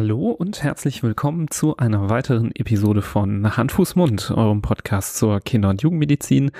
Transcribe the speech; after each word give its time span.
Hallo 0.00 0.30
und 0.30 0.62
herzlich 0.62 1.02
willkommen 1.02 1.50
zu 1.50 1.76
einer 1.76 2.08
weiteren 2.08 2.52
Episode 2.56 3.02
von 3.02 3.54
Hand, 3.58 3.70
Fuß, 3.70 3.96
Mund, 3.96 4.30
eurem 4.34 4.62
Podcast 4.62 5.18
zur 5.18 5.40
Kinder- 5.40 5.68
und 5.68 5.82
Jugendmedizin. 5.82 6.52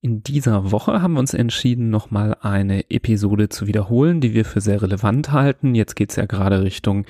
In 0.00 0.24
dieser 0.24 0.72
Woche 0.72 1.00
haben 1.00 1.12
wir 1.12 1.20
uns 1.20 1.32
entschieden, 1.32 1.90
nochmal 1.90 2.36
eine 2.40 2.90
Episode 2.90 3.48
zu 3.48 3.68
wiederholen, 3.68 4.20
die 4.20 4.34
wir 4.34 4.44
für 4.44 4.60
sehr 4.60 4.82
relevant 4.82 5.30
halten. 5.30 5.76
Jetzt 5.76 5.94
geht's 5.94 6.16
ja 6.16 6.26
gerade 6.26 6.64
Richtung 6.64 7.04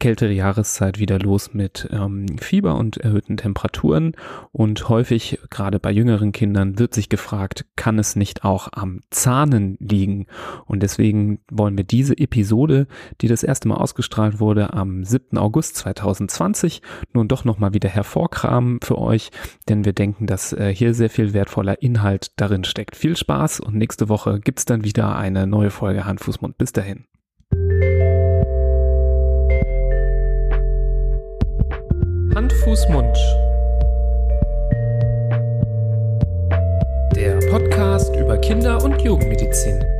kältere 0.00 0.32
Jahreszeit 0.32 0.98
wieder 0.98 1.18
los 1.18 1.52
mit 1.52 1.86
ähm, 1.92 2.38
Fieber 2.38 2.76
und 2.76 2.96
erhöhten 2.96 3.36
Temperaturen. 3.36 4.12
Und 4.52 4.88
häufig, 4.88 5.38
gerade 5.50 5.78
bei 5.78 5.90
jüngeren 5.90 6.32
Kindern, 6.32 6.78
wird 6.78 6.94
sich 6.94 7.10
gefragt, 7.10 7.66
kann 7.76 7.98
es 7.98 8.16
nicht 8.16 8.42
auch 8.42 8.68
am 8.72 9.00
Zahnen 9.10 9.76
liegen? 9.80 10.28
Und 10.64 10.82
deswegen 10.82 11.40
wollen 11.50 11.76
wir 11.76 11.84
diese 11.84 12.16
Episode, 12.16 12.86
die 13.20 13.28
das 13.28 13.42
erste 13.42 13.68
Mal 13.68 13.74
ausgestrahlt 13.74 14.40
wurde, 14.40 14.72
am 14.72 15.04
7. 15.04 15.25
August 15.34 15.76
2020 15.76 16.82
nun 17.12 17.28
doch 17.28 17.44
nochmal 17.44 17.74
wieder 17.74 17.88
hervorkramen 17.88 18.78
für 18.82 18.98
euch, 18.98 19.30
denn 19.68 19.84
wir 19.84 19.92
denken, 19.92 20.26
dass 20.26 20.52
äh, 20.52 20.74
hier 20.74 20.94
sehr 20.94 21.10
viel 21.10 21.32
wertvoller 21.32 21.82
Inhalt 21.82 22.32
darin 22.36 22.64
steckt. 22.64 22.96
Viel 22.96 23.16
Spaß 23.16 23.60
und 23.60 23.74
nächste 23.74 24.08
Woche 24.08 24.40
gibt's 24.40 24.64
dann 24.64 24.84
wieder 24.84 25.16
eine 25.16 25.46
neue 25.46 25.70
Folge 25.70 26.04
Hand, 26.04 26.20
Fuß, 26.20 26.40
Mund. 26.40 26.58
Bis 26.58 26.72
dahin. 26.72 27.06
Hand, 32.34 32.52
Fuß, 32.52 32.88
Mund. 32.90 33.16
Der 37.14 37.38
Podcast 37.50 38.14
über 38.14 38.36
Kinder- 38.38 38.84
und 38.84 39.00
Jugendmedizin. 39.00 39.95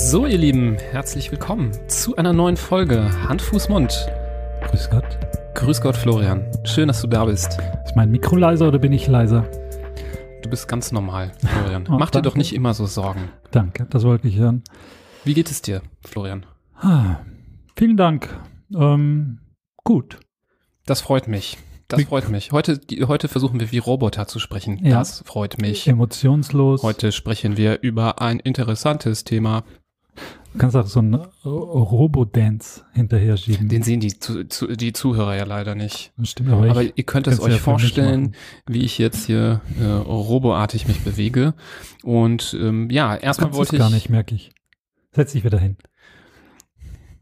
So, 0.00 0.26
ihr 0.26 0.38
Lieben, 0.38 0.76
herzlich 0.92 1.32
willkommen 1.32 1.72
zu 1.88 2.14
einer 2.14 2.32
neuen 2.32 2.56
Folge 2.56 3.10
Hand, 3.28 3.42
Fuß, 3.42 3.68
Mund. 3.68 4.06
Grüß 4.70 4.90
Gott. 4.90 5.18
Grüß 5.56 5.80
Gott, 5.80 5.96
Florian. 5.96 6.46
Schön, 6.62 6.86
dass 6.86 7.00
du 7.02 7.08
da 7.08 7.24
bist. 7.24 7.58
Ist 7.84 7.96
mein 7.96 8.08
Mikro 8.08 8.36
leiser 8.36 8.68
oder 8.68 8.78
bin 8.78 8.92
ich 8.92 9.08
leiser? 9.08 9.42
Du 10.42 10.48
bist 10.50 10.68
ganz 10.68 10.92
normal, 10.92 11.32
Florian. 11.44 11.84
Oh, 11.88 11.96
Mach 11.98 12.10
dir 12.10 12.18
danke. 12.22 12.28
doch 12.28 12.36
nicht 12.36 12.54
immer 12.54 12.74
so 12.74 12.86
Sorgen. 12.86 13.28
Danke, 13.50 13.88
das 13.90 14.04
wollte 14.04 14.28
ich 14.28 14.36
hören. 14.36 14.62
Wie 15.24 15.34
geht 15.34 15.50
es 15.50 15.62
dir, 15.62 15.82
Florian? 16.06 16.46
Ah, 16.76 17.16
vielen 17.74 17.96
Dank. 17.96 18.28
Ähm, 18.72 19.40
gut. 19.82 20.20
Das 20.86 21.00
freut 21.00 21.26
mich. 21.26 21.58
Das 21.88 22.04
freut 22.04 22.28
mich. 22.28 22.52
Heute, 22.52 22.80
heute 23.08 23.26
versuchen 23.26 23.58
wir 23.58 23.72
wie 23.72 23.78
Roboter 23.78 24.28
zu 24.28 24.38
sprechen. 24.38 24.78
Ja. 24.84 25.00
Das 25.00 25.24
freut 25.26 25.60
mich. 25.60 25.88
Emotionslos. 25.88 26.84
Heute 26.84 27.10
sprechen 27.10 27.56
wir 27.56 27.80
über 27.82 28.22
ein 28.22 28.38
interessantes 28.38 29.24
Thema. 29.24 29.64
Du 30.58 30.62
kannst 30.62 30.74
auch 30.74 30.88
so 30.88 30.98
einen 30.98 31.14
Robo-Dance 31.44 32.82
hinterher 32.92 33.36
schieben. 33.36 33.68
Den 33.68 33.84
sehen 33.84 34.00
die, 34.00 34.18
zu, 34.18 34.42
zu, 34.48 34.66
die 34.66 34.92
Zuhörer 34.92 35.36
ja 35.36 35.44
leider 35.44 35.76
nicht. 35.76 36.10
Stimmt, 36.24 36.50
aber, 36.50 36.68
Aber 36.68 36.82
ihr 36.82 37.04
könnt 37.04 37.28
es 37.28 37.38
ja 37.38 37.44
euch 37.44 37.52
mich 37.52 37.60
vorstellen, 37.60 38.34
wie 38.66 38.82
ich 38.82 38.98
jetzt 38.98 39.26
hier 39.26 39.60
äh, 39.80 39.84
roboartig 39.84 40.88
mich 40.88 41.04
bewege. 41.04 41.54
Und 42.02 42.56
ähm, 42.60 42.90
ja, 42.90 43.14
erstmal 43.14 43.54
wollte 43.54 43.76
ich. 43.76 43.78
gar 43.78 43.88
nicht, 43.88 44.08
merke 44.08 44.34
ich. 44.34 44.50
Setz 45.12 45.30
dich 45.30 45.44
wieder 45.44 45.60
hin. 45.60 45.76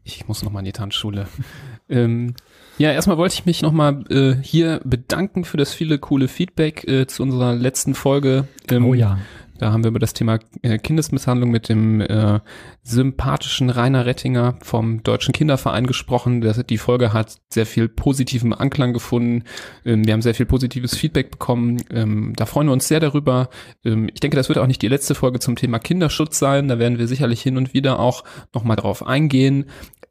Ich 0.03 0.27
muss 0.27 0.43
noch 0.43 0.51
mal 0.51 0.61
in 0.61 0.65
die 0.65 0.71
Tanzschule. 0.71 1.27
ähm, 1.89 2.33
ja, 2.79 2.91
erstmal 2.91 3.19
wollte 3.19 3.35
ich 3.35 3.45
mich 3.45 3.61
noch 3.61 3.71
mal 3.71 4.03
äh, 4.09 4.41
hier 4.41 4.81
bedanken 4.83 5.43
für 5.43 5.57
das 5.57 5.75
viele 5.75 5.99
coole 5.99 6.27
Feedback 6.27 6.87
äh, 6.87 7.05
zu 7.05 7.21
unserer 7.21 7.53
letzten 7.53 7.93
Folge. 7.93 8.47
Ähm, 8.67 8.85
oh 8.85 8.95
ja. 8.95 9.19
Da 9.57 9.71
haben 9.71 9.83
wir 9.83 9.89
über 9.89 9.99
das 9.99 10.13
Thema 10.13 10.39
äh, 10.61 10.77
Kindesmisshandlung 10.77 11.51
mit 11.51 11.69
dem 11.69 12.01
äh, 12.01 12.39
sympathischen 12.83 13.69
Rainer 13.69 14.05
Rettinger 14.05 14.57
vom 14.61 15.03
Deutschen 15.03 15.33
Kinderverein 15.33 15.87
gesprochen. 15.87 16.41
Das, 16.41 16.63
die 16.65 16.77
Folge 16.77 17.13
hat 17.13 17.37
sehr 17.49 17.65
viel 17.65 17.87
positiven 17.87 18.53
Anklang 18.53 18.93
gefunden. 18.93 19.43
Ähm, 19.85 20.05
wir 20.05 20.13
haben 20.13 20.21
sehr 20.21 20.35
viel 20.35 20.45
positives 20.45 20.95
Feedback 20.95 21.31
bekommen. 21.31 21.81
Ähm, 21.89 22.33
da 22.35 22.45
freuen 22.45 22.67
wir 22.67 22.73
uns 22.73 22.87
sehr 22.87 22.99
darüber. 22.99 23.49
Ähm, 23.83 24.09
ich 24.13 24.19
denke, 24.19 24.37
das 24.37 24.49
wird 24.49 24.59
auch 24.59 24.67
nicht 24.67 24.81
die 24.81 24.87
letzte 24.87 25.15
Folge 25.15 25.39
zum 25.39 25.55
Thema 25.55 25.79
Kinderschutz 25.79 26.39
sein. 26.39 26.67
Da 26.67 26.79
werden 26.79 26.99
wir 26.99 27.07
sicherlich 27.07 27.41
hin 27.41 27.57
und 27.57 27.73
wieder 27.73 27.99
auch 27.99 28.23
nochmal 28.53 28.75
drauf 28.77 29.05
eingehen. 29.05 29.65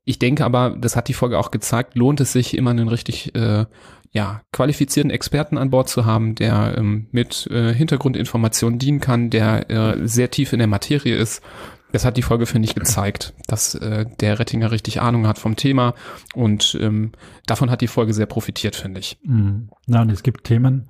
Ich 0.08 0.20
denke 0.20 0.44
aber, 0.44 0.70
das 0.70 0.94
hat 0.94 1.08
die 1.08 1.14
Folge 1.14 1.36
auch 1.36 1.50
gezeigt, 1.50 1.96
lohnt 1.96 2.20
es 2.20 2.32
sich 2.32 2.56
immer 2.56 2.70
einen 2.70 2.88
richtig 2.88 3.34
äh, 3.34 3.66
ja, 4.12 4.40
qualifizierten 4.52 5.10
Experten 5.10 5.58
an 5.58 5.70
Bord 5.70 5.88
zu 5.88 6.06
haben, 6.06 6.36
der 6.36 6.76
ähm, 6.78 7.08
mit 7.10 7.48
äh, 7.50 7.74
Hintergrundinformationen 7.74 8.78
dienen 8.78 9.00
kann, 9.00 9.30
der 9.30 9.68
äh, 9.68 10.06
sehr 10.06 10.30
tief 10.30 10.52
in 10.52 10.60
der 10.60 10.68
Materie 10.68 11.16
ist. 11.16 11.42
Das 11.90 12.04
hat 12.04 12.16
die 12.16 12.22
Folge, 12.22 12.46
finde 12.46 12.68
ich, 12.68 12.76
gezeigt, 12.76 13.34
dass 13.48 13.74
äh, 13.74 14.06
der 14.20 14.38
Rettinger 14.38 14.70
richtig 14.70 15.00
Ahnung 15.00 15.26
hat 15.26 15.38
vom 15.38 15.56
Thema 15.56 15.94
und 16.34 16.78
ähm, 16.80 17.10
davon 17.46 17.68
hat 17.68 17.80
die 17.80 17.88
Folge 17.88 18.14
sehr 18.14 18.26
profitiert, 18.26 18.76
finde 18.76 19.00
ich. 19.00 19.18
Mhm. 19.24 19.70
Nein, 19.86 20.08
es 20.10 20.22
gibt 20.22 20.44
Themen, 20.44 20.86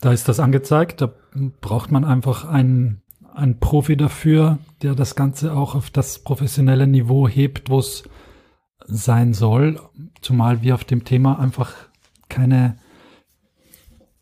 da 0.00 0.12
ist 0.12 0.28
das 0.28 0.38
angezeigt, 0.38 1.00
da 1.00 1.12
braucht 1.60 1.90
man 1.90 2.04
einfach 2.04 2.44
einen, 2.44 3.02
einen 3.34 3.58
Profi 3.58 3.96
dafür, 3.96 4.58
der 4.82 4.94
das 4.94 5.16
Ganze 5.16 5.52
auch 5.52 5.74
auf 5.74 5.90
das 5.90 6.20
professionelle 6.20 6.86
Niveau 6.86 7.26
hebt, 7.26 7.70
wo 7.70 7.80
es 7.80 8.04
sein 8.86 9.34
soll, 9.34 9.80
zumal 10.20 10.62
wir 10.62 10.74
auf 10.74 10.84
dem 10.84 11.04
Thema 11.04 11.38
einfach 11.38 11.72
keine 12.28 12.78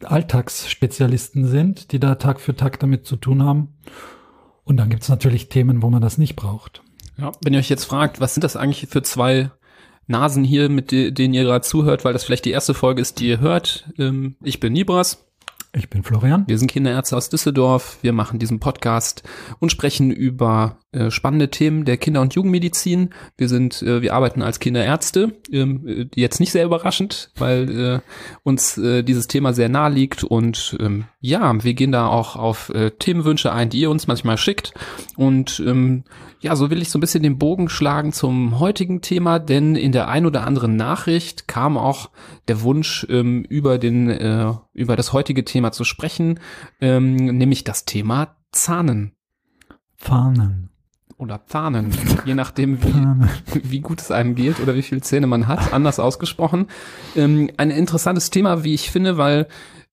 Alltagsspezialisten 0.03 1.47
sind, 1.47 1.93
die 1.93 2.01
da 2.01 2.17
Tag 2.17 2.41
für 2.41 2.57
Tag 2.57 2.79
damit 2.81 3.07
zu 3.07 3.17
tun 3.17 3.43
haben. 3.43 3.75
Und 4.65 4.77
dann 4.79 4.91
gibt 4.91 5.03
es 5.03 5.09
natürlich 5.09 5.49
Themen, 5.49 5.83
wo 5.83 5.91
man 5.91 6.03
das 6.03 6.19
nicht 6.19 6.37
braucht. 6.37 6.83
Ja, 7.17 7.33
wenn 7.43 7.53
ihr 7.53 7.61
euch 7.61 7.69
jetzt 7.69 7.85
fragt, 7.85 8.21
was 8.21 8.35
sind 8.35 8.45
das 8.45 8.57
eigentlich 8.57 8.89
für 8.89 9.03
zwei 9.03 9.51
Nasen 10.07 10.45
hier, 10.45 10.69
mit 10.69 10.91
de 10.91 11.11
denen 11.11 11.35
ihr 11.35 11.45
gerade 11.45 11.65
zuhört, 11.65 12.05
weil 12.05 12.13
das 12.13 12.25
vielleicht 12.25 12.45
die 12.45 12.51
erste 12.51 12.75
Folge 12.75 13.01
ist, 13.01 13.21
die 13.21 13.29
ihr 13.29 13.41
hört. 13.41 13.91
Ähm, 13.99 14.37
ich 14.43 14.61
bin 14.61 14.73
Nibras. 14.73 15.25
Ich 15.77 15.91
bin 15.91 16.05
Florian. 16.05 16.45
Wir 16.47 16.59
sind 16.59 16.71
Kinderärzte 16.71 17.17
aus 17.17 17.31
Düsseldorf. 17.31 17.99
Wir 18.03 18.13
machen 18.13 18.39
diesen 18.39 18.61
Podcast 18.61 19.25
und 19.59 19.73
sprechen 19.73 20.11
über 20.11 20.79
äh, 20.95 21.11
spannende 21.11 21.51
Themen 21.51 21.85
der 21.85 21.97
Kinder- 21.97 22.21
und 22.21 22.35
Jugendmedizin. 22.35 23.11
Wir 23.37 23.49
sind, 23.49 23.83
äh, 23.83 24.01
wir 24.01 24.15
arbeiten 24.15 24.43
als 24.43 24.61
Kinderärzte. 24.61 25.33
Ähm, 25.51 25.87
äh, 25.87 26.07
jetzt 26.15 26.41
nicht 26.41 26.53
sehr 26.53 26.65
überraschend, 26.65 27.33
weil 27.37 27.71
äh, 27.71 28.01
uns 28.43 28.79
äh, 28.79 29.03
dieses 29.03 29.27
Thema 29.27 29.53
sehr 29.53 29.69
nahe 29.69 29.91
liegt. 29.91 30.25
Und 30.25 30.77
ähm, 30.81 31.05
ja, 31.21 31.63
wir 31.63 31.75
gehen 31.75 31.93
da 31.93 32.07
auch 32.07 32.37
auf 32.37 32.69
äh, 32.71 32.91
Themenwünsche 32.93 33.53
ein, 33.53 33.71
die 33.71 33.81
ihr 33.81 33.91
uns 33.91 34.07
manchmal 34.07 34.39
schickt. 34.39 34.73
Und 35.17 35.63
ähm, 35.67 36.05
ja, 36.41 36.55
so 36.57 36.71
will 36.71 36.83
ich 36.83 36.91
so 36.91 36.99
ein 36.99 37.01
bisschen 37.01 37.23
den 37.23 37.39
Bogen 37.39 37.69
schlagen 37.69 38.13
zum 38.13 38.61
heutigen 38.61 39.01
Thema, 39.01 39.39
denn 39.39 39.77
in 39.77 39.93
der 39.93 40.09
ein 40.09 40.27
oder 40.27 40.47
anderen 40.47 40.77
Nachricht 40.77 41.49
kam 41.49 41.77
auch 41.77 42.11
der 42.49 42.63
Wunsch, 42.63 43.07
ähm, 43.09 43.45
über 43.49 43.79
den, 43.79 44.11
äh, 44.11 44.53
über 44.75 44.95
das 44.97 45.13
heutige 45.13 45.45
Thema 45.45 45.73
zu 45.73 45.85
sprechen, 45.85 46.39
ähm, 46.81 47.17
nämlich 47.17 47.65
das 47.65 47.85
Thema 47.85 48.37
Zahnen 48.53 49.15
Fahnen. 50.05 50.74
Oder 51.17 51.47
Zahnen, 51.47 51.93
je 52.25 52.35
nachdem 52.35 52.83
wie, 52.83 53.71
wie 53.71 53.81
gut 53.81 54.01
es 54.01 54.11
einem 54.11 54.35
geht 54.35 54.61
oder 54.61 54.75
wie 54.75 54.83
viele 54.83 55.01
Zähne 55.01 55.27
man 55.27 55.47
hat, 55.49 55.73
anders 55.73 55.99
ausgesprochen. 55.99 56.67
Ähm, 57.17 57.51
ein 57.57 57.71
interessantes 57.71 58.31
Thema, 58.31 58.65
wie 58.65 58.75
ich 58.75 58.91
finde, 58.91 59.17
weil 59.17 59.47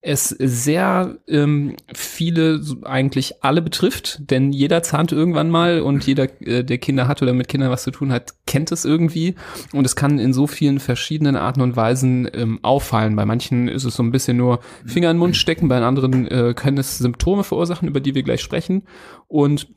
es 0.04 0.30
sehr 0.30 1.16
ähm, 1.28 1.76
viele, 1.94 2.60
eigentlich 2.82 3.44
alle 3.44 3.62
betrifft, 3.62 4.28
denn 4.32 4.52
jeder 4.52 4.82
zahnt 4.82 5.12
irgendwann 5.12 5.48
mal 5.48 5.80
und 5.80 6.04
jeder, 6.04 6.24
äh, 6.42 6.64
der 6.64 6.78
Kinder 6.78 7.06
hat 7.06 7.22
oder 7.22 7.32
mit 7.32 7.46
Kindern 7.46 7.70
was 7.70 7.84
zu 7.84 7.92
tun 7.92 8.10
hat, 8.10 8.32
kennt 8.44 8.72
es 8.72 8.84
irgendwie. 8.84 9.36
Und 9.72 9.86
es 9.86 9.94
kann 9.94 10.18
in 10.18 10.32
so 10.32 10.48
vielen 10.48 10.80
verschiedenen 10.80 11.36
Arten 11.36 11.60
und 11.60 11.76
Weisen 11.76 12.28
ähm, 12.34 12.58
auffallen. 12.62 13.14
Bei 13.14 13.24
manchen 13.24 13.68
ist 13.68 13.84
es 13.84 13.94
so 13.94 14.02
ein 14.02 14.10
bisschen 14.10 14.36
nur 14.36 14.58
Finger 14.84 15.08
in 15.08 15.14
den 15.14 15.20
Mund 15.20 15.36
stecken, 15.36 15.68
bei 15.68 15.80
anderen 15.80 16.26
äh, 16.26 16.52
können 16.54 16.78
es 16.78 16.98
Symptome 16.98 17.44
verursachen, 17.44 17.86
über 17.86 18.00
die 18.00 18.16
wir 18.16 18.24
gleich 18.24 18.40
sprechen. 18.40 18.82
Und 19.28 19.68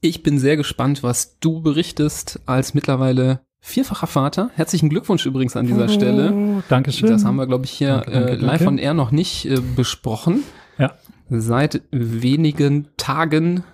ich 0.00 0.22
bin 0.22 0.38
sehr 0.38 0.56
gespannt, 0.56 1.02
was 1.02 1.38
du 1.38 1.60
berichtest 1.60 2.40
als 2.46 2.74
mittlerweile 2.74 3.40
vierfacher 3.60 4.06
Vater. 4.06 4.50
Herzlichen 4.54 4.88
Glückwunsch 4.88 5.26
übrigens 5.26 5.56
an 5.56 5.66
dieser 5.66 5.88
Stelle. 5.88 6.32
Oh, 6.32 6.62
Dankeschön. 6.68 7.10
Das 7.10 7.24
haben 7.24 7.36
wir, 7.36 7.46
glaube 7.46 7.64
ich, 7.64 7.72
hier 7.72 7.96
Danke, 7.98 8.10
danke, 8.10 8.30
äh, 8.30 8.34
live 8.36 8.58
danke. 8.58 8.66
on 8.68 8.78
air 8.78 8.94
noch 8.94 9.10
nicht 9.10 9.46
äh, 9.46 9.60
besprochen. 9.60 10.44
Ja. 10.78 10.94
Seit 11.28 11.82
wenigen 11.90 12.88
Tagen 12.96 13.64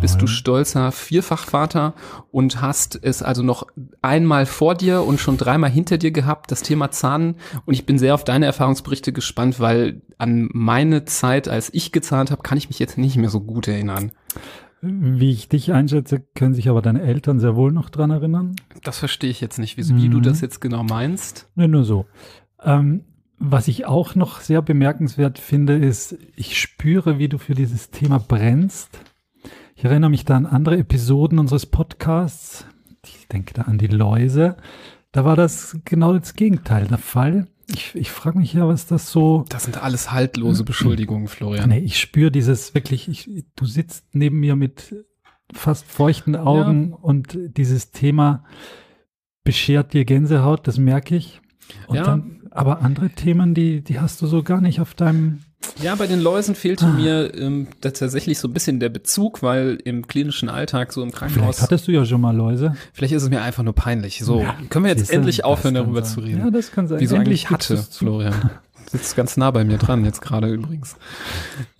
bist 0.00 0.16
du 0.16 0.24
Jawohl. 0.24 0.28
stolzer 0.28 0.90
Vierfachvater 0.92 1.94
und 2.32 2.60
hast 2.60 2.98
es 3.00 3.22
also 3.22 3.42
noch 3.42 3.66
einmal 4.02 4.46
vor 4.46 4.74
dir 4.74 5.02
und 5.02 5.20
schon 5.20 5.36
dreimal 5.36 5.70
hinter 5.70 5.96
dir 5.96 6.10
gehabt, 6.10 6.50
das 6.50 6.62
Thema 6.62 6.90
Zahnen. 6.90 7.36
Und 7.66 7.74
ich 7.74 7.86
bin 7.86 7.98
sehr 7.98 8.14
auf 8.14 8.24
deine 8.24 8.46
Erfahrungsberichte 8.46 9.12
gespannt, 9.12 9.60
weil 9.60 10.02
an 10.18 10.48
meine 10.52 11.04
Zeit, 11.04 11.46
als 11.46 11.72
ich 11.72 11.92
gezahnt 11.92 12.32
habe, 12.32 12.42
kann 12.42 12.58
ich 12.58 12.68
mich 12.68 12.80
jetzt 12.80 12.98
nicht 12.98 13.16
mehr 13.16 13.30
so 13.30 13.40
gut 13.40 13.68
erinnern. 13.68 14.10
Wie 14.90 15.30
ich 15.30 15.48
dich 15.48 15.72
einschätze, 15.72 16.20
können 16.34 16.54
sich 16.54 16.68
aber 16.68 16.82
deine 16.82 17.02
Eltern 17.02 17.40
sehr 17.40 17.56
wohl 17.56 17.72
noch 17.72 17.90
dran 17.90 18.10
erinnern. 18.10 18.56
Das 18.82 18.98
verstehe 18.98 19.30
ich 19.30 19.40
jetzt 19.40 19.58
nicht, 19.58 19.76
wie, 19.76 19.96
wie 19.96 20.08
du 20.08 20.18
Mhm. 20.18 20.22
das 20.22 20.40
jetzt 20.40 20.60
genau 20.60 20.82
meinst. 20.82 21.48
Ne, 21.54 21.68
nur 21.68 21.84
so. 21.84 22.06
Ähm, 22.62 23.04
was 23.38 23.68
ich 23.68 23.84
auch 23.86 24.14
noch 24.14 24.40
sehr 24.40 24.62
bemerkenswert 24.62 25.38
finde, 25.38 25.76
ist, 25.76 26.16
ich 26.36 26.58
spüre, 26.58 27.18
wie 27.18 27.28
du 27.28 27.38
für 27.38 27.54
dieses 27.54 27.90
Thema 27.90 28.18
brennst. 28.18 28.98
Ich 29.74 29.84
erinnere 29.84 30.10
mich 30.10 30.24
da 30.24 30.36
an 30.36 30.46
andere 30.46 30.78
Episoden 30.78 31.38
unseres 31.38 31.66
Podcasts. 31.66 32.64
Ich 33.04 33.28
denke 33.28 33.52
da 33.54 33.62
an 33.62 33.76
die 33.78 33.88
Läuse. 33.88 34.56
Da 35.12 35.24
war 35.24 35.36
das 35.36 35.78
genau 35.84 36.16
das 36.16 36.34
Gegenteil 36.34 36.86
der 36.86 36.98
Fall. 36.98 37.46
Ich, 37.68 37.94
ich 37.94 38.10
frage 38.10 38.38
mich 38.38 38.52
ja, 38.52 38.68
was 38.68 38.86
das 38.86 39.10
so. 39.10 39.44
Das 39.48 39.64
sind 39.64 39.82
alles 39.82 40.12
haltlose 40.12 40.64
Beschuldigungen, 40.64 41.26
Florian. 41.26 41.68
Nee, 41.68 41.80
ich 41.80 41.98
spüre 41.98 42.30
dieses 42.30 42.74
wirklich, 42.74 43.08
ich, 43.08 43.46
du 43.56 43.66
sitzt 43.66 44.06
neben 44.12 44.38
mir 44.38 44.54
mit 44.54 44.94
fast 45.52 45.86
feuchten 45.86 46.36
Augen 46.36 46.90
ja. 46.90 46.96
und 46.96 47.38
dieses 47.56 47.90
Thema 47.90 48.44
beschert 49.44 49.92
dir 49.92 50.04
Gänsehaut, 50.04 50.66
das 50.66 50.78
merke 50.78 51.16
ich. 51.16 51.40
Und 51.88 51.96
ja. 51.96 52.04
dann, 52.04 52.42
aber 52.50 52.82
andere 52.82 53.10
Themen, 53.10 53.54
die, 53.54 53.82
die 53.82 54.00
hast 54.00 54.22
du 54.22 54.26
so 54.26 54.42
gar 54.42 54.60
nicht 54.60 54.80
auf 54.80 54.94
deinem 54.94 55.42
ja, 55.82 55.94
bei 55.94 56.06
den 56.06 56.20
Läusen 56.20 56.54
fehlte 56.54 56.86
ah. 56.86 56.92
mir 56.92 57.34
ähm, 57.34 57.68
tatsächlich 57.80 58.38
so 58.38 58.48
ein 58.48 58.54
bisschen 58.54 58.80
der 58.80 58.88
Bezug, 58.88 59.42
weil 59.42 59.78
im 59.84 60.06
klinischen 60.06 60.48
Alltag 60.48 60.92
so 60.92 61.02
im 61.02 61.12
Krankenhaus. 61.12 61.56
Vielleicht 61.56 61.62
hattest 61.62 61.88
du 61.88 61.92
ja 61.92 62.04
schon 62.04 62.20
mal 62.20 62.34
Läuse. 62.34 62.76
Vielleicht 62.92 63.12
ist 63.12 63.22
es 63.22 63.30
mir 63.30 63.42
einfach 63.42 63.62
nur 63.62 63.74
peinlich. 63.74 64.20
So, 64.20 64.40
ja, 64.40 64.56
können 64.70 64.84
wir 64.84 64.92
jetzt 64.92 65.10
endlich 65.10 65.44
aufhören, 65.44 65.74
darüber 65.74 66.02
sein. 66.02 66.14
zu 66.14 66.20
reden? 66.20 66.38
Ja, 66.40 66.50
das 66.50 66.72
kann 66.72 66.88
sein. 66.88 67.00
Wieso 67.00 67.16
endlich 67.16 67.46
eigentlich 67.46 67.50
hatte, 67.50 67.76
Florian? 67.90 68.50
Sitzt 68.88 69.16
ganz 69.16 69.36
nah 69.36 69.50
bei 69.50 69.64
mir 69.64 69.78
dran 69.78 70.04
jetzt 70.04 70.22
gerade 70.22 70.48
übrigens. 70.48 70.96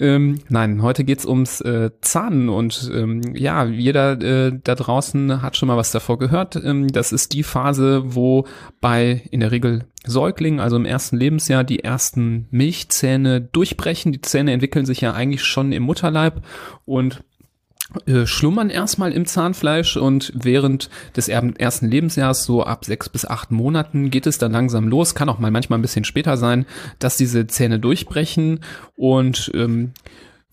Ähm, 0.00 0.40
nein, 0.48 0.82
heute 0.82 1.04
geht's 1.04 1.24
ums 1.24 1.60
äh, 1.60 1.90
Zahnen 2.00 2.48
und 2.48 2.90
ähm, 2.92 3.22
ja, 3.34 3.64
jeder 3.64 4.20
äh, 4.20 4.52
da 4.62 4.74
draußen 4.74 5.40
hat 5.40 5.56
schon 5.56 5.68
mal 5.68 5.76
was 5.76 5.92
davor 5.92 6.18
gehört. 6.18 6.56
Ähm, 6.56 6.88
das 6.88 7.12
ist 7.12 7.32
die 7.32 7.44
Phase, 7.44 8.02
wo 8.14 8.46
bei 8.80 9.22
in 9.30 9.40
der 9.40 9.52
Regel 9.52 9.84
Säuglingen, 10.04 10.60
also 10.60 10.76
im 10.76 10.84
ersten 10.84 11.16
Lebensjahr, 11.16 11.64
die 11.64 11.82
ersten 11.82 12.46
Milchzähne 12.50 13.40
durchbrechen. 13.40 14.12
Die 14.12 14.20
Zähne 14.20 14.52
entwickeln 14.52 14.86
sich 14.86 15.00
ja 15.00 15.12
eigentlich 15.12 15.44
schon 15.44 15.72
im 15.72 15.84
Mutterleib 15.84 16.42
und 16.84 17.22
schlummern 18.24 18.70
erstmal 18.70 19.12
im 19.12 19.26
Zahnfleisch 19.26 19.96
und 19.96 20.32
während 20.34 20.90
des 21.16 21.28
ersten 21.28 21.88
Lebensjahres, 21.88 22.44
so 22.44 22.64
ab 22.64 22.84
sechs 22.84 23.08
bis 23.08 23.24
acht 23.24 23.50
Monaten, 23.50 24.10
geht 24.10 24.26
es 24.26 24.38
dann 24.38 24.52
langsam 24.52 24.88
los. 24.88 25.14
Kann 25.14 25.28
auch 25.28 25.38
mal 25.38 25.50
manchmal 25.50 25.78
ein 25.78 25.82
bisschen 25.82 26.04
später 26.04 26.36
sein, 26.36 26.66
dass 26.98 27.16
diese 27.16 27.46
Zähne 27.46 27.78
durchbrechen 27.78 28.60
und 28.96 29.50
ähm, 29.54 29.92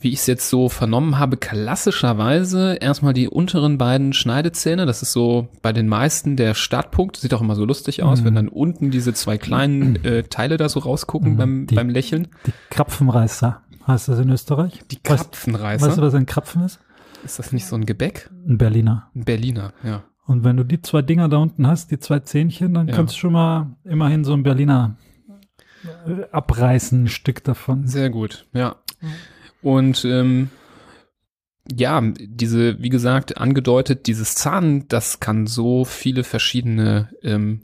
wie 0.04 0.10
ich 0.10 0.20
es 0.20 0.28
jetzt 0.28 0.50
so 0.50 0.68
vernommen 0.68 1.18
habe, 1.18 1.38
klassischerweise 1.38 2.76
erstmal 2.76 3.14
die 3.14 3.30
unteren 3.30 3.78
beiden 3.78 4.12
Schneidezähne. 4.12 4.86
Das 4.86 5.02
ist 5.02 5.14
so 5.14 5.48
bei 5.62 5.72
den 5.72 5.88
meisten 5.88 6.36
der 6.36 6.56
Startpunkt. 6.56 7.18
Sieht 7.18 7.34
auch 7.34 7.42
immer 7.42 7.56
so 7.56 7.64
lustig 7.64 8.04
aus, 8.04 8.20
mhm. 8.22 8.26
wenn 8.26 8.36
dann 8.36 8.48
unten 8.50 8.92
diese 8.92 9.14
zwei 9.14 9.38
kleinen 9.38 10.04
äh, 10.04 10.24
Teile 10.24 10.58
da 10.58 10.68
so 10.68 10.82
rausgucken 10.82 11.34
mhm. 11.34 11.38
beim, 11.38 11.68
die, 11.68 11.76
beim 11.76 11.90
Lächeln. 11.90 12.28
Die 12.46 12.54
Krapfenreißer 12.70 13.62
heißt 13.88 14.10
das 14.10 14.20
in 14.20 14.30
Österreich. 14.30 14.82
Die 14.92 15.02
Krapfenreißer. 15.02 15.88
Weißt 15.88 15.98
du, 15.98 16.02
was 16.02 16.14
ein 16.16 16.26
Krapfen 16.26 16.64
ist? 16.64 16.80
Ist 17.24 17.40
das 17.40 17.52
nicht 17.52 17.66
so 17.66 17.76
ein 17.76 17.86
Gebäck? 17.86 18.30
Ein 18.48 18.58
Berliner. 18.58 19.10
Ein 19.16 19.26
Berliner, 19.26 19.74
ja. 19.84 20.04
Und 20.26 20.44
wenn 20.44 20.58
du 20.58 20.64
die 20.64 20.82
zwei 20.82 21.02
Dinger 21.02 21.28
da 21.28 21.38
unten 21.38 21.68
hast, 21.68 21.92
die 21.92 22.00
zwei 22.00 22.20
Zähnchen, 22.20 22.74
dann 22.74 22.88
ja. 22.88 22.96
kannst 22.96 23.16
du 23.16 23.20
schon 23.20 23.34
mal 23.34 23.76
immerhin 23.84 24.24
so 24.24 24.34
ein 24.34 24.44
Berliner 24.44 24.98
äh, 26.08 26.24
abreißen, 26.32 27.04
ein 27.04 27.08
Stück 27.08 27.44
davon. 27.44 27.88
Sehr 27.88 28.10
gut, 28.10 28.48
ja. 28.54 28.78
Und 29.62 30.06
ähm, 30.06 30.50
ja, 31.72 32.02
diese, 32.02 32.82
wie 32.82 32.90
gesagt, 32.90 33.38
angedeutet, 33.38 34.08
dieses 34.08 34.36
Zahn, 34.36 34.88
das 34.88 35.20
kann 35.20 35.48
so 35.48 35.86
viele 35.86 36.24
verschiedene 36.24 37.10
ähm, 37.22 37.64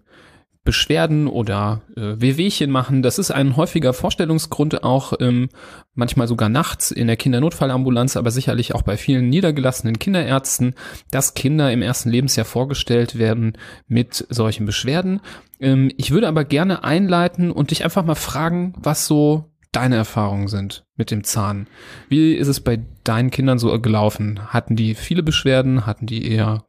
Beschwerden 0.66 1.28
oder 1.28 1.82
äh, 1.96 2.20
Wehwehchen 2.20 2.70
machen. 2.70 3.02
Das 3.02 3.18
ist 3.18 3.32
ein 3.32 3.56
häufiger 3.56 3.94
Vorstellungsgrund 3.94 4.84
auch 4.84 5.14
ähm, 5.20 5.50
manchmal 5.94 6.28
sogar 6.28 6.50
nachts 6.50 6.92
in 6.92 7.08
der 7.08 7.16
Kindernotfallambulanz, 7.16 8.18
aber 8.18 8.30
sicherlich 8.30 8.76
auch 8.76 8.82
bei 8.82 8.98
vielen 8.98 9.30
niedergelassenen 9.30 10.00
Kinderärzten, 10.00 10.76
dass 11.12 11.34
Kinder 11.34 11.72
im 11.72 11.82
ersten 11.82 12.10
Lebensjahr 12.10 12.46
vorgestellt 12.46 13.18
werden 13.18 13.54
mit 13.88 14.28
solchen 14.30 14.66
Beschwerden. 14.66 15.22
Ähm, 15.60 15.92
ich 15.98 16.12
würde 16.12 16.28
aber 16.28 16.44
gerne 16.44 16.84
einleiten 16.84 17.52
und 17.52 17.72
dich 17.72 17.84
einfach 17.84 18.04
mal 18.04 18.16
fragen, 18.16 18.74
was 18.78 19.08
so 19.08 19.46
deine 19.72 19.96
Erfahrungen 19.96 20.48
sind 20.48 20.86
mit 20.96 21.12
dem 21.12 21.24
Zahn. 21.24 21.68
Wie 22.10 22.34
ist 22.34 22.48
es 22.48 22.60
bei 22.60 22.82
deinen 23.04 23.32
Kindern 23.32 23.60
so 23.60 23.80
gelaufen? 23.80 24.40
Hatten 24.48 24.76
die 24.76 24.96
viele 24.96 25.24
Beschwerden? 25.24 25.86
Hatten 25.86 26.06
die 26.06 26.30
eher 26.30 26.66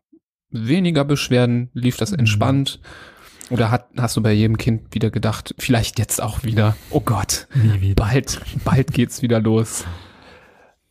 weniger 0.50 1.04
Beschwerden? 1.04 1.70
Lief 1.72 1.96
das 1.96 2.12
mhm. 2.12 2.20
Oder 3.50 3.70
hat, 3.70 3.88
hast 3.96 4.16
du 4.16 4.22
bei 4.22 4.32
jedem 4.32 4.56
Kind 4.56 4.94
wieder 4.94 5.10
gedacht, 5.10 5.54
vielleicht 5.58 5.98
jetzt 5.98 6.22
auch 6.22 6.44
wieder, 6.44 6.76
oh 6.90 7.00
Gott, 7.00 7.48
bald, 7.96 8.40
bald 8.64 8.92
geht's 8.92 9.22
wieder 9.22 9.40
los? 9.40 9.84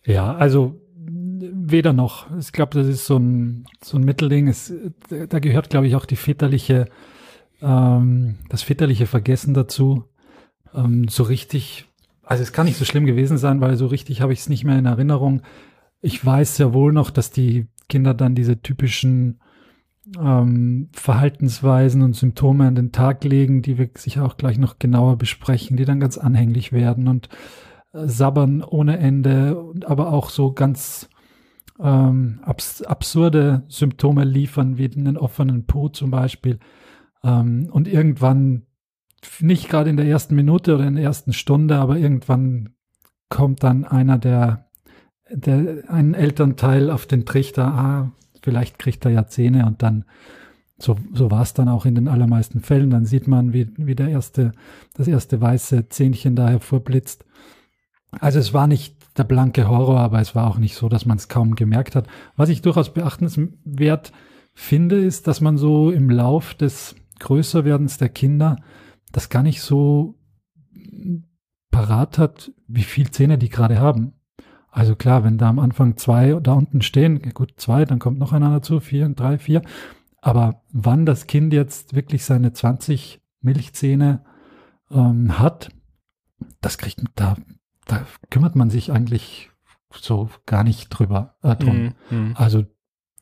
Ja, 0.05 0.35
also 0.35 0.79
weder 1.41 1.93
noch. 1.93 2.27
Ich 2.37 2.51
glaube, 2.51 2.77
das 2.77 2.87
ist 2.87 3.05
so 3.05 3.17
ein, 3.17 3.65
so 3.81 3.97
ein 3.97 4.03
Mittelding. 4.03 4.47
Es, 4.47 4.73
da 5.09 5.39
gehört, 5.39 5.69
glaube 5.69 5.87
ich, 5.87 5.95
auch 5.95 6.05
die 6.05 6.17
väterliche, 6.17 6.89
ähm, 7.61 8.35
das 8.49 8.61
väterliche 8.61 9.07
Vergessen 9.07 9.53
dazu. 9.53 10.03
Ähm, 10.73 11.07
so 11.07 11.23
richtig, 11.23 11.85
also 12.23 12.43
es 12.43 12.51
kann 12.51 12.65
nicht 12.65 12.77
so 12.77 12.85
schlimm 12.85 13.05
gewesen 13.05 13.37
sein, 13.37 13.61
weil 13.61 13.77
so 13.77 13.87
richtig 13.87 14.21
habe 14.21 14.33
ich 14.33 14.39
es 14.39 14.49
nicht 14.49 14.65
mehr 14.65 14.77
in 14.77 14.85
Erinnerung. 14.85 15.43
Ich 16.01 16.23
weiß 16.25 16.57
ja 16.57 16.73
wohl 16.73 16.91
noch, 16.91 17.09
dass 17.09 17.31
die 17.31 17.67
Kinder 17.87 18.13
dann 18.13 18.35
diese 18.35 18.61
typischen 18.61 19.39
ähm, 20.17 20.89
Verhaltensweisen 20.93 22.01
und 22.01 22.15
Symptome 22.15 22.67
an 22.67 22.75
den 22.75 22.91
Tag 22.91 23.23
legen, 23.23 23.61
die 23.61 23.77
wir 23.77 23.89
sicher 23.95 24.25
auch 24.25 24.37
gleich 24.37 24.57
noch 24.57 24.79
genauer 24.79 25.17
besprechen, 25.17 25.77
die 25.77 25.85
dann 25.85 25.99
ganz 25.99 26.17
anhänglich 26.17 26.71
werden 26.71 27.07
und 27.07 27.29
äh, 27.93 28.07
sabbern 28.07 28.63
ohne 28.63 28.97
Ende, 28.97 29.73
aber 29.85 30.11
auch 30.11 30.29
so 30.29 30.53
ganz 30.53 31.09
ähm, 31.79 32.39
abs 32.43 32.81
absurde 32.81 33.63
Symptome 33.67 34.25
liefern, 34.25 34.77
wie 34.77 34.89
einen 34.91 35.17
offenen 35.17 35.65
Po 35.65 35.89
zum 35.89 36.11
Beispiel. 36.11 36.59
Ähm, 37.23 37.69
und 37.71 37.87
irgendwann, 37.87 38.63
nicht 39.39 39.69
gerade 39.69 39.89
in 39.89 39.97
der 39.97 40.07
ersten 40.07 40.35
Minute 40.35 40.75
oder 40.75 40.87
in 40.87 40.95
der 40.95 41.03
ersten 41.03 41.33
Stunde, 41.33 41.77
aber 41.77 41.97
irgendwann 41.97 42.69
kommt 43.29 43.63
dann 43.63 43.85
einer 43.85 44.17
der, 44.17 44.69
der 45.29 45.83
ein 45.87 46.13
Elternteil 46.13 46.89
auf 46.89 47.05
den 47.05 47.25
Trichter, 47.25 47.65
ah, 47.65 48.11
vielleicht 48.49 48.79
kriegt 48.79 49.05
er 49.05 49.11
ja 49.11 49.27
Zähne 49.27 49.67
und 49.67 49.83
dann, 49.83 50.05
so, 50.79 50.97
so 51.13 51.29
war 51.29 51.43
es 51.43 51.53
dann 51.53 51.69
auch 51.69 51.85
in 51.85 51.93
den 51.93 52.07
allermeisten 52.07 52.61
Fällen. 52.61 52.89
Dann 52.89 53.05
sieht 53.05 53.27
man, 53.27 53.53
wie, 53.53 53.69
wie 53.77 53.93
der 53.93 54.07
erste, 54.07 54.53
das 54.95 55.07
erste 55.07 55.39
weiße 55.39 55.89
Zähnchen 55.89 56.35
da 56.35 56.49
hervorblitzt. 56.49 57.25
Also 58.11 58.39
es 58.39 58.55
war 58.55 58.65
nicht 58.65 58.97
der 59.19 59.23
blanke 59.23 59.67
Horror, 59.67 59.99
aber 59.99 60.19
es 60.19 60.33
war 60.33 60.47
auch 60.47 60.57
nicht 60.57 60.75
so, 60.75 60.89
dass 60.89 61.05
man 61.05 61.17
es 61.17 61.27
kaum 61.27 61.53
gemerkt 61.53 61.95
hat. 61.95 62.07
Was 62.35 62.49
ich 62.49 62.63
durchaus 62.63 62.91
beachtenswert 62.91 64.11
finde, 64.55 64.97
ist, 64.97 65.27
dass 65.27 65.41
man 65.41 65.59
so 65.59 65.91
im 65.91 66.09
Lauf 66.09 66.55
des 66.55 66.95
Größerwerdens 67.19 67.99
der 67.99 68.09
Kinder 68.09 68.55
das 69.11 69.29
gar 69.29 69.43
nicht 69.43 69.61
so 69.61 70.17
parat 71.69 72.17
hat, 72.17 72.51
wie 72.67 72.81
viel 72.81 73.11
Zähne 73.11 73.37
die 73.37 73.49
gerade 73.49 73.79
haben. 73.79 74.13
Also 74.71 74.95
klar, 74.95 75.23
wenn 75.23 75.37
da 75.37 75.49
am 75.49 75.59
Anfang 75.59 75.97
zwei 75.97 76.33
da 76.41 76.53
unten 76.53 76.81
stehen, 76.81 77.21
gut, 77.33 77.53
zwei, 77.57 77.85
dann 77.85 77.99
kommt 77.99 78.19
noch 78.19 78.33
einer 78.33 78.51
dazu, 78.51 78.79
vier, 78.79 79.09
drei, 79.09 79.37
vier. 79.37 79.61
Aber 80.21 80.61
wann 80.71 81.05
das 81.05 81.27
Kind 81.27 81.53
jetzt 81.53 81.95
wirklich 81.95 82.25
seine 82.25 82.53
20 82.53 83.21
Milchzähne 83.41 84.23
ähm, 84.91 85.39
hat, 85.39 85.69
das 86.61 86.77
kriegt, 86.77 87.01
da, 87.15 87.35
da 87.85 88.05
kümmert 88.29 88.55
man 88.55 88.69
sich 88.69 88.91
eigentlich 88.91 89.49
so 89.93 90.29
gar 90.45 90.63
nicht 90.63 90.89
drüber 90.89 91.35
äh, 91.41 91.55
drum. 91.55 91.93
Mm, 92.09 92.15
mm. 92.15 92.33
Also 92.35 92.65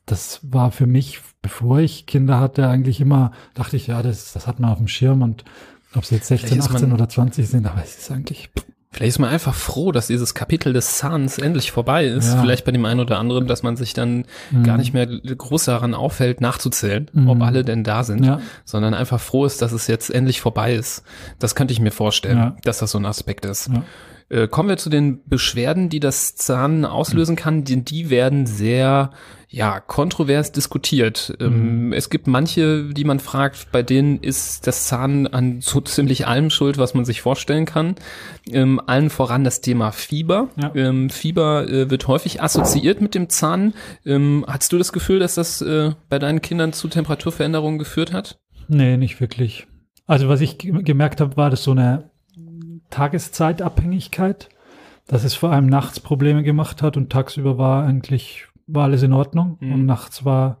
das 0.06 0.40
war 0.52 0.70
für 0.70 0.86
mich, 0.86 1.20
bevor 1.42 1.80
ich 1.80 2.06
Kinder 2.06 2.40
hatte, 2.40 2.68
eigentlich 2.68 3.00
immer, 3.00 3.32
dachte 3.54 3.76
ich, 3.76 3.86
ja, 3.86 4.02
das, 4.02 4.32
das 4.32 4.46
hat 4.46 4.58
man 4.58 4.70
auf 4.70 4.78
dem 4.78 4.88
Schirm 4.88 5.22
und 5.22 5.44
ob 5.94 6.04
sie 6.04 6.16
jetzt 6.16 6.28
16, 6.28 6.60
18 6.60 6.92
oder 6.92 7.08
20 7.08 7.48
sind, 7.48 7.66
aber 7.66 7.82
es 7.82 7.96
ist 7.96 8.10
eigentlich, 8.10 8.50
Vielleicht 8.98 9.10
ist 9.10 9.18
man 9.20 9.30
einfach 9.30 9.54
froh, 9.54 9.92
dass 9.92 10.08
dieses 10.08 10.34
Kapitel 10.34 10.72
des 10.72 10.96
Zahns 10.96 11.38
endlich 11.38 11.70
vorbei 11.70 12.06
ist. 12.06 12.34
Ja. 12.34 12.40
Vielleicht 12.40 12.64
bei 12.64 12.72
dem 12.72 12.84
einen 12.84 12.98
oder 12.98 13.20
anderen, 13.20 13.46
dass 13.46 13.62
man 13.62 13.76
sich 13.76 13.94
dann 13.94 14.24
mhm. 14.50 14.64
gar 14.64 14.76
nicht 14.76 14.92
mehr 14.92 15.06
groß 15.06 15.66
daran 15.66 15.94
auffällt, 15.94 16.40
nachzuzählen, 16.40 17.08
mhm. 17.12 17.28
ob 17.28 17.40
alle 17.40 17.62
denn 17.62 17.84
da 17.84 18.02
sind, 18.02 18.24
ja. 18.24 18.40
sondern 18.64 18.94
einfach 18.94 19.20
froh 19.20 19.44
ist, 19.44 19.62
dass 19.62 19.70
es 19.70 19.86
jetzt 19.86 20.10
endlich 20.10 20.40
vorbei 20.40 20.74
ist. 20.74 21.04
Das 21.38 21.54
könnte 21.54 21.70
ich 21.72 21.78
mir 21.78 21.92
vorstellen, 21.92 22.38
ja. 22.38 22.56
dass 22.64 22.78
das 22.78 22.90
so 22.90 22.98
ein 22.98 23.06
Aspekt 23.06 23.44
ist. 23.44 23.70
Äh, 24.30 24.48
kommen 24.48 24.68
wir 24.68 24.76
zu 24.76 24.90
den 24.90 25.24
Beschwerden, 25.26 25.88
die 25.88 26.00
das 26.00 26.36
Zahn 26.36 26.84
auslösen 26.84 27.36
kann. 27.36 27.64
Die, 27.64 27.82
die 27.82 28.10
werden 28.10 28.46
sehr 28.46 29.10
ja, 29.50 29.80
kontrovers 29.80 30.52
diskutiert. 30.52 31.34
Ähm, 31.40 31.86
mhm. 31.86 31.92
es 31.94 32.10
gibt 32.10 32.26
manche, 32.26 32.84
die 32.92 33.04
man 33.04 33.18
fragt, 33.18 33.72
bei 33.72 33.82
denen 33.82 34.18
ist 34.20 34.66
das 34.66 34.86
Zahn 34.86 35.26
an 35.26 35.62
so 35.62 35.80
ziemlich 35.80 36.26
allem 36.26 36.50
schuld, 36.50 36.76
was 36.76 36.92
man 36.92 37.06
sich 37.06 37.22
vorstellen 37.22 37.64
kann. 37.64 37.94
Ähm, 38.50 38.78
allen 38.86 39.08
voran 39.08 39.44
das 39.44 39.62
Thema 39.62 39.90
Fieber. 39.90 40.48
Ja. 40.56 40.72
Ähm, 40.74 41.08
Fieber 41.08 41.66
äh, 41.66 41.90
wird 41.90 42.06
häufig 42.08 42.42
assoziiert 42.42 43.00
mit 43.00 43.14
dem 43.14 43.30
Zahn. 43.30 43.72
Ähm, 44.04 44.44
hast 44.46 44.70
du 44.72 44.78
das 44.78 44.92
Gefühl, 44.92 45.18
dass 45.18 45.34
das 45.34 45.62
äh, 45.62 45.92
bei 46.10 46.18
deinen 46.18 46.42
Kindern 46.42 46.74
zu 46.74 46.88
Temperaturveränderungen 46.88 47.78
geführt 47.78 48.12
hat? 48.12 48.38
Nee, 48.68 48.98
nicht 48.98 49.18
wirklich. 49.18 49.66
Also 50.06 50.28
was 50.28 50.42
ich 50.42 50.58
gemerkt 50.58 51.22
habe, 51.22 51.38
war 51.38 51.48
das 51.48 51.62
so 51.62 51.70
eine 51.70 52.10
Tageszeitabhängigkeit, 52.90 54.48
dass 55.06 55.24
es 55.24 55.34
vor 55.34 55.50
allem 55.52 55.66
nachts 55.66 56.00
Probleme 56.00 56.42
gemacht 56.42 56.82
hat 56.82 56.96
und 56.96 57.10
tagsüber 57.10 57.58
war 57.58 57.84
eigentlich 57.84 58.44
war 58.66 58.84
alles 58.84 59.02
in 59.02 59.14
Ordnung 59.14 59.56
Mhm. 59.60 59.72
und 59.72 59.86
nachts 59.86 60.26
war, 60.26 60.58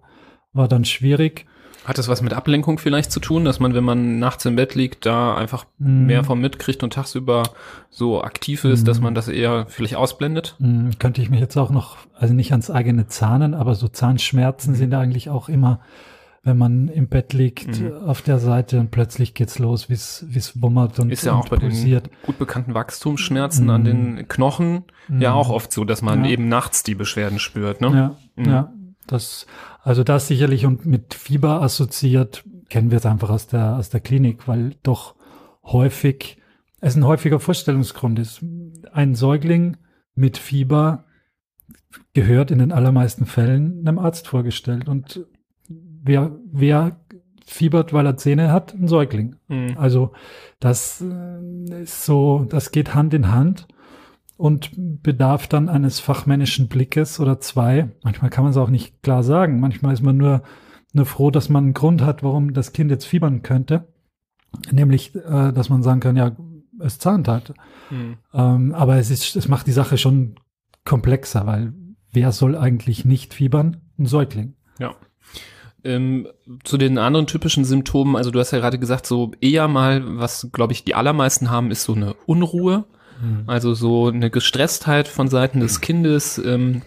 war 0.54 0.66
dann 0.66 0.86
schwierig. 0.86 1.44
Hat 1.84 1.98
das 1.98 2.08
was 2.08 2.22
mit 2.22 2.32
Ablenkung 2.32 2.78
vielleicht 2.78 3.12
zu 3.12 3.20
tun, 3.20 3.44
dass 3.44 3.60
man, 3.60 3.74
wenn 3.74 3.84
man 3.84 4.18
nachts 4.18 4.44
im 4.46 4.56
Bett 4.56 4.74
liegt, 4.74 5.04
da 5.04 5.34
einfach 5.36 5.66
Mhm. 5.78 6.06
mehr 6.06 6.24
vom 6.24 6.40
mitkriegt 6.40 6.82
und 6.82 6.94
tagsüber 6.94 7.42
so 7.90 8.22
aktiv 8.22 8.64
ist, 8.64 8.82
Mhm. 8.82 8.84
dass 8.86 9.00
man 9.02 9.14
das 9.14 9.28
eher 9.28 9.66
vielleicht 9.68 9.96
ausblendet? 9.96 10.56
Hm, 10.58 10.92
könnte 10.98 11.20
ich 11.20 11.28
mich 11.28 11.40
jetzt 11.40 11.56
auch 11.58 11.70
noch, 11.70 11.96
also 12.18 12.32
nicht 12.32 12.50
ans 12.52 12.70
eigene 12.70 13.06
Zahnen, 13.08 13.52
aber 13.52 13.74
so 13.74 13.88
Zahnschmerzen 13.88 14.72
Mhm. 14.72 14.76
sind 14.76 14.94
eigentlich 14.94 15.28
auch 15.28 15.50
immer, 15.50 15.80
wenn 16.42 16.56
man 16.56 16.88
im 16.88 17.08
Bett 17.08 17.32
liegt, 17.32 17.80
Mhm. 17.80 17.92
auf 18.06 18.22
der 18.22 18.38
Seite 18.38 18.80
und 18.80 18.90
plötzlich 18.90 19.34
geht's 19.34 19.58
los, 19.58 19.88
wie 19.90 19.94
es 19.94 20.52
wummert 20.62 20.98
und, 20.98 21.10
Ist 21.10 21.24
ja 21.24 21.34
auch 21.34 21.48
bei 21.48 21.56
den 21.56 22.00
gut 22.22 22.38
bekannten 22.38 22.74
Wachstumsschmerzen 22.74 23.64
Mhm. 23.64 23.70
an 23.70 23.84
den 23.84 24.28
Knochen 24.28 24.84
ja 25.08 25.30
Mhm. 25.32 25.36
auch 25.36 25.50
oft 25.50 25.72
so, 25.72 25.84
dass 25.84 26.00
man 26.02 26.24
Ja. 26.24 26.30
eben 26.30 26.48
nachts 26.48 26.82
die 26.82 26.94
Beschwerden 26.94 27.38
spürt. 27.38 27.80
Ne? 27.80 27.88
Ja, 28.36 28.42
Mhm. 28.42 28.50
ja. 28.50 28.72
Das, 29.06 29.46
also 29.82 30.04
das 30.04 30.28
sicherlich 30.28 30.66
und 30.66 30.84
mit 30.86 31.14
Fieber 31.14 31.62
assoziiert, 31.62 32.44
kennen 32.68 32.90
wir 32.90 32.98
es 32.98 33.06
einfach 33.06 33.30
aus 33.30 33.46
der, 33.46 33.76
aus 33.76 33.88
der 33.90 34.00
Klinik, 34.00 34.46
weil 34.46 34.74
doch 34.82 35.14
häufig, 35.64 36.36
es 36.80 36.94
ein 36.94 37.04
häufiger 37.04 37.40
Vorstellungsgrund 37.40 38.18
ist. 38.18 38.44
Ein 38.92 39.14
Säugling 39.14 39.76
mit 40.14 40.36
Fieber 40.38 41.04
gehört 42.14 42.50
in 42.50 42.58
den 42.58 42.72
allermeisten 42.72 43.26
Fällen 43.26 43.80
einem 43.86 43.98
Arzt 43.98 44.28
vorgestellt. 44.28 44.88
Und 44.88 45.24
wer, 45.68 46.36
wer 46.50 47.00
fiebert, 47.44 47.92
weil 47.92 48.06
er 48.06 48.16
Zähne 48.16 48.52
hat? 48.52 48.74
Ein 48.74 48.88
Säugling. 48.88 49.36
Mhm. 49.48 49.76
Also 49.76 50.12
das 50.60 51.02
äh, 51.02 51.82
ist 51.82 52.04
so, 52.04 52.46
das 52.48 52.72
geht 52.72 52.94
Hand 52.94 53.14
in 53.14 53.32
Hand 53.32 53.66
und 54.36 54.70
bedarf 55.02 55.48
dann 55.48 55.68
eines 55.68 56.00
fachmännischen 56.00 56.68
Blickes 56.68 57.18
oder 57.20 57.40
zwei. 57.40 57.90
Manchmal 58.02 58.30
kann 58.30 58.44
man 58.44 58.52
es 58.52 58.56
auch 58.56 58.70
nicht 58.70 59.02
klar 59.02 59.22
sagen. 59.22 59.60
Manchmal 59.60 59.94
ist 59.94 60.02
man 60.02 60.16
nur, 60.16 60.42
nur 60.92 61.06
froh, 61.06 61.30
dass 61.30 61.48
man 61.48 61.64
einen 61.64 61.74
Grund 61.74 62.02
hat, 62.02 62.22
warum 62.22 62.52
das 62.52 62.72
Kind 62.72 62.90
jetzt 62.90 63.06
fiebern 63.06 63.42
könnte. 63.42 63.88
Nämlich, 64.70 65.14
äh, 65.14 65.52
dass 65.52 65.68
man 65.68 65.82
sagen 65.82 66.00
kann, 66.00 66.16
ja, 66.16 66.36
es 66.80 66.98
zahnt 66.98 67.28
halt. 67.28 67.54
Mhm. 67.90 68.18
Ähm, 68.32 68.74
aber 68.74 68.96
es 68.96 69.10
ist, 69.10 69.36
es 69.36 69.48
macht 69.48 69.66
die 69.66 69.72
Sache 69.72 69.98
schon 69.98 70.36
komplexer, 70.84 71.46
weil 71.46 71.72
wer 72.12 72.32
soll 72.32 72.56
eigentlich 72.56 73.04
nicht 73.04 73.34
fiebern? 73.34 73.78
Ein 73.98 74.06
Säugling. 74.06 74.54
Ja. 74.78 74.94
Ähm, 75.84 76.28
zu 76.64 76.76
den 76.76 76.98
anderen 76.98 77.26
typischen 77.26 77.64
Symptomen, 77.64 78.16
also 78.16 78.30
du 78.30 78.40
hast 78.40 78.50
ja 78.50 78.58
gerade 78.58 78.78
gesagt, 78.78 79.06
so 79.06 79.30
eher 79.40 79.68
mal, 79.68 80.02
was 80.18 80.48
glaube 80.52 80.72
ich 80.72 80.84
die 80.84 80.94
allermeisten 80.94 81.50
haben, 81.50 81.70
ist 81.70 81.84
so 81.84 81.94
eine 81.94 82.14
Unruhe, 82.26 82.84
also 83.46 83.74
so 83.74 84.06
eine 84.08 84.30
Gestresstheit 84.30 85.08
von 85.08 85.28
Seiten 85.28 85.60
des 85.60 85.80
Kindes. 85.80 86.38
Ähm, 86.38 86.82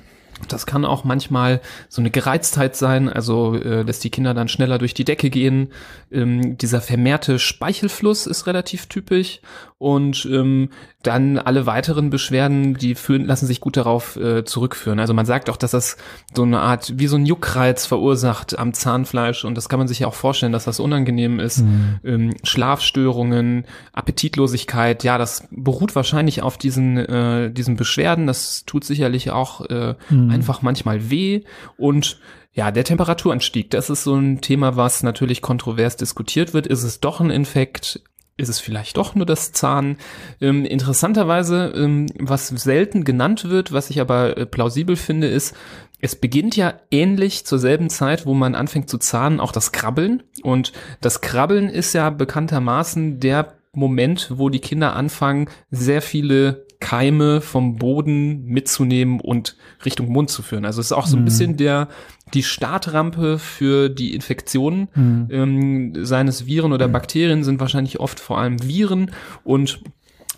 das 0.47 0.65
kann 0.65 0.85
auch 0.85 1.03
manchmal 1.03 1.61
so 1.89 2.01
eine 2.01 2.09
Gereiztheit 2.09 2.75
sein, 2.75 3.09
also 3.09 3.55
äh, 3.55 3.85
dass 3.85 3.99
die 3.99 4.09
Kinder 4.09 4.33
dann 4.33 4.47
schneller 4.47 4.77
durch 4.77 4.93
die 4.93 5.03
Decke 5.03 5.29
gehen. 5.29 5.71
Ähm, 6.11 6.57
dieser 6.57 6.81
vermehrte 6.81 7.37
Speichelfluss 7.37 8.27
ist 8.27 8.47
relativ 8.47 8.87
typisch 8.87 9.41
und 9.81 10.27
ähm, 10.31 10.69
dann 11.01 11.39
alle 11.39 11.65
weiteren 11.65 12.11
Beschwerden, 12.11 12.75
die 12.75 12.93
führen, 12.93 13.25
lassen 13.25 13.47
sich 13.47 13.59
gut 13.61 13.77
darauf 13.77 14.15
äh, 14.15 14.45
zurückführen. 14.45 14.99
Also 14.99 15.15
man 15.15 15.25
sagt 15.25 15.49
auch, 15.49 15.57
dass 15.57 15.71
das 15.71 15.97
so 16.35 16.43
eine 16.43 16.59
Art 16.59 16.93
wie 16.99 17.07
so 17.07 17.15
ein 17.15 17.25
Juckreiz 17.25 17.87
verursacht 17.87 18.59
am 18.59 18.73
Zahnfleisch 18.73 19.43
und 19.43 19.55
das 19.55 19.69
kann 19.69 19.79
man 19.79 19.87
sich 19.87 19.99
ja 20.01 20.07
auch 20.07 20.13
vorstellen, 20.13 20.51
dass 20.51 20.65
das 20.65 20.79
unangenehm 20.79 21.39
ist. 21.39 21.63
Mhm. 21.63 21.99
Ähm, 22.03 22.33
Schlafstörungen, 22.43 23.65
Appetitlosigkeit, 23.91 25.03
ja, 25.03 25.17
das 25.17 25.47
beruht 25.49 25.95
wahrscheinlich 25.95 26.43
auf 26.43 26.59
diesen 26.59 26.97
äh, 26.97 27.51
diesen 27.51 27.75
Beschwerden. 27.75 28.27
Das 28.27 28.65
tut 28.65 28.83
sicherlich 28.83 29.31
auch 29.31 29.61
äh, 29.65 29.95
Mhm. 30.09 30.29
einfach 30.29 30.61
manchmal 30.61 31.09
weh 31.09 31.41
und 31.77 32.19
ja, 32.53 32.69
der 32.71 32.83
Temperaturanstieg, 32.83 33.69
das 33.69 33.89
ist 33.89 34.03
so 34.03 34.13
ein 34.15 34.41
Thema, 34.41 34.75
was 34.75 35.03
natürlich 35.03 35.41
kontrovers 35.41 35.95
diskutiert 35.95 36.53
wird. 36.53 36.67
Ist 36.67 36.83
es 36.83 36.99
doch 36.99 37.21
ein 37.21 37.29
Infekt? 37.29 38.01
Ist 38.37 38.49
es 38.49 38.59
vielleicht 38.59 38.97
doch 38.97 39.13
nur 39.13 39.25
das 39.25 39.51
Zahn? 39.51 39.97
Ähm, 40.39 40.65
interessanterweise, 40.65 41.73
ähm, 41.75 42.07
was 42.17 42.47
selten 42.47 43.03
genannt 43.03 43.49
wird, 43.49 43.71
was 43.71 43.89
ich 43.89 44.01
aber 44.01 44.37
äh, 44.37 44.45
plausibel 44.45 44.95
finde, 44.95 45.27
ist, 45.27 45.55
es 45.99 46.15
beginnt 46.15 46.55
ja 46.55 46.73
ähnlich 46.89 47.45
zur 47.45 47.59
selben 47.59 47.89
Zeit, 47.89 48.25
wo 48.25 48.33
man 48.33 48.55
anfängt 48.55 48.89
zu 48.89 48.97
zahnen, 48.97 49.39
auch 49.39 49.51
das 49.51 49.71
Krabbeln. 49.71 50.23
Und 50.41 50.73
das 50.99 51.21
Krabbeln 51.21 51.69
ist 51.69 51.93
ja 51.93 52.09
bekanntermaßen 52.09 53.19
der 53.19 53.53
Moment, 53.73 54.31
wo 54.35 54.49
die 54.49 54.59
Kinder 54.59 54.95
anfangen, 54.95 55.47
sehr 55.69 56.01
viele 56.01 56.65
Keime 56.81 57.39
vom 57.39 57.77
Boden 57.77 58.43
mitzunehmen 58.45 59.21
und 59.21 59.55
Richtung 59.85 60.09
Mund 60.11 60.29
zu 60.29 60.41
führen. 60.41 60.65
Also 60.65 60.81
es 60.81 60.87
ist 60.87 60.91
auch 60.91 61.07
so 61.07 61.15
ein 61.15 61.21
Mhm. 61.21 61.25
bisschen 61.25 61.55
der 61.57 61.87
die 62.33 62.43
Startrampe 62.43 63.39
für 63.39 63.89
die 63.89 64.13
Infektionen 64.13 64.87
Mhm. 64.95 65.27
ähm, 65.31 66.05
seines 66.05 66.45
Viren 66.45 66.73
oder 66.73 66.87
Bakterien 66.89 67.43
sind 67.43 67.59
wahrscheinlich 67.61 67.99
oft 67.99 68.19
vor 68.19 68.37
allem 68.39 68.61
Viren 68.67 69.11
und 69.43 69.81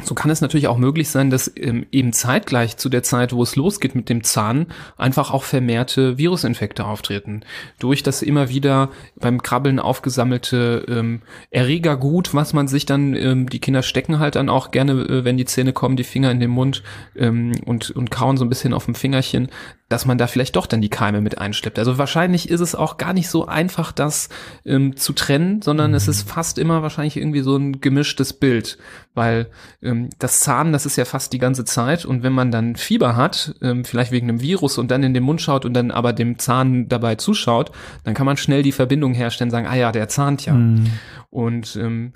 so 0.02 0.16
kann 0.16 0.32
es 0.32 0.42
natürlich 0.42 0.68
auch 0.68 0.80
möglich 0.80 1.10
sein, 1.10 1.30
dass 1.30 1.52
ähm, 1.56 1.86
eben 1.92 2.14
zeitgleich 2.14 2.78
zu 2.78 2.90
der 2.90 3.04
Zeit, 3.04 3.32
wo 3.32 3.44
es 3.44 3.56
losgeht 3.56 3.94
mit 3.94 4.10
dem 4.10 4.24
Zahn, 4.24 4.66
einfach 4.98 5.32
auch 5.32 5.44
vermehrte 5.44 6.18
Virusinfekte 6.18 6.86
auftreten. 6.86 7.42
Durch 7.78 8.02
das 8.02 8.24
immer 8.24 8.50
wieder 8.50 8.90
beim 9.16 9.44
Krabbeln 9.44 9.80
aufgesammelte 9.80 10.84
ähm, 10.90 11.22
Erregergut, 11.52 12.34
was 12.34 12.54
man 12.54 12.68
sich 12.68 12.88
dann, 12.88 13.16
ähm, 13.16 13.48
die 13.48 13.60
Kinder 13.60 13.84
stecken 13.84 14.18
halt 14.18 14.36
dann 14.36 14.50
auch 14.50 14.72
gerne, 14.72 14.94
äh, 14.94 15.26
wenn 15.26 15.38
die 15.38 15.46
Zähne 15.46 15.74
kommen, 15.74 15.96
die 15.96 16.04
Finger 16.04 16.32
in 16.32 16.40
den 16.40 16.50
Mund 16.50 16.82
ähm, 17.16 17.52
und, 17.66 17.92
und 17.92 18.10
kauen 18.10 18.38
so 18.38 18.46
ein 18.46 18.50
bisschen 18.50 18.74
auf 18.74 18.86
dem 18.86 18.96
Fingerchen, 18.96 19.50
dass 19.90 20.06
man 20.06 20.18
da 20.18 20.28
vielleicht 20.28 20.56
doch 20.56 20.66
dann 20.66 20.82
die 20.82 20.90
Keime 20.90 21.22
mit 21.22 21.38
einschleppt. 21.38 21.78
Also 21.78 21.98
wahrscheinlich 21.98 22.50
ist 22.50 22.62
es 22.62 22.74
auch 22.74 22.98
gar 22.98 23.14
nicht 23.14 23.30
so 23.30 23.46
einfach, 23.46 23.92
das 23.92 24.30
ähm, 24.66 24.96
zu 24.96 25.14
trennen, 25.14 25.62
sondern 25.62 25.94
es 25.94 26.08
ist 26.08 26.28
fast 26.28 26.58
immer 26.58 26.82
wahrscheinlich 26.82 27.18
irgendwie 27.18 27.42
so 27.42 27.56
ein 27.58 27.80
gemischtes 27.80 28.34
Bild, 28.34 28.78
weil 29.14 29.48
ähm, 29.82 30.10
das 30.20 30.40
Zahn, 30.40 30.72
das 30.72 30.86
ist 30.86 30.96
ja 30.96 31.06
fast 31.06 31.34
die 31.34 31.38
ganze 31.38 31.66
Zeit 31.66 32.06
und 32.06 32.24
wenn 32.24 32.34
man 32.34 32.50
dann 32.50 32.76
Fieber 32.76 33.16
hat, 33.16 33.56
ähm, 33.62 33.86
vielleicht 33.86 34.12
wegen 34.12 34.30
einem 34.30 34.42
Virus 34.42 34.78
und 34.78 34.90
dann 34.90 35.04
in 35.04 35.14
den 35.14 35.24
Mund 35.24 35.42
schaut 35.42 35.66
und 35.66 35.74
dann 35.74 35.92
aber 35.92 36.14
dem 36.14 36.40
Zahn 36.40 36.88
dabei 36.88 37.16
zuschaut, 37.16 37.72
dann 38.04 38.14
kann 38.14 38.26
man 38.26 38.38
schnell 38.38 38.64
die 38.64 38.72
Verbindung 38.72 39.14
herstellen, 39.14 39.52
sagen, 39.52 39.68
ah 39.68 39.76
ja, 39.76 39.92
der 39.92 40.08
zahnt 40.08 40.46
ja. 40.46 40.54
Mhm. 40.54 40.88
Und 41.30 41.76
ähm, 41.76 42.14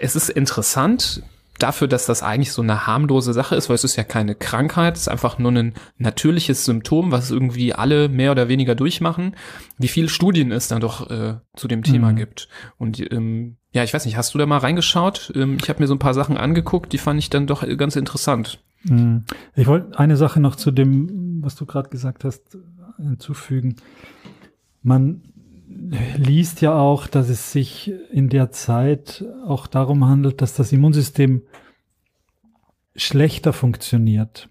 es 0.00 0.14
ist 0.14 0.28
interessant 0.30 1.22
dafür, 1.58 1.88
dass 1.88 2.06
das 2.06 2.22
eigentlich 2.22 2.52
so 2.52 2.62
eine 2.62 2.86
harmlose 2.86 3.32
Sache 3.32 3.56
ist, 3.56 3.68
weil 3.68 3.74
es 3.74 3.84
ist 3.84 3.96
ja 3.96 4.04
keine 4.04 4.34
Krankheit, 4.34 4.96
es 4.96 5.02
ist 5.02 5.08
einfach 5.08 5.38
nur 5.38 5.52
ein 5.52 5.74
natürliches 5.96 6.64
Symptom, 6.64 7.10
was 7.12 7.30
irgendwie 7.30 7.74
alle 7.74 8.08
mehr 8.08 8.30
oder 8.32 8.48
weniger 8.48 8.74
durchmachen, 8.74 9.34
wie 9.78 9.88
viele 9.88 10.08
Studien 10.08 10.52
es 10.52 10.68
dann 10.68 10.80
doch 10.80 11.10
äh, 11.10 11.36
zu 11.56 11.68
dem 11.68 11.82
Thema 11.82 12.12
Mhm. 12.12 12.16
gibt. 12.16 12.48
Und 12.78 13.00
ähm, 13.12 13.56
ja, 13.72 13.84
ich 13.84 13.92
weiß 13.92 14.06
nicht, 14.06 14.16
hast 14.16 14.32
du 14.34 14.38
da 14.38 14.46
mal 14.46 14.58
reingeschaut? 14.58 15.32
Ähm, 15.34 15.58
ich 15.60 15.68
habe 15.68 15.80
mir 15.80 15.86
so 15.86 15.94
ein 15.94 15.98
paar 15.98 16.14
Sachen 16.14 16.36
angeguckt, 16.36 16.92
die 16.92 16.98
fand 16.98 17.18
ich 17.18 17.30
dann 17.30 17.46
doch 17.46 17.62
äh, 17.62 17.76
ganz 17.76 17.96
interessant. 17.96 18.62
Mhm. 18.84 19.24
Ich 19.54 19.66
wollte 19.66 19.98
eine 19.98 20.16
Sache 20.16 20.40
noch 20.40 20.56
zu 20.56 20.70
dem, 20.70 21.42
was 21.42 21.54
du 21.56 21.66
gerade 21.66 21.88
gesagt 21.88 22.24
hast, 22.24 22.56
hinzufügen. 22.96 23.76
Man 24.82 25.22
liest 26.16 26.60
ja 26.60 26.74
auch, 26.74 27.06
dass 27.06 27.28
es 27.28 27.52
sich 27.52 27.92
in 28.10 28.28
der 28.28 28.50
Zeit 28.50 29.24
auch 29.46 29.66
darum 29.66 30.06
handelt, 30.06 30.40
dass 30.40 30.54
das 30.54 30.72
Immunsystem 30.72 31.42
schlechter 32.96 33.52
funktioniert. 33.52 34.48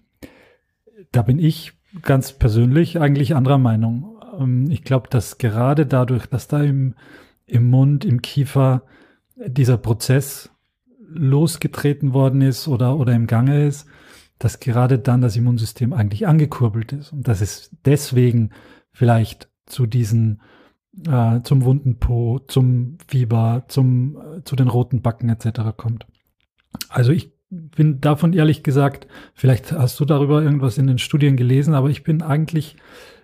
Da 1.12 1.22
bin 1.22 1.38
ich 1.38 1.72
ganz 2.02 2.32
persönlich 2.32 3.00
eigentlich 3.00 3.34
anderer 3.34 3.58
Meinung. 3.58 4.20
Ähm, 4.38 4.70
Ich 4.70 4.84
glaube, 4.84 5.08
dass 5.10 5.38
gerade 5.38 5.86
dadurch, 5.86 6.26
dass 6.26 6.48
da 6.48 6.62
im, 6.62 6.94
im 7.46 7.68
Mund, 7.68 8.04
im 8.04 8.22
Kiefer 8.22 8.82
dieser 9.36 9.78
Prozess 9.78 10.50
losgetreten 11.08 12.12
worden 12.12 12.42
ist 12.42 12.68
oder, 12.68 12.96
oder 12.96 13.14
im 13.14 13.26
Gange 13.26 13.66
ist, 13.66 13.86
dass 14.38 14.60
gerade 14.60 14.98
dann 14.98 15.20
das 15.20 15.36
Immunsystem 15.36 15.92
eigentlich 15.92 16.26
angekurbelt 16.26 16.92
ist 16.92 17.12
und 17.12 17.26
dass 17.26 17.40
es 17.40 17.70
deswegen 17.84 18.50
vielleicht 18.92 19.48
zu 19.66 19.86
diesen 19.86 20.40
äh, 21.06 21.42
zum 21.42 21.64
wunden 21.64 21.98
Po, 21.98 22.38
zum 22.40 22.98
Fieber, 23.06 23.64
zum 23.68 24.16
äh, 24.16 24.44
zu 24.44 24.56
den 24.56 24.68
roten 24.68 25.02
Backen 25.02 25.28
etc. 25.28 25.60
kommt. 25.76 26.06
Also 26.88 27.12
ich 27.12 27.30
bin 27.50 28.00
davon 28.00 28.32
ehrlich 28.32 28.62
gesagt, 28.62 29.06
vielleicht 29.34 29.72
hast 29.72 29.98
du 30.00 30.04
darüber 30.04 30.42
irgendwas 30.42 30.78
in 30.78 30.86
den 30.86 30.98
Studien 30.98 31.36
gelesen, 31.36 31.74
aber 31.74 31.88
ich 31.88 32.02
bin 32.02 32.22
eigentlich 32.22 32.76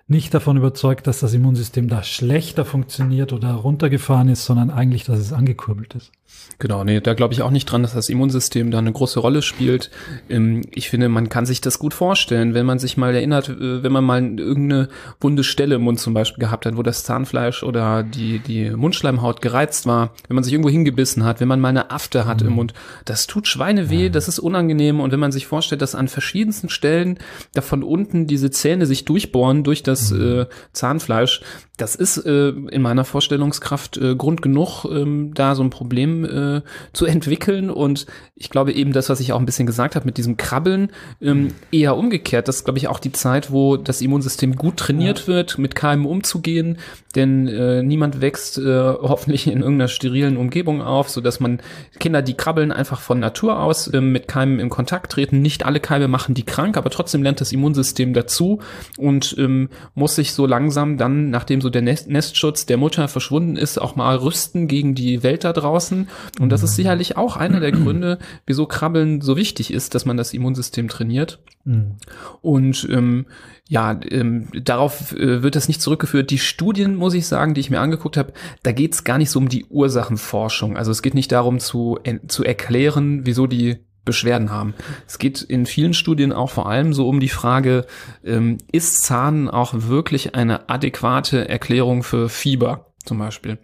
nicht 0.07 0.35
davon 0.35 0.57
überzeugt, 0.57 1.07
dass 1.07 1.21
das 1.21 1.35
Immunsystem 1.35 1.89
da 1.89 2.03
schlechter 2.03 2.65
funktioniert 2.65 3.33
oder 3.33 3.53
runtergefahren 3.53 4.29
ist, 4.29 4.45
sondern 4.45 4.71
eigentlich, 4.71 5.05
dass 5.05 5.19
es 5.19 5.33
angekurbelt 5.33 5.95
ist. 5.95 6.13
Genau, 6.59 6.85
nee, 6.85 7.01
da 7.01 7.15
glaube 7.15 7.35
ich 7.35 7.43
auch 7.43 7.51
nicht 7.51 7.67
dran, 7.67 7.83
dass 7.83 7.95
das 7.95 8.09
Immunsystem 8.09 8.71
da 8.71 8.79
eine 8.79 8.93
große 8.93 9.19
Rolle 9.19 9.43
spielt. 9.43 9.91
Ähm, 10.29 10.63
ich 10.73 10.89
finde, 10.89 11.09
man 11.09 11.29
kann 11.29 11.47
sich 11.47 11.61
das 11.61 11.79
gut 11.79 11.95
vorstellen, 11.95 12.55
wenn 12.55 12.65
man 12.65 12.79
sich 12.79 12.97
mal 12.97 13.15
erinnert, 13.15 13.49
äh, 13.49 13.83
wenn 13.83 13.93
man 13.93 14.05
mal 14.05 14.23
irgendeine 14.39 14.89
wunde 15.21 15.43
Stelle 15.43 15.77
im 15.77 15.83
Mund 15.83 15.99
zum 15.99 16.15
Beispiel 16.15 16.41
gehabt 16.41 16.67
hat, 16.67 16.77
wo 16.77 16.83
das 16.83 17.03
Zahnfleisch 17.03 17.63
oder 17.63 18.03
die, 18.03 18.39
die 18.39 18.71
Mundschleimhaut 18.71 19.43
gereizt 19.43 19.87
war, 19.87 20.13
wenn 20.29 20.37
man 20.37 20.45
sich 20.45 20.53
irgendwo 20.53 20.71
hingebissen 20.71 21.25
hat, 21.25 21.41
wenn 21.41 21.49
man 21.49 21.61
mal 21.61 21.71
eine 21.71 21.91
Afte 21.91 22.25
hat 22.25 22.43
mhm. 22.43 22.49
im 22.49 22.55
Mund, 22.55 22.75
das 23.05 23.27
tut 23.27 23.49
Schweine 23.49 23.91
weh, 23.91 24.09
das 24.09 24.29
ist 24.29 24.39
unangenehm 24.39 25.01
und 25.01 25.13
wenn 25.13 25.21
man 25.21 25.33
sich 25.33 25.47
vorstellt, 25.47 25.83
dass 25.83 25.95
an 25.95 26.09
verschiedensten 26.09 26.69
Stellen 26.69 27.19
da 27.53 27.63
von 27.63 27.83
unten 27.83 28.27
diese 28.27 28.51
Zähne 28.51 28.87
sich 28.87 29.05
durchbohren 29.05 29.65
durch 29.65 29.83
das 29.83 30.13
mhm. 30.13 30.41
äh, 30.41 30.47
Zahnfleisch, 30.73 31.43
das 31.77 31.97
ist 31.97 32.19
äh, 32.19 32.51
in 32.51 32.83
meiner 32.83 33.05
Vorstellungskraft 33.05 33.97
äh, 33.97 34.15
Grund 34.15 34.43
genug, 34.43 34.85
ähm, 34.85 35.33
da 35.35 35.57
so 35.57 35.65
ein 35.65 35.71
Problem 35.71 36.14
äh, 36.23 36.63
zu 36.93 37.07
entwickeln. 37.07 37.71
Und 37.71 38.07
ich 38.37 38.51
glaube 38.51 38.73
eben 38.73 38.93
das, 38.93 39.09
was 39.09 39.21
ich 39.21 39.33
auch 39.33 39.41
ein 39.41 39.47
bisschen 39.47 39.67
gesagt 39.67 39.97
habe 39.97 40.07
mit 40.07 40.19
diesem 40.19 40.37
Krabbeln, 40.37 40.93
ähm, 41.21 41.49
eher 41.73 41.97
umgekehrt. 41.97 42.47
Das 42.47 42.57
ist, 42.57 42.65
glaube 42.65 42.79
ich, 42.79 42.89
auch 42.89 43.01
die 43.01 43.13
Zeit, 43.13 43.51
wo 43.51 43.77
das 43.77 44.03
Immunsystem 44.03 44.57
gut 44.57 44.77
trainiert 44.77 45.21
ja. 45.21 45.27
wird, 45.29 45.59
mit 45.59 45.75
Keimen 45.75 46.05
umzugehen. 46.05 46.79
Denn 47.15 47.49
äh, 47.49 47.83
niemand 47.83 48.21
wächst 48.21 48.59
äh, 48.59 48.63
hoffentlich 49.03 49.47
in 49.47 49.61
irgendeiner 49.61 49.89
sterilen 49.89 50.37
Umgebung 50.37 50.83
auf, 50.83 51.09
so 51.09 51.21
dass 51.21 51.41
man 51.41 51.61
Kinder, 51.99 52.23
die 52.23 52.35
krabbeln, 52.35 52.73
einfach 52.73 53.01
von 53.01 53.19
Natur 53.19 53.59
aus 53.61 53.89
äh, 53.89 54.01
mit 54.01 54.29
Keimen 54.29 54.61
in 54.61 54.69
Kontakt 54.69 55.13
treten. 55.13 55.41
Nicht 55.41 55.65
alle 55.65 55.81
Keime 55.81 56.09
machen 56.09 56.35
die 56.35 56.45
krank, 56.45 56.77
aber 56.77 56.91
trotzdem 56.91 57.23
lernt 57.23 57.41
das 57.41 57.53
Immunsystem 57.53 58.13
dazu 58.13 58.61
und 58.99 59.35
ähm, 59.39 59.71
muss 59.95 60.17
sich 60.17 60.33
so 60.33 60.47
langsam 60.47 60.99
dann, 60.99 61.31
nachdem 61.31 61.61
so 61.61 61.71
der 61.71 61.83
Nest 61.83 62.09
Nestschutz 62.09 62.67
der 62.67 62.77
Mutter 62.77 63.09
verschwunden 63.09 63.57
ist, 63.57 63.81
auch 63.81 63.97
mal 63.97 64.17
rüsten 64.17 64.69
gegen 64.69 64.95
die 64.95 65.23
Welt 65.23 65.45
da 65.45 65.53
draußen. 65.53 66.04
Und 66.41 66.51
das 66.51 66.63
ist 66.63 66.77
sicherlich 66.77 67.17
auch 67.17 67.37
einer 67.37 67.61
der 67.61 67.73
Gründe, 67.73 68.19
wieso 68.47 68.67
Krabbeln 68.67 69.21
so 69.21 69.37
wichtig 69.37 69.73
ist, 69.73 69.95
dass 69.95 70.05
man 70.05 70.17
das 70.17 70.33
Immunsystem 70.35 70.89
trainiert. 70.89 71.41
Mhm. 71.65 71.97
Und 72.41 72.87
ähm, 72.91 73.27
ja, 73.69 73.99
ähm, 74.11 74.49
darauf 74.53 75.13
äh, 75.13 75.43
wird 75.43 75.57
das 75.57 75.69
nicht 75.69 75.81
zurückgeführt. 75.81 76.31
Die 76.31 76.39
Studien, 76.39 76.97
muss 76.97 77.15
ich 77.15 77.27
sagen, 77.27 77.55
die 77.55 77.61
ich 77.61 77.71
mir 77.71 77.81
angeguckt 77.81 78.17
habe, 78.17 78.33
da 78.63 78.73
geht 78.73 78.95
es 78.95 79.05
gar 79.05 79.19
nicht 79.19 79.31
so 79.31 79.39
um 79.39 79.49
die 79.49 79.65
Ursachenforschung. 79.65 80.77
Also 80.77 80.91
es 80.91 81.03
geht 81.03 81.15
nicht 81.15 81.33
darum 81.33 81.59
zu, 81.59 81.99
zu 82.29 82.45
erklären, 82.45 83.25
wieso 83.25 83.47
die 83.47 83.79
Beschwerden 84.05 84.51
haben. 84.51 84.75
Es 85.07 85.19
geht 85.19 85.41
in 85.41 85.67
vielen 85.67 85.95
Studien 85.95 86.33
auch 86.33 86.51
vor 86.51 86.69
allem 86.69 86.93
so 86.93 87.09
um 87.09 87.21
die 87.21 87.29
Frage, 87.29 87.87
ähm, 88.23 88.59
ist 88.71 89.03
Zahn 89.03 89.49
auch 89.49 89.73
wirklich 89.75 90.35
eine 90.35 90.69
adäquate 90.69 91.49
Erklärung 91.49 92.03
für 92.03 92.29
Fieber 92.29 92.93
zum 93.05 93.19
Beispiel? 93.19 93.59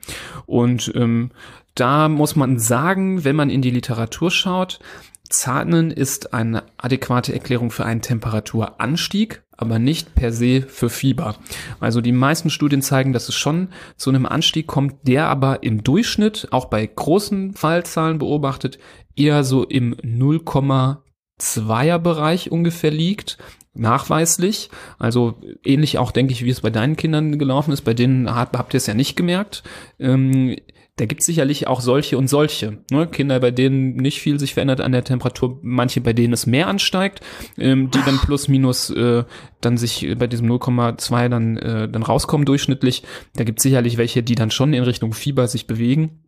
Und 0.47 0.92
ähm, 0.94 1.30
da 1.75 2.09
muss 2.09 2.37
man 2.37 2.59
sagen, 2.59 3.25
wenn 3.25 3.37
man 3.37 3.50
in 3.50 3.62
die 3.62 3.71
Literatur 3.71 4.31
schaut, 4.31 4.81
Zahnen 5.29 5.93
ist 5.93 6.35
eine 6.35 6.65
adäquate 6.77 7.33
Erklärung 7.33 7.71
für 7.71 7.85
einen 7.85 8.03
Temperaturanstieg, 8.03 9.43
aber 9.57 9.79
nicht 9.79 10.15
per 10.15 10.33
se 10.33 10.62
für 10.62 10.91
Fieber. 10.91 11.37
Also 11.79 12.00
die 12.00 12.12
meisten 12.12 12.50
Studien 12.50 12.83
zeigen, 12.83 13.12
dass 13.12 13.29
es 13.29 13.37
schon 13.37 13.69
zu 13.97 14.11
einem 14.11 14.27
Anstieg 14.27 14.67
kommt, 14.67 15.07
der 15.07 15.29
aber 15.29 15.62
im 15.62 15.85
Durchschnitt, 15.85 16.49
auch 16.50 16.65
bei 16.65 16.85
großen 16.85 17.55
Fallzahlen 17.55 18.19
beobachtet, 18.19 18.81
eher 19.15 19.45
so 19.45 19.65
im 19.65 19.95
0,2er 19.97 21.99
Bereich 21.99 22.50
ungefähr 22.50 22.91
liegt 22.91 23.39
nachweislich. 23.73 24.71
Also 24.99 25.41
ähnlich 25.65 25.99
auch, 25.99 26.11
denke 26.11 26.33
ich, 26.33 26.45
wie 26.45 26.50
es 26.50 26.61
bei 26.61 26.71
deinen 26.71 26.97
Kindern 26.97 27.39
gelaufen 27.39 27.73
ist. 27.73 27.83
Bei 27.83 27.95
denen 27.95 28.35
habt, 28.35 28.75
ihr 28.75 28.79
es 28.79 28.87
ja 28.87 28.95
nicht 28.95 29.17
gemerkt. 29.17 29.62
Ähm, 29.99 30.57
da 31.00 31.07
gibt 31.07 31.23
es 31.23 31.26
sicherlich 31.26 31.66
auch 31.66 31.80
solche 31.80 32.19
und 32.19 32.28
solche. 32.28 32.78
Ne? 32.90 33.07
Kinder, 33.07 33.40
bei 33.40 33.50
denen 33.50 33.97
nicht 33.97 34.21
viel 34.21 34.38
sich 34.38 34.52
verändert 34.52 34.83
an 34.83 34.92
der 34.92 35.02
Temperatur, 35.02 35.59
manche, 35.62 36.02
bei 36.02 36.12
denen 36.12 36.35
es 36.35 36.45
mehr 36.45 36.66
ansteigt, 36.66 37.21
ähm, 37.57 37.90
die 37.90 38.00
dann 38.04 38.19
plus 38.19 38.49
minus 38.49 38.90
äh, 38.90 39.25
dann 39.62 39.78
sich 39.78 40.07
bei 40.19 40.26
diesem 40.26 40.50
0,2 40.52 41.28
dann, 41.30 41.57
äh, 41.57 41.88
dann 41.88 42.02
rauskommen 42.02 42.45
durchschnittlich. 42.45 43.02
Da 43.35 43.45
gibt 43.45 43.61
es 43.61 43.62
sicherlich 43.62 43.97
welche, 43.97 44.23
die 44.23 44.35
dann 44.35 44.50
schon 44.50 44.75
in 44.75 44.83
Richtung 44.83 45.14
Fieber 45.14 45.49
sich 45.49 45.66
bewegen. 45.66 46.21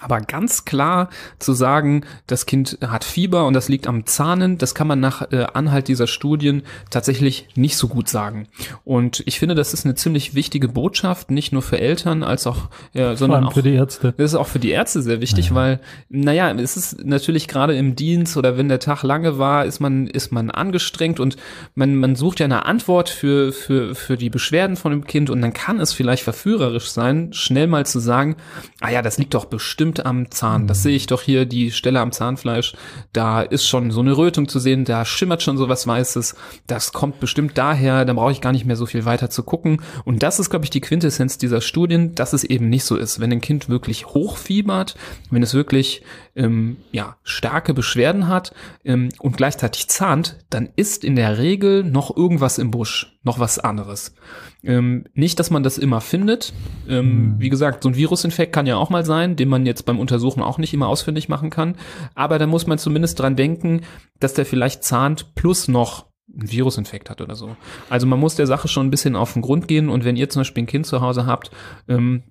Aber 0.00 0.20
ganz 0.20 0.64
klar 0.64 1.10
zu 1.38 1.52
sagen, 1.52 2.06
das 2.26 2.46
Kind 2.46 2.78
hat 2.80 3.04
Fieber 3.04 3.46
und 3.46 3.52
das 3.52 3.68
liegt 3.68 3.86
am 3.86 4.06
Zahnen, 4.06 4.56
das 4.56 4.74
kann 4.74 4.86
man 4.86 4.98
nach 4.98 5.30
äh, 5.30 5.44
Anhalt 5.52 5.88
dieser 5.88 6.06
Studien 6.06 6.62
tatsächlich 6.88 7.48
nicht 7.54 7.76
so 7.76 7.88
gut 7.88 8.08
sagen. 8.08 8.48
Und 8.84 9.22
ich 9.26 9.38
finde, 9.38 9.54
das 9.54 9.74
ist 9.74 9.84
eine 9.84 9.94
ziemlich 9.94 10.34
wichtige 10.34 10.68
Botschaft, 10.68 11.30
nicht 11.30 11.52
nur 11.52 11.60
für 11.60 11.78
Eltern, 11.78 12.22
als 12.22 12.46
auch, 12.46 12.70
ja, 12.94 13.14
sondern 13.14 13.44
auch 13.44 13.52
für 13.52 13.62
die 13.62 13.74
Ärzte. 13.74 14.14
Das 14.16 14.32
ist 14.32 14.36
auch 14.36 14.46
für 14.46 14.58
die 14.58 14.70
Ärzte 14.70 15.02
sehr 15.02 15.20
wichtig, 15.20 15.50
ja. 15.50 15.54
weil, 15.54 15.80
naja, 16.08 16.50
es 16.52 16.78
ist 16.78 17.04
natürlich 17.04 17.46
gerade 17.46 17.76
im 17.76 17.94
Dienst 17.94 18.38
oder 18.38 18.56
wenn 18.56 18.70
der 18.70 18.80
Tag 18.80 19.02
lange 19.02 19.38
war, 19.38 19.66
ist 19.66 19.80
man, 19.80 20.06
ist 20.06 20.32
man 20.32 20.50
angestrengt 20.50 21.20
und 21.20 21.36
man, 21.74 21.94
man 21.94 22.16
sucht 22.16 22.40
ja 22.40 22.46
eine 22.46 22.64
Antwort 22.64 23.10
für, 23.10 23.52
für, 23.52 23.94
für 23.94 24.16
die 24.16 24.30
Beschwerden 24.30 24.76
von 24.76 24.92
dem 24.92 25.04
Kind 25.04 25.28
und 25.28 25.42
dann 25.42 25.52
kann 25.52 25.78
es 25.78 25.92
vielleicht 25.92 26.24
verführerisch 26.24 26.88
sein, 26.88 27.34
schnell 27.34 27.66
mal 27.66 27.84
zu 27.84 27.98
sagen, 27.98 28.36
ah 28.80 28.88
ja, 28.88 29.02
das 29.02 29.18
liegt 29.18 29.34
doch 29.34 29.44
bestimmt 29.44 29.73
bestimmt 29.74 30.06
am 30.06 30.30
Zahn. 30.30 30.68
Das 30.68 30.84
sehe 30.84 30.94
ich 30.94 31.08
doch 31.08 31.20
hier, 31.20 31.46
die 31.46 31.72
Stelle 31.72 31.98
am 31.98 32.12
Zahnfleisch. 32.12 32.74
Da 33.12 33.42
ist 33.42 33.66
schon 33.66 33.90
so 33.90 34.02
eine 34.02 34.16
Rötung 34.16 34.46
zu 34.46 34.60
sehen, 34.60 34.84
da 34.84 35.04
schimmert 35.04 35.42
schon 35.42 35.56
so 35.56 35.68
was 35.68 35.84
Weißes. 35.84 36.36
Das 36.68 36.92
kommt 36.92 37.18
bestimmt 37.18 37.58
daher, 37.58 38.04
da 38.04 38.12
brauche 38.12 38.30
ich 38.30 38.40
gar 38.40 38.52
nicht 38.52 38.66
mehr 38.66 38.76
so 38.76 38.86
viel 38.86 39.04
weiter 39.04 39.30
zu 39.30 39.42
gucken. 39.42 39.82
Und 40.04 40.22
das 40.22 40.38
ist, 40.38 40.48
glaube 40.48 40.64
ich, 40.64 40.70
die 40.70 40.80
Quintessenz 40.80 41.38
dieser 41.38 41.60
Studien, 41.60 42.14
dass 42.14 42.34
es 42.34 42.44
eben 42.44 42.68
nicht 42.68 42.84
so 42.84 42.94
ist. 42.94 43.18
Wenn 43.18 43.32
ein 43.32 43.40
Kind 43.40 43.68
wirklich 43.68 44.06
hochfiebert, 44.06 44.94
wenn 45.32 45.42
es 45.42 45.54
wirklich 45.54 46.02
ähm, 46.36 46.76
ja, 46.92 47.16
starke 47.24 47.74
Beschwerden 47.74 48.28
hat 48.28 48.54
ähm, 48.84 49.08
und 49.18 49.36
gleichzeitig 49.36 49.88
zahnt, 49.88 50.38
dann 50.50 50.68
ist 50.76 51.02
in 51.02 51.16
der 51.16 51.38
Regel 51.38 51.82
noch 51.82 52.16
irgendwas 52.16 52.58
im 52.58 52.70
Busch, 52.70 53.16
noch 53.24 53.40
was 53.40 53.58
anderes. 53.58 54.14
Ähm, 54.62 55.04
nicht, 55.14 55.38
dass 55.38 55.50
man 55.50 55.62
das 55.62 55.78
immer 55.78 56.00
findet. 56.00 56.52
Ähm, 56.88 57.06
mhm. 57.06 57.40
Wie 57.40 57.50
gesagt, 57.50 57.82
so 57.82 57.88
ein 57.88 57.96
Virusinfekt 57.96 58.52
kann 58.52 58.66
ja 58.66 58.76
auch 58.76 58.90
mal 58.90 59.04
sein, 59.04 59.36
den 59.36 59.48
man 59.48 59.63
jetzt 59.66 59.84
beim 59.84 59.98
Untersuchen 59.98 60.42
auch 60.42 60.58
nicht 60.58 60.74
immer 60.74 60.88
ausfindig 60.88 61.28
machen 61.28 61.50
kann. 61.50 61.76
Aber 62.14 62.38
da 62.38 62.46
muss 62.46 62.66
man 62.66 62.78
zumindest 62.78 63.18
dran 63.18 63.36
denken, 63.36 63.82
dass 64.20 64.34
der 64.34 64.46
vielleicht 64.46 64.84
zahnt 64.84 65.34
plus 65.34 65.68
noch 65.68 66.06
ein 66.28 66.50
Virusinfekt 66.50 67.10
hat 67.10 67.20
oder 67.20 67.34
so. 67.34 67.56
Also 67.90 68.06
man 68.06 68.18
muss 68.18 68.34
der 68.34 68.46
Sache 68.46 68.68
schon 68.68 68.86
ein 68.86 68.90
bisschen 68.90 69.16
auf 69.16 69.34
den 69.34 69.42
Grund 69.42 69.68
gehen 69.68 69.88
und 69.88 70.04
wenn 70.04 70.16
ihr 70.16 70.28
zum 70.28 70.40
Beispiel 70.40 70.64
ein 70.64 70.68
Kind 70.68 70.86
zu 70.86 71.00
Hause 71.00 71.26
habt, 71.26 71.50
ähm, 71.88 72.24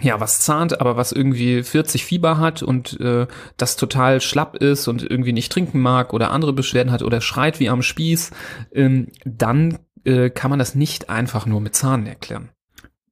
ja, 0.00 0.18
was 0.18 0.40
zahnt, 0.40 0.80
aber 0.80 0.96
was 0.96 1.12
irgendwie 1.12 1.62
40 1.62 2.04
Fieber 2.04 2.38
hat 2.38 2.62
und 2.62 2.98
äh, 3.00 3.28
das 3.56 3.76
total 3.76 4.20
schlapp 4.20 4.56
ist 4.56 4.88
und 4.88 5.08
irgendwie 5.08 5.32
nicht 5.32 5.52
trinken 5.52 5.80
mag 5.80 6.12
oder 6.12 6.32
andere 6.32 6.52
Beschwerden 6.52 6.90
hat 6.90 7.02
oder 7.02 7.20
schreit 7.20 7.60
wie 7.60 7.68
am 7.68 7.82
Spieß, 7.82 8.32
ähm, 8.72 9.08
dann 9.24 9.78
äh, 10.04 10.30
kann 10.30 10.50
man 10.50 10.58
das 10.58 10.74
nicht 10.74 11.10
einfach 11.10 11.46
nur 11.46 11.60
mit 11.60 11.76
Zahnen 11.76 12.06
erklären. 12.06 12.50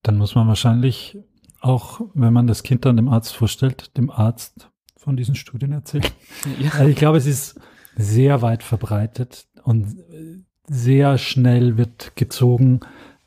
Dann 0.03 0.19
muss 0.19 0.35
man 0.35 0.49
wahrscheinlich 0.49 1.19
auch, 1.63 2.01
wenn 2.15 2.33
man 2.33 2.47
das 2.47 2.63
Kind 2.63 2.85
dann 2.85 2.97
dem 2.97 3.09
Arzt 3.09 3.35
vorstellt, 3.35 3.97
dem 3.97 4.11
Arzt 4.11 4.71
von 4.97 5.17
diesen 5.17 5.35
Studien 5.35 5.73
erzählen. 5.73 6.05
Ja. 6.61 6.71
Also 6.73 6.89
ich 6.89 6.97
glaube, 6.97 7.19
es 7.19 7.27
ist 7.27 7.61
sehr 7.97 8.43
weit 8.43 8.63
verbreitet 8.63 9.47
und 9.65 9.97
sehr 10.69 11.19
schnell 11.19 11.77
wird 11.77 12.17
gezogen 12.17 12.81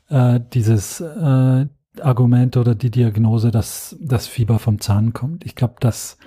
äh, 0.08 0.40
dieses 0.52 1.00
äh, 1.00 1.66
Argument 2.00 2.56
oder 2.56 2.74
die 2.74 2.90
Diagnose, 2.90 3.50
dass 3.50 3.96
das 4.00 4.26
Fieber 4.26 4.58
vom 4.58 4.80
Zahn 4.80 5.12
kommt. 5.12 5.44
Ich 5.44 5.54
glaube, 5.54 5.76
dass 5.80 6.18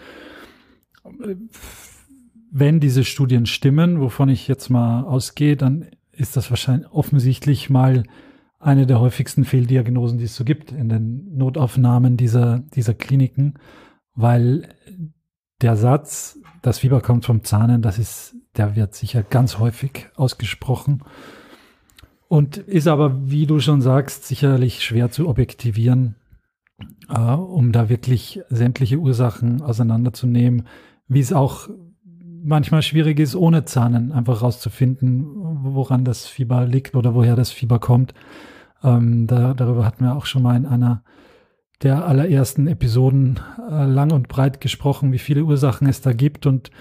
wenn 2.52 2.80
diese 2.80 3.04
Studien 3.04 3.46
stimmen, 3.46 4.00
wovon 4.00 4.30
ich 4.30 4.48
jetzt 4.48 4.70
mal 4.70 5.04
ausgehe, 5.04 5.56
dann 5.56 5.86
ist 6.12 6.36
das 6.36 6.50
wahrscheinlich 6.50 6.92
offensichtlich 6.92 7.70
mal 7.70 8.04
eine 8.60 8.86
der 8.86 9.00
häufigsten 9.00 9.46
Fehldiagnosen, 9.46 10.18
die 10.18 10.26
es 10.26 10.36
so 10.36 10.44
gibt 10.44 10.72
in 10.72 10.90
den 10.90 11.36
Notaufnahmen 11.36 12.18
dieser, 12.18 12.60
dieser 12.76 12.94
Kliniken, 12.94 13.56
weil 14.14 14.76
der 15.62 15.76
Satz, 15.76 16.38
das 16.62 16.80
Fieber 16.80 17.02
kommt 17.02 17.26
vom 17.26 17.44
Zahnen, 17.44 17.82
das 17.82 17.98
ist, 17.98 18.36
der 18.58 18.76
wird 18.76 18.96
sicher 18.96 19.24
ganz 19.24 19.60
häufig 19.60 20.08
ausgesprochen 20.16 21.04
und 22.28 22.58
ist 22.58 22.88
aber, 22.88 23.30
wie 23.30 23.48
du 23.48 23.60
schon 23.60 23.82
sagst, 23.82 24.26
sicherlich 24.26 24.84
schwer 24.84 25.10
zu 25.10 25.28
objektivieren, 25.28 26.16
äh, 27.10 27.20
um 27.20 27.72
da 27.72 27.90
wirklich 27.90 28.42
sämtliche 28.50 28.98
Ursachen 28.98 29.62
auseinanderzunehmen, 29.62 30.68
wie 31.08 31.22
es 31.22 31.34
auch 31.34 31.70
manchmal 32.44 32.82
schwierig 32.82 33.20
ist, 33.20 33.36
ohne 33.36 33.66
Zahnen 33.66 34.12
einfach 34.12 34.42
rauszufinden, 34.42 35.26
woran 35.64 36.06
das 36.06 36.26
Fieber 36.26 36.66
liegt 36.66 36.96
oder 36.96 37.14
woher 37.14 37.36
das 37.36 37.52
Fieber 37.52 37.80
kommt. 37.80 38.14
Ähm, 38.84 39.28
da, 39.28 39.54
darüber 39.54 39.86
hatten 39.86 40.04
wir 40.04 40.16
auch 40.16 40.26
schon 40.26 40.44
mal 40.44 40.56
in 40.56 40.66
einer 40.66 41.04
der 41.82 42.06
allerersten 42.06 42.68
Episoden 42.68 43.40
äh, 43.70 43.86
lang 43.86 44.12
und 44.12 44.28
breit 44.28 44.60
gesprochen, 44.62 45.12
wie 45.12 45.20
viele 45.20 45.44
Ursachen 45.44 45.88
es 45.88 46.02
da 46.02 46.14
gibt. 46.14 46.46
Und 46.46 46.72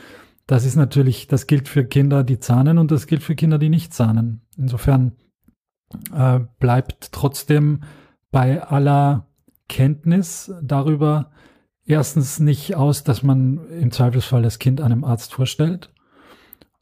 das 0.47 0.65
ist 0.65 0.77
natürlich, 0.77 1.29
das 1.29 1.47
gilt 1.47 1.69
für 1.69 1.85
Kinder, 1.85 2.25
die 2.25 2.41
zahnen 2.41 2.79
und 2.79 2.91
das 2.91 3.07
gilt 3.07 3.23
für 3.23 3.35
Kinder, 3.35 3.59
die 3.59 3.69
nicht 3.69 3.95
zahnen. 3.95 4.43
Insofern 4.57 5.13
äh, 6.13 6.41
bleibt 6.59 7.13
trotzdem 7.13 7.81
bei 8.31 8.63
aller 8.63 9.29
Kenntnis 9.69 10.53
darüber, 10.63 11.31
erstens 11.89 12.39
nicht 12.39 12.77
aus, 12.77 13.03
dass 13.03 13.23
man 13.23 13.69
im 13.71 13.91
Zweifelsfall 13.91 14.43
das 14.43 14.59
Kind 14.59 14.81
einem 14.81 15.05
Arzt 15.05 15.35
vorstellt. 15.35 15.91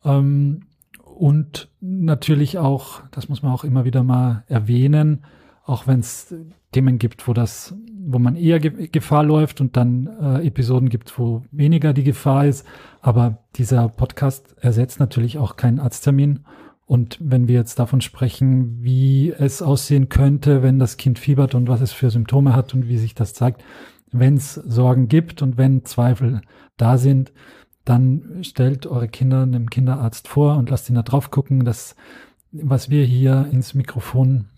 Ähm, 0.04 0.62
und 1.02 1.70
natürlich 1.80 2.58
auch, 2.58 3.00
das 3.10 3.28
muss 3.28 3.42
man 3.42 3.52
auch 3.52 3.64
immer 3.64 3.86
wieder 3.86 4.02
mal 4.02 4.44
erwähnen, 4.48 5.24
auch 5.64 5.86
wenn 5.86 6.00
es 6.00 6.34
Themen 6.72 6.98
gibt, 6.98 7.26
wo 7.26 7.32
das, 7.32 7.74
wo 8.06 8.18
man 8.18 8.36
eher 8.36 8.60
Ge 8.60 8.88
Gefahr 8.88 9.24
läuft 9.24 9.60
und 9.60 9.76
dann 9.76 10.08
äh, 10.20 10.46
Episoden 10.46 10.90
gibt, 10.90 11.18
wo 11.18 11.42
weniger 11.50 11.94
die 11.94 12.04
Gefahr 12.04 12.46
ist. 12.46 12.66
Aber 13.00 13.38
dieser 13.54 13.88
Podcast 13.88 14.56
ersetzt 14.60 15.00
natürlich 15.00 15.38
auch 15.38 15.56
keinen 15.56 15.80
Arzttermin. 15.80 16.40
Und 16.84 17.18
wenn 17.20 17.48
wir 17.48 17.56
jetzt 17.56 17.78
davon 17.78 18.00
sprechen, 18.00 18.82
wie 18.82 19.32
es 19.32 19.62
aussehen 19.62 20.08
könnte, 20.08 20.62
wenn 20.62 20.78
das 20.78 20.98
Kind 20.98 21.18
fiebert 21.18 21.54
und 21.54 21.66
was 21.68 21.80
es 21.80 21.92
für 21.92 22.10
Symptome 22.10 22.54
hat 22.54 22.74
und 22.74 22.88
wie 22.88 22.98
sich 22.98 23.14
das 23.14 23.34
zeigt, 23.34 23.64
wenn 24.12 24.36
es 24.36 24.54
Sorgen 24.54 25.08
gibt 25.08 25.42
und 25.42 25.56
wenn 25.56 25.84
Zweifel 25.84 26.42
da 26.76 26.98
sind, 26.98 27.32
dann 27.84 28.42
stellt 28.42 28.86
eure 28.86 29.08
Kinder 29.08 29.42
einem 29.42 29.70
Kinderarzt 29.70 30.28
vor 30.28 30.56
und 30.56 30.70
lasst 30.70 30.88
ihn 30.88 30.96
da 30.96 31.02
drauf 31.02 31.30
gucken. 31.30 31.64
dass 31.64 31.94
was 32.52 32.90
wir 32.90 33.04
hier 33.04 33.48
ins 33.52 33.74
Mikrofon 33.74 34.48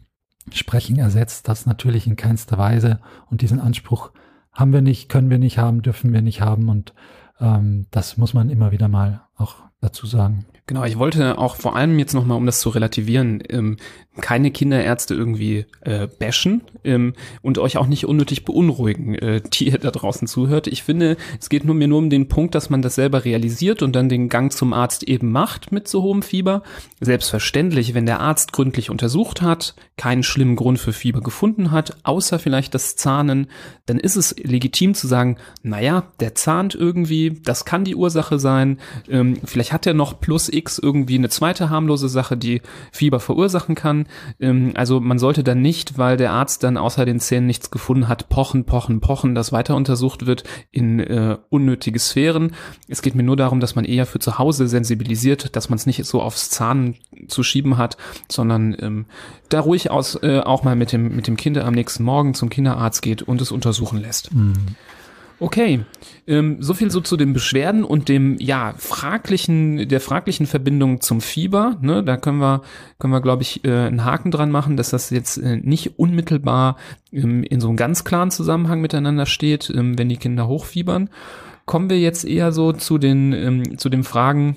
sprechen, 0.53 0.99
ersetzt 0.99 1.49
das 1.49 1.67
natürlich 1.67 2.07
in 2.07 2.17
keinster 2.17 2.59
Weise. 2.59 3.01
Und 3.31 3.43
diesen 3.43 3.61
Anspruch 3.61 4.13
haben 4.53 4.73
wir 4.73 4.83
nicht, 4.83 5.09
können 5.09 5.31
wir 5.31 5.39
nicht 5.39 5.59
haben, 5.59 5.83
dürfen 5.83 6.13
wir 6.13 6.23
nicht 6.23 6.41
haben. 6.41 6.69
Und 6.69 6.95
ähm, 7.41 7.87
das 7.91 8.17
muss 8.17 8.35
man 8.35 8.51
immer 8.51 8.73
wieder 8.73 8.89
mal 8.89 9.23
auch 9.37 9.57
dazu 9.81 10.07
sagen. 10.07 10.47
Genau, 10.69 10.85
ich 10.85 10.99
wollte 10.99 11.39
auch 11.39 11.57
vor 11.57 11.77
allem 11.77 11.99
jetzt 11.99 12.13
nochmal, 12.13 12.37
um 12.37 12.45
das 12.45 12.61
zu 12.61 12.69
relativieren, 12.69 13.43
ähm, 13.49 13.79
keine 14.21 14.51
Kinderärzte 14.51 15.15
irgendwie 15.15 15.65
äh, 15.81 16.09
bashen 16.09 16.63
ähm, 16.85 17.15
und 17.41 17.59
euch 17.59 17.79
auch 17.79 17.87
nicht 17.87 18.05
unnötig 18.05 18.45
beunruhigen, 18.45 19.15
äh, 19.15 19.41
die 19.53 19.69
ihr 19.69 19.79
da 19.79 19.91
draußen 19.91 20.29
zuhört. 20.29 20.67
Ich 20.67 20.83
finde, 20.83 21.17
es 21.41 21.49
geht 21.49 21.65
nur 21.65 21.75
mir 21.75 21.89
nur 21.89 21.99
um 21.99 22.11
den 22.11 22.29
Punkt, 22.29 22.55
dass 22.55 22.69
man 22.69 22.83
das 22.83 22.97
selber 22.97 23.25
realisiert 23.25 23.83
und 23.83 23.95
dann 23.97 24.09
den 24.09 24.29
Gang 24.29 24.53
zum 24.53 24.73
Arzt 24.73 25.05
eben 25.05 25.33
macht 25.33 25.73
mit 25.73 25.89
so 25.89 26.03
hohem 26.03 26.23
Fieber. 26.23 26.63
Selbstverständlich, 27.01 27.95
wenn 27.95 28.07
der 28.07 28.21
Arzt 28.21 28.53
gründlich 28.53 28.91
untersucht 28.91 29.41
hat, 29.41 29.75
keinen 29.97 30.23
schlimmen 30.23 30.57
Grund 30.57 30.79
für 30.79 30.93
Fieber 30.93 31.21
gefunden 31.21 31.71
hat, 31.71 31.97
außer 32.03 32.39
vielleicht 32.39 32.75
das 32.75 32.97
Zahnen, 32.97 33.47
dann 33.87 33.99
ist 33.99 34.17
es 34.17 34.37
legitim 34.39 34.95
zu 34.95 35.07
sagen, 35.07 35.39
naja, 35.63 36.05
der 36.21 36.35
zahnt 36.35 36.75
irgendwie, 36.75 37.41
das 37.43 37.65
kann 37.65 37.85
die 37.85 37.95
Ursache 37.95 38.39
sein, 38.39 38.79
ähm, 39.09 39.39
vielleicht 39.45 39.68
hat 39.73 39.87
er 39.87 39.95
noch 39.95 40.21
plus 40.21 40.49
X 40.49 40.79
irgendwie 40.79 41.17
eine 41.17 41.29
zweite 41.29 41.71
harmlose 41.71 42.09
Sache, 42.09 42.37
die 42.37 42.63
Fieber 42.93 43.21
verursachen 43.21 43.75
kann. 43.75 44.07
Ähm, 44.41 44.73
also 44.75 45.01
man 45.01 45.19
sollte 45.19 45.45
dann 45.45 45.63
nicht, 45.63 45.99
weil 45.99 46.17
der 46.17 46.33
Arzt 46.33 46.65
dann 46.65 46.77
außer 46.77 47.05
den 47.05 47.21
Zähnen 47.21 47.47
nichts 47.47 47.71
gefunden 47.71 48.09
hat, 48.09 48.29
pochen, 48.29 48.65
pochen, 48.65 49.01
pochen, 49.01 49.35
das 49.35 49.53
weiter 49.53 49.77
untersucht 49.77 50.27
wird 50.27 50.45
in 50.71 51.01
äh, 51.01 51.39
unnötige 51.51 51.99
Sphären. 51.99 52.55
Es 52.89 53.03
geht 53.03 53.15
mir 53.15 53.23
nur 53.23 53.37
darum, 53.37 53.61
dass 53.61 53.75
man 53.75 53.85
eher 53.85 54.07
für 54.07 54.19
zu 54.19 54.39
Hause 54.39 54.69
sensibilisiert, 54.69 55.57
dass 55.57 55.69
man 55.69 55.79
es 55.79 55.87
nicht 55.87 56.05
so 56.05 56.23
aufs 56.23 56.51
Zahn 56.51 56.97
zu 57.29 57.43
schieben 57.43 57.77
hat, 57.79 57.97
sondern 58.31 58.77
ähm, 58.81 59.07
da 59.49 59.61
ruhig 59.61 59.91
aus, 59.91 60.19
äh, 60.23 60.41
auch 60.41 60.63
mal 60.63 60.77
mit 60.77 60.93
dem, 60.93 61.15
mit 61.15 61.27
dem 61.27 61.37
Kind 61.37 61.59
am 61.59 61.75
nächsten 61.75 62.05
Morgen 62.05 62.35
zum 62.35 62.51
Kinderarzt 62.51 63.03
geht 63.03 63.23
und 63.23 63.41
es 63.41 63.51
untersuchen 63.51 64.01
lässt. 64.01 64.35
Mhm. 64.35 64.55
Okay, 65.41 65.85
ähm, 66.27 66.57
so 66.61 66.75
viel 66.75 66.91
so 66.91 67.01
zu 67.01 67.17
den 67.17 67.33
Beschwerden 67.33 67.85
und 67.85 68.09
dem 68.09 68.37
ja 68.41 68.75
fraglichen 68.77 69.89
der 69.89 70.01
fraglichen 70.01 70.47
Verbindung 70.47 71.01
zum 71.01 71.21
Fieber. 71.21 71.77
Ne, 71.81 72.03
da 72.03 72.17
können 72.17 72.39
wir 72.39 72.63
können 72.99 73.13
wir 73.13 73.21
glaube 73.21 73.43
ich 73.43 73.65
äh, 73.65 73.87
einen 73.87 74.05
Haken 74.05 74.33
dran 74.33 74.51
machen, 74.51 74.77
dass 74.77 74.91
das 74.91 75.11
jetzt 75.11 75.39
äh, 75.39 75.57
nicht 75.57 75.99
unmittelbar 75.99 76.77
ähm, 77.13 77.45
in 77.45 77.61
so 77.61 77.69
einem 77.69 77.77
ganz 77.77 78.03
klaren 78.03 78.33
Zusammenhang 78.33 78.81
miteinander 78.81 79.27
steht, 79.27 79.71
ähm, 79.71 79.97
wenn 79.97 80.09
die 80.09 80.17
Kinder 80.17 80.49
hochfiebern. 80.49 81.09
Kommen 81.67 81.89
wir 81.89 82.01
jetzt 82.01 82.25
eher 82.25 82.51
so 82.51 82.73
zu 82.73 82.99
den 82.99 83.33
ähm, 83.33 83.79
zu 83.79 83.91
den 83.91 84.03
Fragen, 84.03 84.57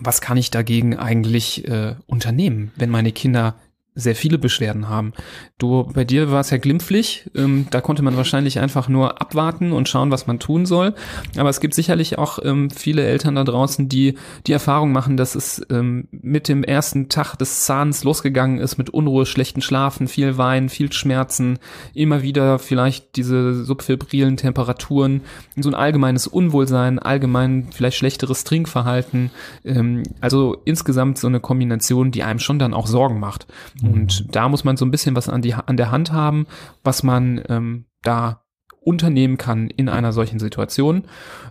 was 0.00 0.22
kann 0.22 0.38
ich 0.38 0.50
dagegen 0.50 0.96
eigentlich 0.96 1.68
äh, 1.68 1.96
unternehmen, 2.06 2.72
wenn 2.76 2.88
meine 2.88 3.12
Kinder 3.12 3.56
sehr 3.96 4.16
viele 4.16 4.38
Beschwerden 4.38 4.88
haben. 4.88 5.12
Du, 5.56 5.84
bei 5.94 6.04
dir 6.04 6.32
war 6.32 6.40
es 6.40 6.50
ja 6.50 6.56
glimpflich. 6.56 7.30
Ähm, 7.34 7.66
da 7.70 7.80
konnte 7.80 8.02
man 8.02 8.16
wahrscheinlich 8.16 8.58
einfach 8.58 8.88
nur 8.88 9.20
abwarten 9.20 9.72
und 9.72 9.88
schauen, 9.88 10.10
was 10.10 10.26
man 10.26 10.40
tun 10.40 10.66
soll. 10.66 10.94
Aber 11.36 11.48
es 11.48 11.60
gibt 11.60 11.74
sicherlich 11.74 12.18
auch 12.18 12.40
ähm, 12.42 12.70
viele 12.70 13.04
Eltern 13.04 13.36
da 13.36 13.44
draußen, 13.44 13.88
die 13.88 14.16
die 14.48 14.52
Erfahrung 14.52 14.90
machen, 14.90 15.16
dass 15.16 15.36
es 15.36 15.64
ähm, 15.70 16.08
mit 16.10 16.48
dem 16.48 16.64
ersten 16.64 17.08
Tag 17.08 17.36
des 17.36 17.64
Zahns 17.64 18.02
losgegangen 18.02 18.58
ist 18.58 18.78
mit 18.78 18.90
Unruhe, 18.90 19.26
schlechten 19.26 19.62
Schlafen, 19.62 20.08
viel 20.08 20.38
Wein, 20.38 20.68
viel 20.68 20.92
Schmerzen, 20.92 21.60
immer 21.94 22.22
wieder 22.22 22.58
vielleicht 22.58 23.14
diese 23.14 23.64
subfibrilen 23.64 24.36
Temperaturen, 24.36 25.20
so 25.56 25.70
ein 25.70 25.74
allgemeines 25.76 26.26
Unwohlsein, 26.26 26.98
allgemein 26.98 27.68
vielleicht 27.70 27.98
schlechteres 27.98 28.42
Trinkverhalten. 28.42 29.30
Ähm, 29.64 30.02
also 30.20 30.56
insgesamt 30.64 31.18
so 31.18 31.28
eine 31.28 31.38
Kombination, 31.38 32.10
die 32.10 32.24
einem 32.24 32.40
schon 32.40 32.58
dann 32.58 32.74
auch 32.74 32.88
Sorgen 32.88 33.20
macht. 33.20 33.46
Und 33.92 34.34
da 34.34 34.48
muss 34.48 34.64
man 34.64 34.76
so 34.76 34.84
ein 34.84 34.90
bisschen 34.90 35.16
was 35.16 35.28
an, 35.28 35.42
die, 35.42 35.54
an 35.54 35.76
der 35.76 35.90
Hand 35.90 36.12
haben, 36.12 36.46
was 36.82 37.02
man 37.02 37.42
ähm, 37.48 37.86
da 38.02 38.44
unternehmen 38.84 39.38
kann 39.38 39.68
in 39.68 39.88
einer 39.88 40.12
solchen 40.12 40.38
Situation. 40.38 41.04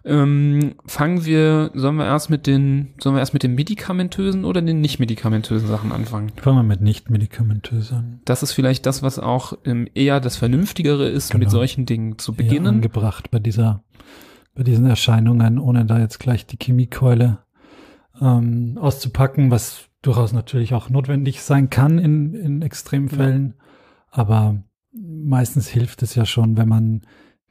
Ähm, 0.06 0.76
fangen 0.86 1.26
wir, 1.26 1.72
sollen 1.74 1.96
wir 1.96 2.06
erst 2.06 2.30
mit 2.30 2.48
den, 2.48 2.94
sollen 3.00 3.16
wir 3.16 3.20
erst 3.20 3.34
mit 3.34 3.44
den 3.44 3.56
medikamentösen 3.56 4.46
oder 4.46 4.62
den 4.62 4.82
nicht 4.82 5.00
medikamentösen 5.00 5.68
Sachen 5.68 5.92
anfangen? 5.92 6.32
Fangen 6.38 6.58
wir 6.58 6.64
mit 6.64 6.82
nicht 6.82 7.10
medikamentösen 7.10 7.98
an. 7.98 8.20
Das 8.26 8.44
ist 8.44 8.52
vielleicht 8.52 8.86
das, 8.86 9.04
was 9.04 9.20
auch 9.20 9.54
ähm, 9.66 9.88
eher 9.94 10.20
das 10.20 10.38
Vernünftigere 10.38 11.10
ist, 11.10 11.32
genau. 11.32 11.44
mit 11.44 11.52
solchen 11.52 11.86
Dingen 11.86 12.20
zu 12.20 12.34
beginnen. 12.34 12.66
Eher 12.66 12.72
angebracht 12.72 13.32
bei 13.32 13.40
dieser, 13.40 13.84
bei 14.56 14.64
diesen 14.64 14.86
Erscheinungen, 14.86 15.58
ohne 15.58 15.86
da 15.86 16.00
jetzt 16.00 16.20
gleich 16.20 16.46
die 16.46 16.58
Chemiekeule 16.58 17.40
ähm, 18.22 18.78
auszupacken, 18.80 19.50
was 19.50 19.90
durchaus 20.04 20.34
natürlich 20.34 20.76
auch 20.76 20.90
notwendig 20.90 21.42
sein 21.42 21.72
kann 21.72 21.98
in, 21.98 22.36
in 22.36 22.62
Extremfällen. 22.62 23.56
Ja. 23.58 23.64
Aber 24.12 24.64
meistens 24.92 25.68
hilft 25.68 26.04
es 26.04 26.14
ja 26.14 26.26
schon, 26.26 26.56
wenn 26.56 26.70
man 26.70 27.02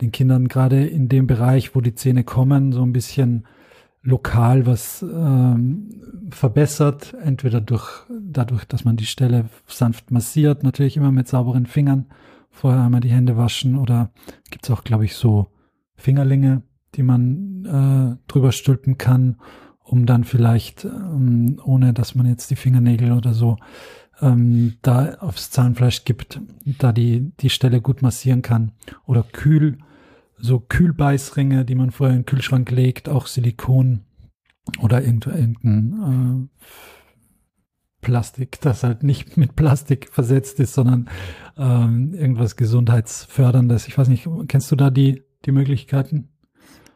den 0.00 0.12
Kindern 0.12 0.46
gerade 0.46 0.86
in 0.86 1.08
dem 1.08 1.26
Bereich, 1.26 1.74
wo 1.74 1.80
die 1.80 1.94
Zähne 1.94 2.22
kommen, 2.22 2.72
so 2.72 2.82
ein 2.82 2.92
bisschen 2.92 3.46
lokal 4.02 4.66
was 4.66 5.02
ähm, 5.02 6.28
verbessert, 6.30 7.14
entweder 7.22 7.60
durch 7.60 8.04
dadurch, 8.10 8.64
dass 8.64 8.84
man 8.84 8.96
die 8.96 9.06
Stelle 9.06 9.46
sanft 9.66 10.10
massiert, 10.10 10.62
natürlich 10.62 10.96
immer 10.96 11.12
mit 11.12 11.28
sauberen 11.28 11.66
Fingern, 11.66 12.06
vorher 12.50 12.82
einmal 12.82 13.00
die 13.00 13.10
Hände 13.10 13.36
waschen 13.36 13.78
oder 13.78 14.10
gibt's 14.50 14.70
auch, 14.70 14.84
glaube 14.84 15.04
ich, 15.04 15.14
so 15.14 15.48
Fingerlinge, 15.94 16.62
die 16.96 17.02
man 17.02 17.64
äh, 18.18 18.30
drüber 18.30 18.52
stülpen 18.52 18.98
kann 18.98 19.36
um 19.92 20.06
dann 20.06 20.24
vielleicht, 20.24 20.86
ähm, 20.86 21.60
ohne 21.62 21.92
dass 21.92 22.14
man 22.14 22.26
jetzt 22.26 22.50
die 22.50 22.56
Fingernägel 22.56 23.12
oder 23.12 23.34
so 23.34 23.58
ähm, 24.22 24.78
da 24.80 25.16
aufs 25.16 25.50
Zahnfleisch 25.50 26.06
gibt, 26.06 26.40
da 26.64 26.92
die, 26.92 27.30
die 27.40 27.50
Stelle 27.50 27.82
gut 27.82 28.00
massieren 28.00 28.40
kann. 28.40 28.72
Oder 29.04 29.22
kühl, 29.22 29.76
so 30.38 30.60
Kühlbeißringe, 30.60 31.66
die 31.66 31.74
man 31.74 31.90
vorher 31.90 32.16
in 32.16 32.22
den 32.22 32.26
Kühlschrank 32.26 32.70
legt, 32.70 33.10
auch 33.10 33.26
Silikon 33.26 34.00
oder 34.80 35.04
irgendein 35.04 36.48
äh, 36.50 36.66
Plastik, 38.00 38.62
das 38.62 38.82
halt 38.82 39.02
nicht 39.02 39.36
mit 39.36 39.56
Plastik 39.56 40.08
versetzt 40.10 40.58
ist, 40.58 40.72
sondern 40.72 41.10
ähm, 41.58 42.14
irgendwas 42.14 42.56
Gesundheitsförderndes. 42.56 43.88
Ich 43.88 43.98
weiß 43.98 44.08
nicht, 44.08 44.26
kennst 44.48 44.72
du 44.72 44.76
da 44.76 44.88
die, 44.88 45.22
die 45.44 45.52
Möglichkeiten? 45.52 46.31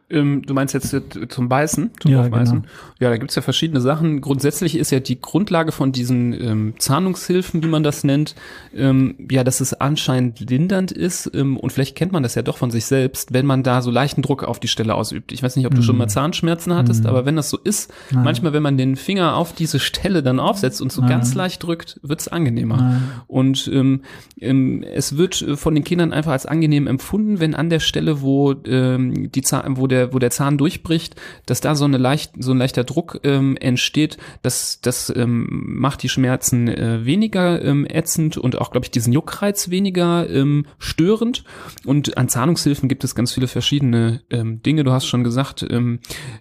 Ähm, 0.09 0.43
du 0.47 0.55
meinst 0.55 0.73
jetzt 0.73 0.95
zum 1.29 1.49
Beißen, 1.49 1.91
zum 2.01 2.11
ja, 2.11 2.29
Genau. 2.29 2.63
Ja, 2.99 3.11
da 3.11 3.17
gibt's 3.17 3.35
ja 3.35 3.43
verschiedene 3.43 3.81
Sachen. 3.81 4.21
Grundsätzlich 4.21 4.77
ist 4.77 4.91
ja 4.91 5.01
die 5.01 5.21
Grundlage 5.21 5.73
von 5.73 5.93
diesen 5.93 6.33
ähm, 6.33 6.75
Zahnungshilfen, 6.79 7.63
wie 7.63 7.67
man 7.67 7.83
das 7.83 8.05
nennt, 8.05 8.35
ähm, 8.75 9.17
ja, 9.31 9.45
dass 9.45 9.61
es 9.61 9.75
anscheinend 9.75 10.41
lindernd 10.49 10.93
ist 10.93 11.31
ähm, 11.35 11.57
und 11.57 11.73
vielleicht 11.73 11.97
kennt 11.97 12.13
man 12.13 12.23
das 12.23 12.37
ja 12.37 12.43
doch 12.43 12.57
von 12.57 12.71
sich 12.71 12.87
selbst, 12.87 13.33
wenn 13.33 13.47
man 13.47 13.63
da 13.63 13.83
so 13.83 13.91
leichten 13.91 14.23
Druck 14.23 14.45
auf 14.45 14.61
die 14.61 14.69
Stelle 14.69 14.95
ausübt. 14.95 15.33
Ich 15.33 15.43
weiß 15.43 15.57
nicht, 15.57 15.67
ob 15.67 15.75
du 15.75 15.81
mm. 15.81 15.85
schon 15.85 15.99
mal 15.99 16.09
Zahnschmerzen 16.09 16.75
hattest, 16.75 17.05
mm. 17.05 17.09
aber 17.09 17.27
wenn 17.27 17.37
das 17.37 17.51
so 17.51 17.59
ist, 17.59 17.93
Nein. 18.11 18.25
manchmal, 18.25 18.53
wenn 18.53 18.63
man 18.63 18.79
den 18.79 18.97
Finger 18.97 19.37
auf 19.37 19.53
diese 19.55 19.79
Stelle 19.79 20.23
dann 20.23 20.39
aufsetzt 20.39 20.81
und 20.81 20.93
so 20.93 21.01
Nein. 21.01 21.11
ganz 21.11 21.35
leicht 21.35 21.63
drückt, 21.63 22.01
wird's 22.03 22.29
angenehmer. 22.29 22.77
Nein. 22.77 23.03
Und 23.27 23.69
ähm, 23.73 24.03
ähm, 24.41 24.83
es 24.83 25.17
wird 25.17 25.45
von 25.57 25.75
den 25.75 25.85
Kindern 25.85 26.13
einfach 26.13 26.33
als 26.33 26.47
angenehm 26.47 26.87
empfunden, 26.87 27.41
wenn 27.41 27.55
an 27.55 27.71
der 27.71 27.81
Stelle, 27.81 28.23
wo 28.23 28.55
ähm, 28.67 29.33
die 29.33 29.43
Zahn, 29.43 29.77
wo 29.77 29.87
der 29.87 29.96
der, 29.97 30.13
wo 30.13 30.19
der 30.19 30.31
Zahn 30.31 30.59
durchbricht, 30.59 31.17
dass 31.47 31.61
da 31.61 31.75
so 31.75 31.85
eine 31.85 31.99
leicht, 31.99 32.33
so 32.39 32.53
ein 32.53 32.59
leichter 32.59 32.85
Druck 32.85 33.21
ähm, 33.25 33.57
entsteht, 33.57 34.19
das, 34.43 34.81
das 34.81 35.13
ähm, 35.15 35.47
macht 35.51 36.03
die 36.03 36.09
Schmerzen 36.09 36.69
äh, 36.69 37.05
weniger 37.05 37.63
ähm, 37.63 37.87
ätzend 37.89 38.37
und 38.37 38.59
auch, 38.59 38.71
glaube 38.71 38.85
ich, 38.85 38.91
diesen 38.91 39.13
Juckreiz 39.13 39.71
weniger 39.71 40.29
ähm, 40.29 40.67
störend. 40.79 41.45
Und 41.85 42.17
an 42.17 42.29
Zahnungshilfen 42.29 42.89
gibt 42.89 43.05
es 43.05 43.15
ganz 43.15 43.33
viele 43.33 43.49
verschiedene 43.49 44.23
ähm, 44.31 44.63
Dinge. 44.63 44.85
Du 44.85 44.93
hast 44.93 45.07
schon 45.07 45.25
gesagt, 45.25 45.67
ähm, 45.69 46.01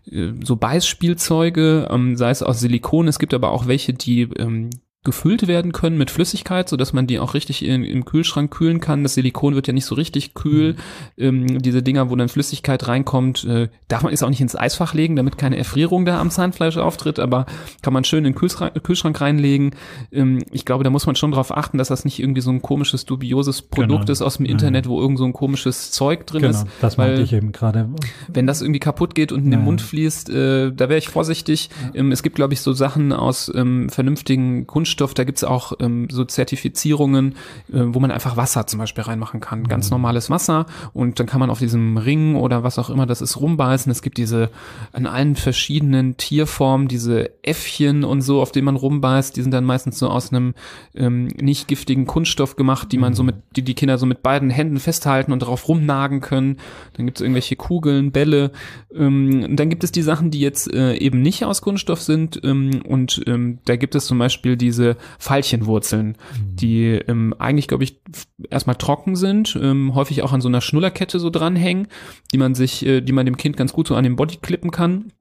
äh, 0.09 0.31
so 0.43 0.55
Beißspielzeuge, 0.55 1.87
ähm, 1.89 2.15
sei 2.15 2.29
es 2.29 2.43
aus 2.43 2.59
Silikon, 2.59 3.07
es 3.07 3.19
gibt 3.19 3.33
aber 3.33 3.51
auch 3.51 3.67
welche, 3.67 3.93
die 3.93 4.21
ähm, 4.37 4.69
gefüllt 5.05 5.47
werden 5.47 5.71
können 5.71 5.97
mit 5.97 6.11
Flüssigkeit, 6.11 6.67
so 6.67 6.75
dass 6.75 6.91
man 6.91 7.07
die 7.07 7.19
auch 7.19 7.33
richtig 7.33 7.63
in, 7.63 7.83
im 7.83 8.03
Kühlschrank 8.03 8.51
kühlen 8.51 8.79
kann. 8.79 9.03
Das 9.03 9.13
Silikon 9.13 9.55
wird 9.55 9.67
ja 9.67 9.73
nicht 9.73 9.85
so 9.85 9.95
richtig 9.95 10.33
kühl. 10.33 10.73
Mhm. 11.15 11.23
Ähm, 11.23 11.61
diese 11.61 11.81
Dinger, 11.81 12.09
wo 12.09 12.15
dann 12.15 12.27
Flüssigkeit 12.27 12.87
reinkommt, 12.87 13.45
äh, 13.45 13.69
darf 13.87 14.03
man 14.03 14.11
es 14.11 14.23
auch 14.23 14.29
nicht 14.29 14.41
ins 14.41 14.55
Eisfach 14.55 14.93
legen, 14.93 15.15
damit 15.15 15.37
keine 15.37 15.57
Erfrierung 15.57 16.05
da 16.05 16.19
am 16.19 16.31
Zahnfleisch 16.31 16.77
auftritt, 16.77 17.19
aber 17.19 17.45
kann 17.81 17.93
man 17.93 18.03
schön 18.03 18.19
in 18.19 18.33
den 18.33 18.35
Kühlschrank, 18.35 18.83
Kühlschrank 18.83 19.19
reinlegen. 19.21 19.71
Ähm, 20.11 20.43
ich 20.51 20.65
glaube, 20.65 20.83
da 20.83 20.89
muss 20.89 21.05
man 21.05 21.15
schon 21.15 21.31
darauf 21.31 21.55
achten, 21.55 21.77
dass 21.77 21.87
das 21.87 22.03
nicht 22.05 22.19
irgendwie 22.19 22.41
so 22.41 22.51
ein 22.51 22.61
komisches, 22.61 23.05
dubioses 23.05 23.61
Produkt 23.61 24.01
genau. 24.01 24.11
ist 24.11 24.21
aus 24.21 24.37
dem 24.37 24.45
Internet, 24.45 24.87
wo 24.87 24.99
irgend 24.99 25.17
so 25.17 25.25
ein 25.25 25.33
komisches 25.33 25.91
Zeug 25.91 26.25
drin 26.25 26.41
genau, 26.41 26.51
ist. 26.51 26.67
Das 26.81 26.97
meinte 26.97 27.21
ich 27.21 27.33
eben 27.33 27.51
gerade. 27.51 27.89
Wenn 28.27 28.47
das 28.47 28.61
irgendwie 28.61 28.79
kaputt 28.79 29.15
geht 29.15 29.31
und 29.31 29.45
in 29.45 29.51
den 29.51 29.63
Mund 29.63 29.81
fließt, 29.81 30.29
äh, 30.29 30.71
da 30.71 30.89
wäre 30.89 30.97
ich 30.97 31.09
vorsichtig. 31.09 31.69
Ja. 31.93 31.99
Ähm, 31.99 32.11
es 32.11 32.23
gibt, 32.23 32.35
glaube 32.35 32.53
ich, 32.53 32.61
so 32.61 32.73
Sachen 32.73 33.13
aus 33.13 33.51
ähm, 33.53 33.89
vernünftigen 33.89 34.67
Kunststoffen, 34.67 34.94
Kunststoff, 34.95 35.13
da 35.13 35.25
gibt's 35.25 35.43
auch 35.43 35.73
ähm, 35.79 36.07
so 36.09 36.23
Zertifizierungen, 36.23 37.35
äh, 37.71 37.81
wo 37.87 37.99
man 37.99 38.11
einfach 38.11 38.37
Wasser 38.37 38.65
zum 38.65 38.79
Beispiel 38.79 39.03
reinmachen 39.03 39.41
kann. 39.41 39.65
Ganz 39.65 39.87
mhm. 39.87 39.95
normales 39.95 40.29
Wasser 40.29 40.65
und 40.93 41.19
dann 41.19 41.27
kann 41.27 41.41
man 41.41 41.49
auf 41.49 41.59
diesem 41.59 41.97
Ring 41.97 42.35
oder 42.35 42.63
was 42.63 42.79
auch 42.79 42.89
immer 42.89 43.05
das 43.05 43.21
ist 43.21 43.39
rumbeißen. 43.39 43.91
Es 43.91 44.01
gibt 44.01 44.17
diese 44.17 44.49
an 44.93 45.05
allen 45.05 45.35
verschiedenen 45.35 46.15
Tierformen, 46.15 46.87
diese 46.87 47.31
Äffchen 47.43 48.03
und 48.05 48.21
so, 48.21 48.41
auf 48.41 48.53
denen 48.53 48.65
man 48.65 48.77
rumbeißt. 48.77 49.35
Die 49.35 49.41
sind 49.41 49.51
dann 49.51 49.65
meistens 49.65 49.99
so 49.99 50.07
aus 50.07 50.31
einem 50.31 50.53
ähm, 50.95 51.27
nicht 51.27 51.67
giftigen 51.67 52.05
Kunststoff 52.05 52.55
gemacht, 52.55 52.91
die 52.91 52.97
man 52.97 53.13
so 53.13 53.23
mhm. 53.23 53.27
mit, 53.27 53.35
die 53.57 53.63
die 53.63 53.73
Kinder 53.73 53.97
so 53.97 54.05
mit 54.05 54.23
beiden 54.23 54.49
Händen 54.49 54.79
festhalten 54.79 55.33
und 55.33 55.41
darauf 55.41 55.67
rumnagen 55.67 56.21
können. 56.21 56.57
Dann 56.93 57.05
gibt's 57.05 57.21
irgendwelche 57.21 57.57
Kugeln, 57.57 58.11
Bälle. 58.11 58.51
Ähm, 58.95 59.55
dann 59.57 59.69
gibt 59.69 59.83
es 59.83 59.91
die 59.91 60.03
Sachen, 60.03 60.31
die 60.31 60.39
jetzt 60.39 60.73
äh, 60.73 60.95
eben 60.95 61.21
nicht 61.21 61.43
aus 61.43 61.61
Kunststoff 61.61 62.01
sind 62.01 62.39
ähm, 62.43 62.81
und 62.87 63.21
ähm, 63.27 63.59
da 63.65 63.75
gibt 63.75 63.95
es 63.95 64.05
zum 64.05 64.19
Beispiel 64.19 64.55
diese 64.55 64.84
diese 64.85 64.97
Veilchenwurzeln, 65.19 66.07
mhm. 66.07 66.55
die 66.55 66.85
ähm, 67.07 67.33
eigentlich, 67.39 67.67
glaube 67.67 67.83
ich, 67.83 68.01
erstmal 68.49 68.75
trocken 68.75 69.15
sind, 69.15 69.57
ähm, 69.61 69.95
häufig 69.95 70.21
auch 70.21 70.33
an 70.33 70.41
so 70.41 70.47
einer 70.47 70.61
Schnullerkette 70.61 71.19
so 71.19 71.29
dranhängen, 71.29 71.87
die 72.31 72.37
man 72.37 72.55
sich, 72.55 72.85
äh, 72.85 73.01
die 73.01 73.13
man 73.13 73.25
dem 73.25 73.37
Kind 73.37 73.57
ganz 73.57 73.73
gut 73.73 73.87
so 73.87 73.95
an 73.95 74.03
den 74.03 74.15
Body 74.15 74.37
klippen 74.41 74.71
kann. 74.71 75.11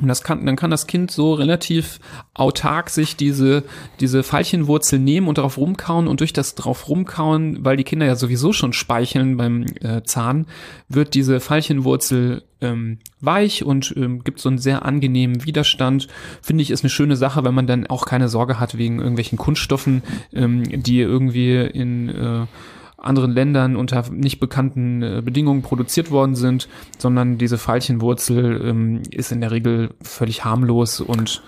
Und 0.00 0.08
das 0.08 0.24
kann, 0.24 0.44
dann 0.44 0.56
kann 0.56 0.72
das 0.72 0.88
Kind 0.88 1.12
so 1.12 1.34
relativ 1.34 2.00
autark 2.34 2.90
sich 2.90 3.14
diese, 3.14 3.62
diese 4.00 4.24
Veilchenwurzel 4.24 4.98
nehmen 4.98 5.28
und 5.28 5.38
darauf 5.38 5.56
rumkauen 5.56 6.08
und 6.08 6.18
durch 6.18 6.32
das 6.32 6.56
drauf 6.56 6.88
rumkauen, 6.88 7.64
weil 7.64 7.76
die 7.76 7.84
Kinder 7.84 8.04
ja 8.04 8.16
sowieso 8.16 8.52
schon 8.52 8.72
speicheln 8.72 9.36
beim 9.36 9.66
äh, 9.82 10.02
Zahn, 10.02 10.46
wird 10.88 11.14
diese 11.14 11.38
Veilchenwurzel 11.38 12.42
ähm, 12.60 12.98
weich 13.20 13.64
und 13.64 13.94
ähm, 13.96 14.24
gibt 14.24 14.40
so 14.40 14.48
einen 14.48 14.58
sehr 14.58 14.84
angenehmen 14.84 15.44
Widerstand. 15.44 16.08
Finde 16.42 16.62
ich, 16.62 16.72
ist 16.72 16.82
eine 16.82 16.90
schöne 16.90 17.14
Sache, 17.14 17.44
wenn 17.44 17.54
man 17.54 17.68
dann 17.68 17.86
auch 17.86 18.04
keine 18.04 18.28
Sorge 18.28 18.58
hat 18.58 18.76
wegen 18.76 18.98
irgendwelchen 18.98 19.38
Kunststoffen, 19.38 20.02
ähm, 20.32 20.82
die 20.82 21.00
irgendwie 21.00 21.54
in 21.54 22.08
äh, 22.08 22.46
anderen 23.04 23.32
Ländern 23.32 23.76
unter 23.76 24.04
nicht 24.10 24.40
bekannten 24.40 25.02
äh, 25.02 25.22
Bedingungen 25.24 25.62
produziert 25.62 26.10
worden 26.10 26.34
sind, 26.34 26.68
sondern 26.98 27.38
diese 27.38 27.58
Veilchenwurzel 27.58 28.60
ähm, 28.64 29.02
ist 29.10 29.32
in 29.32 29.40
der 29.40 29.50
Regel 29.50 29.90
völlig 30.02 30.44
harmlos 30.44 31.00
und 31.00 31.42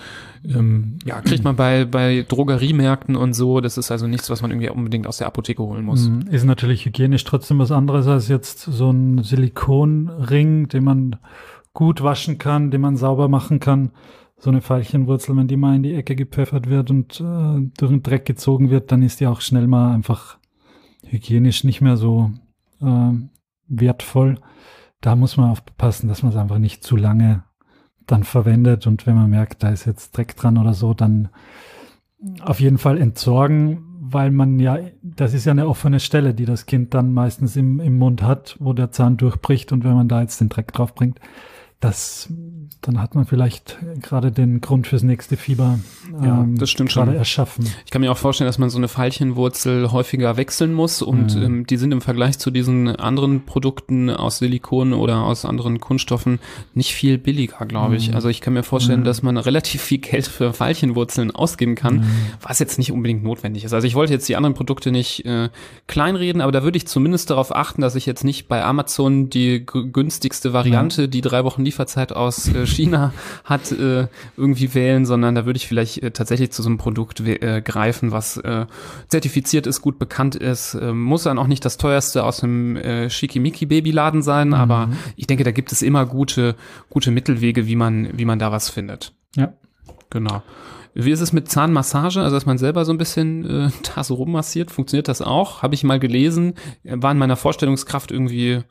ähm, 0.45 0.99
ja, 1.05 1.21
kriegt 1.21 1.45
man 1.45 1.57
bei, 1.57 1.85
bei 1.85 2.25
Drogeriemärkten 2.29 3.17
und 3.17 3.35
so. 3.35 3.61
Das 3.61 3.79
ist 3.79 3.91
also 3.91 4.07
nichts, 4.07 4.31
was 4.31 4.43
man 4.43 4.51
irgendwie 4.51 4.71
unbedingt 4.71 5.07
aus 5.07 5.19
der 5.19 5.27
Apotheke 5.27 5.63
holen 5.63 5.85
muss. 5.85 6.09
Mhm. 6.09 6.29
Ist 6.31 6.45
natürlich 6.45 6.85
hygienisch 6.85 7.25
trotzdem 7.25 7.59
was 7.59 7.73
anderes 7.73 8.07
als 8.07 8.29
jetzt 8.29 8.61
so 8.61 8.91
ein 8.91 9.23
Silikonring, 9.23 10.69
den 10.69 10.85
man 10.85 11.17
gut 11.73 12.03
waschen 12.03 12.39
kann, 12.39 12.71
den 12.71 12.81
man 12.81 12.97
sauber 12.97 13.29
machen 13.29 13.61
kann. 13.61 13.91
So 14.39 14.51
eine 14.51 14.61
Veilchenwurzel, 14.61 15.37
wenn 15.37 15.49
die 15.49 15.57
mal 15.57 15.77
in 15.77 15.83
die 15.83 15.95
Ecke 15.95 16.15
gepfeffert 16.15 16.69
wird 16.69 16.91
und 16.91 17.21
äh, 17.21 17.71
durch 17.79 17.91
den 17.91 18.03
Dreck 18.03 18.27
gezogen 18.27 18.71
wird, 18.71 18.93
dann 18.93 19.03
ist 19.03 19.21
die 19.21 19.27
auch 19.27 19.41
schnell 19.41 19.67
mal 19.67 19.95
einfach 19.95 20.39
hygienisch 21.11 21.65
nicht 21.65 21.81
mehr 21.81 21.97
so 21.97 22.33
äh, 22.81 23.13
wertvoll. 23.69 24.39
Da 25.01 25.17
muss 25.17 25.37
man 25.37 25.51
aufpassen, 25.51 26.09
dass 26.09 26.23
man 26.23 26.33
es 26.33 26.39
einfach 26.39 26.59
nicht 26.59 26.83
zu 26.83 26.97
lange 26.97 27.45
dann 28.07 28.25
verwendet 28.25 28.87
und 28.87 29.07
wenn 29.07 29.17
man 29.17 29.31
merkt, 29.31 29.63
da 29.63 29.71
ist 29.71 29.85
jetzt 29.85 30.17
Dreck 30.17 30.37
dran 30.37 30.59
oder 30.59 30.75
so, 30.75 30.95
dann 30.95 31.29
auf 32.41 32.61
jeden 32.61 32.79
Fall 32.79 32.99
entsorgen, 32.99 33.85
weil 34.01 34.31
man 34.31 34.59
ja, 34.59 34.79
das 35.03 35.35
ist 35.35 35.45
ja 35.45 35.53
eine 35.53 35.69
offene 35.69 36.01
Stelle, 36.01 36.33
die 36.33 36.45
das 36.45 36.67
Kind 36.67 36.95
dann 36.95 37.13
meistens 37.13 37.57
im, 37.57 37.81
im 37.81 37.99
Mund 37.99 38.23
hat, 38.23 38.57
wo 38.61 38.73
der 38.73 38.91
Zahn 38.93 39.17
durchbricht 39.17 39.73
und 39.73 39.85
wenn 39.85 39.95
man 39.95 40.09
da 40.09 40.23
jetzt 40.23 40.41
den 40.41 40.49
Dreck 40.49 40.73
drauf 40.73 40.95
bringt, 40.95 41.21
das, 41.81 42.33
dann 42.83 43.01
hat 43.01 43.15
man 43.15 43.27
vielleicht 43.27 43.79
gerade 44.01 44.31
den 44.31 44.61
Grund 44.61 44.87
fürs 44.87 45.03
nächste 45.03 45.37
Fieber 45.37 45.79
ja, 46.23 46.43
ähm, 46.43 46.57
das 46.59 46.71
stimmt 46.71 46.93
gerade 46.93 47.11
schon. 47.11 47.19
erschaffen. 47.19 47.67
Ich 47.85 47.91
kann 47.91 48.01
mir 48.01 48.13
auch 48.13 48.17
vorstellen, 48.17 48.47
dass 48.47 48.59
man 48.59 48.71
so 48.71 48.79
eine 48.79 48.89
Veilchenwurzel 48.89 49.91
häufiger 49.91 50.37
wechseln 50.37 50.73
muss 50.73 51.03
und 51.03 51.35
mhm. 51.35 51.43
ähm, 51.43 51.67
die 51.67 51.77
sind 51.77 51.93
im 51.93 52.01
Vergleich 52.01 52.39
zu 52.39 52.51
diesen 52.51 52.95
anderen 52.95 53.45
Produkten 53.45 54.11
aus 54.11 54.39
Silikon 54.39 54.93
oder 54.93 55.23
aus 55.25 55.45
anderen 55.45 55.81
Kunststoffen 55.81 56.39
nicht 56.75 56.93
viel 56.93 57.19
billiger, 57.19 57.67
glaube 57.67 57.97
ich. 57.97 58.11
Mhm. 58.11 58.15
Also 58.15 58.29
ich 58.29 58.41
kann 58.41 58.55
mir 58.55 58.63
vorstellen, 58.63 59.01
mhm. 59.01 59.05
dass 59.05 59.23
man 59.23 59.37
relativ 59.37 59.83
viel 59.83 59.99
Geld 59.99 60.27
für 60.27 60.59
Veilchenwurzeln 60.59 61.31
ausgeben 61.33 61.75
kann, 61.75 62.07
was 62.41 62.59
jetzt 62.59 62.79
nicht 62.79 62.93
unbedingt 62.93 63.25
notwendig 63.25 63.65
ist. 63.65 63.73
Also 63.73 63.87
ich 63.87 63.95
wollte 63.95 64.13
jetzt 64.13 64.29
die 64.29 64.37
anderen 64.37 64.55
Produkte 64.55 64.93
nicht 64.93 65.25
äh, 65.25 65.49
kleinreden, 65.87 66.41
aber 66.41 66.53
da 66.53 66.63
würde 66.63 66.77
ich 66.77 66.87
zumindest 66.87 67.31
darauf 67.31 67.55
achten, 67.55 67.81
dass 67.81 67.95
ich 67.95 68.07
jetzt 68.07 68.25
nicht 68.25 68.49
bei 68.49 68.63
Amazon 68.63 69.31
die 69.31 69.65
günstigste 69.67 70.53
Variante, 70.53 71.09
die 71.09 71.21
drei 71.21 71.45
Wochen 71.45 71.65
Lieferzeit 71.65 72.13
aus 72.13 72.49
äh, 72.49 72.66
China 72.67 73.13
hat, 73.45 73.73
äh, 73.73 74.09
irgendwie 74.37 74.75
wählen, 74.75 75.07
sondern 75.07 75.35
da 75.35 75.47
würde 75.47 75.57
ich 75.57 75.67
vielleicht 75.67 76.03
äh, 76.03 76.11
tatsächlich 76.11 76.53
zu 76.53 76.63
so 76.63 76.69
einem 76.69 76.79
Produkt 76.79 77.21
äh, 77.21 77.63
greifen, 77.63 78.13
was 78.13 78.37
äh, 78.39 78.67
zertifiziert 79.09 79.67
ist, 79.67 79.83
gut 79.83 79.99
bekannt 79.99 80.35
ist. 80.35 80.75
Äh, 80.75 80.93
muss 80.93 81.25
dann 81.25 81.39
auch 81.39 81.47
nicht 81.47 81.65
das 81.65 81.77
teuerste 81.77 82.25
aus 82.25 82.43
einem 82.43 82.77
äh, 82.77 83.11
Schickimicki-Babyladen 83.11 84.23
sein, 84.23 84.49
mhm. 84.49 84.55
aber 84.55 84.91
ich 85.17 85.27
denke, 85.27 85.45
da 85.45 85.51
gibt 85.51 85.73
es 85.73 85.83
immer 85.83 86.07
gute, 86.07 86.57
gute 86.91 87.11
Mittelwege, 87.11 87.67
wie 87.67 87.77
man, 87.77 88.17
wie 88.19 88.25
man 88.25 88.39
da 88.39 88.53
was 88.53 88.71
findet. 88.71 89.15
Ja. 89.37 89.53
Genau. 90.11 90.43
Wie 90.99 91.11
ist 91.11 91.21
es 91.21 91.35
mit 91.35 91.51
Zahnmassage? 91.51 92.23
Also, 92.23 92.35
dass 92.35 92.47
man 92.47 92.57
selber 92.57 92.87
so 92.87 92.93
ein 92.93 92.97
bisschen 92.99 93.45
äh, 93.45 93.71
da 93.95 94.03
so 94.03 94.15
rummassiert, 94.15 94.71
funktioniert 94.71 95.09
das 95.09 95.21
auch? 95.21 95.63
Habe 95.63 95.75
ich 95.75 95.85
mal 95.85 96.01
gelesen, 96.01 96.55
war 96.85 97.13
in 97.13 97.19
meiner 97.19 97.37
Vorstellungskraft 97.37 98.11
irgendwie. 98.11 98.63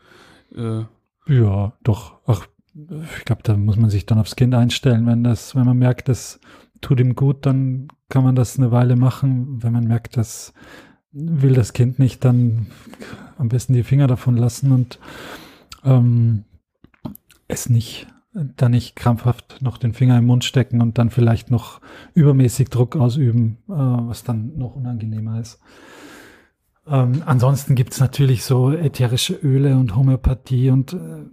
Äh, 0.55 0.85
ja, 1.27 1.73
doch. 1.83 2.15
Ach, 2.25 2.47
ich 2.75 3.25
glaube, 3.25 3.41
da 3.43 3.55
muss 3.55 3.77
man 3.77 3.89
sich 3.89 4.05
dann 4.05 4.19
aufs 4.19 4.35
Kind 4.35 4.53
einstellen. 4.53 5.05
Wenn 5.05 5.23
das, 5.23 5.55
wenn 5.55 5.65
man 5.65 5.77
merkt, 5.77 6.09
das 6.09 6.39
tut 6.81 6.99
ihm 6.99 7.15
gut, 7.15 7.45
dann 7.45 7.87
kann 8.09 8.23
man 8.23 8.35
das 8.35 8.57
eine 8.57 8.71
Weile 8.71 8.95
machen. 8.95 9.63
Wenn 9.63 9.73
man 9.73 9.87
merkt, 9.87 10.17
das 10.17 10.53
will 11.11 11.53
das 11.53 11.73
Kind 11.73 11.99
nicht, 11.99 12.25
dann 12.25 12.67
am 13.37 13.47
besten 13.47 13.73
die 13.73 13.83
Finger 13.83 14.07
davon 14.07 14.35
lassen 14.35 14.71
und 14.73 14.99
ähm, 15.83 16.43
es 17.47 17.69
nicht, 17.69 18.07
da 18.33 18.67
nicht 18.67 18.95
krampfhaft 18.95 19.61
noch 19.61 19.77
den 19.77 19.93
Finger 19.93 20.17
im 20.17 20.25
Mund 20.25 20.43
stecken 20.43 20.81
und 20.81 20.97
dann 20.97 21.09
vielleicht 21.09 21.51
noch 21.51 21.79
übermäßig 22.13 22.69
Druck 22.69 22.97
ausüben, 22.97 23.59
äh, 23.69 23.73
was 23.73 24.23
dann 24.25 24.57
noch 24.57 24.75
unangenehmer 24.75 25.39
ist. 25.39 25.59
Ähm, 26.87 27.23
ansonsten 27.25 27.75
gibt's 27.75 27.99
natürlich 27.99 28.43
so 28.43 28.71
ätherische 28.71 29.33
Öle 29.33 29.77
und 29.77 29.95
Homöopathie 29.95 30.69
und 30.69 30.93
äh, 30.93 31.25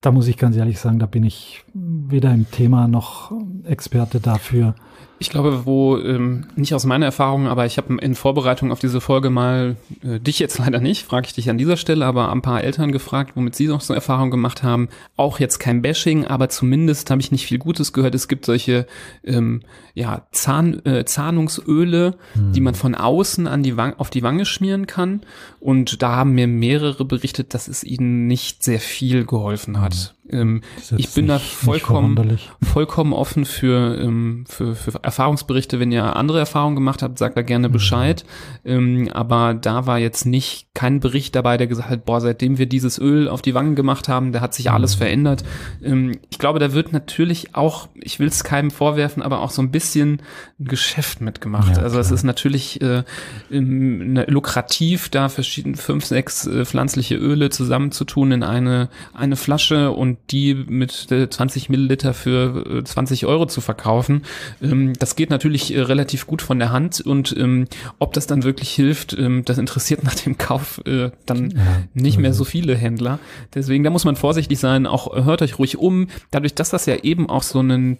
da 0.00 0.12
muss 0.12 0.28
ich 0.28 0.36
ganz 0.36 0.56
ehrlich 0.56 0.78
sagen, 0.78 0.98
da 0.98 1.06
bin 1.06 1.24
ich 1.24 1.64
weder 1.74 2.32
im 2.32 2.50
Thema 2.50 2.86
noch 2.88 3.32
Experte 3.64 4.20
dafür. 4.20 4.74
Ich 5.20 5.30
glaube, 5.30 5.66
wo, 5.66 5.98
ähm, 5.98 6.46
nicht 6.54 6.74
aus 6.74 6.84
meiner 6.84 7.06
Erfahrung, 7.06 7.48
aber 7.48 7.66
ich 7.66 7.76
habe 7.76 7.96
in 7.96 8.14
Vorbereitung 8.14 8.70
auf 8.70 8.78
diese 8.78 9.00
Folge 9.00 9.30
mal, 9.30 9.76
äh, 10.04 10.20
dich 10.20 10.38
jetzt 10.38 10.58
leider 10.60 10.80
nicht, 10.80 11.04
frage 11.04 11.26
ich 11.26 11.34
dich 11.34 11.50
an 11.50 11.58
dieser 11.58 11.76
Stelle, 11.76 12.06
aber 12.06 12.30
ein 12.30 12.42
paar 12.42 12.62
Eltern 12.62 12.92
gefragt, 12.92 13.32
womit 13.34 13.56
sie 13.56 13.66
noch 13.66 13.80
so 13.80 13.94
Erfahrung 13.94 14.30
gemacht 14.30 14.62
haben. 14.62 14.88
Auch 15.16 15.40
jetzt 15.40 15.58
kein 15.58 15.82
Bashing, 15.82 16.24
aber 16.24 16.48
zumindest 16.48 17.10
habe 17.10 17.20
ich 17.20 17.32
nicht 17.32 17.46
viel 17.46 17.58
Gutes 17.58 17.92
gehört. 17.92 18.14
Es 18.14 18.28
gibt 18.28 18.44
solche 18.44 18.86
ähm, 19.24 19.62
ja, 19.94 20.22
Zahn, 20.30 20.84
äh, 20.86 21.04
Zahnungsöle, 21.04 22.16
hm. 22.34 22.52
die 22.52 22.60
man 22.60 22.76
von 22.76 22.94
außen 22.94 23.48
an 23.48 23.64
die 23.64 23.76
Wang 23.76 23.94
auf 23.98 24.10
die 24.10 24.22
Wange 24.22 24.46
schmieren 24.46 24.86
kann. 24.86 25.22
Und 25.58 26.02
da 26.02 26.14
haben 26.14 26.32
mir 26.32 26.46
mehrere 26.46 27.04
berichtet, 27.04 27.54
dass 27.54 27.66
es 27.66 27.82
ihnen 27.82 28.28
nicht 28.28 28.62
sehr 28.62 28.78
viel 28.78 29.26
geholfen 29.26 29.80
hat. 29.80 29.94
Hm. 29.94 30.17
Ähm, 30.30 30.62
ich 30.96 31.12
bin 31.14 31.26
da 31.26 31.38
vollkommen, 31.38 32.38
vollkommen 32.62 33.12
offen 33.12 33.44
für, 33.44 33.98
ähm, 34.00 34.44
für, 34.48 34.74
für 34.74 34.92
Erfahrungsberichte. 35.02 35.80
Wenn 35.80 35.92
ihr 35.92 36.16
andere 36.16 36.38
Erfahrungen 36.38 36.74
gemacht 36.74 37.02
habt, 37.02 37.18
sagt 37.18 37.36
da 37.36 37.42
gerne 37.42 37.68
mhm. 37.68 37.72
Bescheid. 37.72 38.24
Ähm, 38.64 39.08
aber 39.12 39.54
da 39.54 39.86
war 39.86 39.98
jetzt 39.98 40.26
nicht 40.26 40.68
kein 40.74 41.00
Bericht 41.00 41.34
dabei, 41.34 41.56
der 41.56 41.66
gesagt 41.66 41.90
hat, 41.90 42.04
boah, 42.04 42.20
seitdem 42.20 42.58
wir 42.58 42.66
dieses 42.66 42.98
Öl 42.98 43.28
auf 43.28 43.42
die 43.42 43.54
Wangen 43.54 43.74
gemacht 43.74 44.08
haben, 44.08 44.32
da 44.32 44.40
hat 44.40 44.54
sich 44.54 44.70
alles 44.70 44.96
mhm. 44.96 44.98
verändert. 44.98 45.44
Ähm, 45.82 46.18
ich 46.30 46.38
glaube, 46.38 46.58
da 46.58 46.72
wird 46.72 46.92
natürlich 46.92 47.54
auch, 47.54 47.88
ich 47.94 48.18
will 48.18 48.28
es 48.28 48.44
keinem 48.44 48.70
vorwerfen, 48.70 49.22
aber 49.22 49.40
auch 49.40 49.50
so 49.50 49.62
ein 49.62 49.70
bisschen 49.70 50.22
ein 50.60 50.66
Geschäft 50.66 51.20
mitgemacht. 51.20 51.76
Ja, 51.76 51.82
also 51.82 51.98
es 51.98 52.10
ist 52.10 52.22
natürlich 52.22 52.80
äh, 52.80 53.02
ne, 53.50 54.24
lukrativ, 54.28 55.08
da 55.08 55.28
verschiedene 55.28 55.76
fünf, 55.76 56.04
sechs 56.04 56.46
äh, 56.46 56.64
pflanzliche 56.64 57.16
Öle 57.16 57.50
zusammenzutun 57.50 58.32
in 58.32 58.42
eine, 58.42 58.88
eine 59.14 59.36
Flasche 59.36 59.90
und 59.90 60.17
und 60.18 60.32
die 60.32 60.54
mit 60.54 60.92
20 60.92 61.68
Milliliter 61.68 62.14
für 62.14 62.82
20 62.84 63.26
Euro 63.26 63.46
zu 63.46 63.60
verkaufen, 63.60 64.22
ähm, 64.62 64.92
das 64.98 65.16
geht 65.16 65.30
natürlich 65.30 65.76
relativ 65.76 66.26
gut 66.26 66.42
von 66.42 66.58
der 66.58 66.70
Hand 66.70 67.00
und 67.00 67.34
ähm, 67.36 67.66
ob 67.98 68.12
das 68.12 68.26
dann 68.26 68.42
wirklich 68.42 68.70
hilft, 68.70 69.16
ähm, 69.18 69.44
das 69.44 69.58
interessiert 69.58 70.02
nach 70.04 70.14
dem 70.14 70.38
Kauf 70.38 70.80
äh, 70.86 71.10
dann 71.26 71.54
nicht 71.94 72.18
mehr 72.18 72.34
so 72.34 72.44
viele 72.44 72.74
Händler. 72.74 73.18
Deswegen, 73.54 73.84
da 73.84 73.90
muss 73.90 74.04
man 74.04 74.16
vorsichtig 74.16 74.58
sein, 74.58 74.86
auch 74.86 75.14
hört 75.14 75.42
euch 75.42 75.58
ruhig 75.58 75.78
um. 75.78 76.08
Dadurch, 76.30 76.54
dass 76.54 76.70
das 76.70 76.86
ja 76.86 76.96
eben 76.96 77.28
auch 77.28 77.42
so 77.42 77.60
ein 77.60 77.98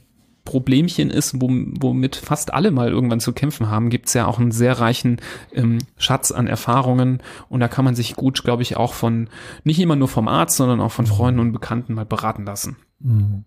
Problemchen 0.48 1.10
ist, 1.10 1.34
womit 1.38 2.16
fast 2.16 2.54
alle 2.54 2.70
mal 2.70 2.88
irgendwann 2.88 3.20
zu 3.20 3.34
kämpfen 3.34 3.68
haben, 3.68 3.90
gibt's 3.90 4.14
ja 4.14 4.26
auch 4.26 4.38
einen 4.38 4.50
sehr 4.50 4.80
reichen 4.80 5.18
ähm, 5.52 5.76
Schatz 5.98 6.32
an 6.32 6.46
Erfahrungen 6.46 7.22
und 7.50 7.60
da 7.60 7.68
kann 7.68 7.84
man 7.84 7.94
sich 7.94 8.16
gut, 8.16 8.42
glaube 8.42 8.62
ich, 8.62 8.78
auch 8.78 8.94
von, 8.94 9.28
nicht 9.64 9.78
immer 9.78 9.94
nur 9.94 10.08
vom 10.08 10.26
Arzt, 10.26 10.56
sondern 10.56 10.80
auch 10.80 10.90
von 10.90 11.04
Freunden 11.04 11.40
und 11.40 11.52
Bekannten 11.52 11.92
mal 11.92 12.06
beraten 12.06 12.46
lassen. 12.46 12.76
Mhm. 13.00 13.44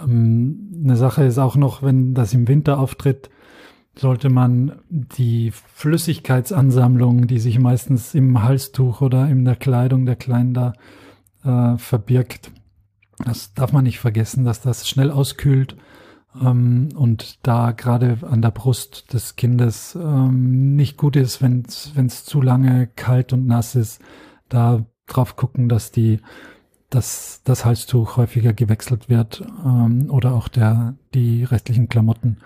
Ähm, 0.00 0.82
eine 0.84 0.96
Sache 0.96 1.24
ist 1.24 1.38
auch 1.38 1.56
noch, 1.56 1.82
wenn 1.82 2.14
das 2.14 2.32
im 2.32 2.46
Winter 2.46 2.78
auftritt, 2.78 3.28
sollte 3.96 4.30
man 4.30 4.76
die 4.88 5.50
Flüssigkeitsansammlung, 5.50 7.26
die 7.26 7.40
sich 7.40 7.58
meistens 7.58 8.14
im 8.14 8.40
Halstuch 8.40 9.00
oder 9.00 9.28
in 9.28 9.44
der 9.44 9.56
Kleidung 9.56 10.06
der 10.06 10.16
Kleinen 10.16 10.54
da 10.54 10.74
äh, 11.42 11.76
verbirgt, 11.76 12.52
das 13.24 13.52
darf 13.54 13.72
man 13.72 13.82
nicht 13.82 13.98
vergessen, 13.98 14.44
dass 14.44 14.60
das 14.60 14.88
schnell 14.88 15.10
auskühlt 15.10 15.76
ähm, 16.40 16.90
und 16.94 17.46
da 17.46 17.72
gerade 17.72 18.18
an 18.22 18.42
der 18.42 18.50
Brust 18.50 19.12
des 19.12 19.36
Kindes 19.36 19.96
ähm, 20.00 20.76
nicht 20.76 20.96
gut 20.96 21.16
ist, 21.16 21.42
wenn 21.42 21.64
es 21.64 22.24
zu 22.24 22.40
lange 22.40 22.86
kalt 22.88 23.32
und 23.32 23.46
nass 23.46 23.74
ist, 23.74 24.00
da 24.48 24.86
drauf 25.06 25.36
gucken, 25.36 25.68
dass 25.68 25.90
die 25.90 26.20
dass 26.90 27.42
das 27.44 27.64
Halstuch 27.64 28.16
häufiger 28.16 28.52
gewechselt 28.52 29.08
wird 29.08 29.44
ähm, 29.64 30.10
oder 30.10 30.34
auch 30.34 30.48
der 30.48 30.96
die 31.12 31.42
restlichen 31.42 31.88
Klamotten. 31.88 32.38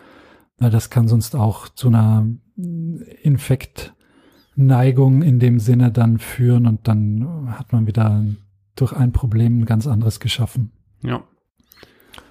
Weil 0.59 0.71
das 0.71 0.89
kann 0.91 1.07
sonst 1.07 1.37
auch 1.37 1.69
zu 1.69 1.89
einer 1.89 2.27
Infektneigung 3.23 5.23
in 5.23 5.39
dem 5.39 5.61
Sinne 5.61 5.93
dann 5.93 6.19
führen 6.19 6.67
und 6.67 6.89
dann 6.89 7.55
hat 7.59 7.73
man 7.73 7.87
wieder 7.87 8.25
durch 8.75 8.95
ein 8.95 9.13
Problem 9.13 9.61
ein 9.61 9.67
ganz 9.67 9.87
anderes 9.87 10.19
geschaffen. 10.19 10.73
Ja, 11.03 11.23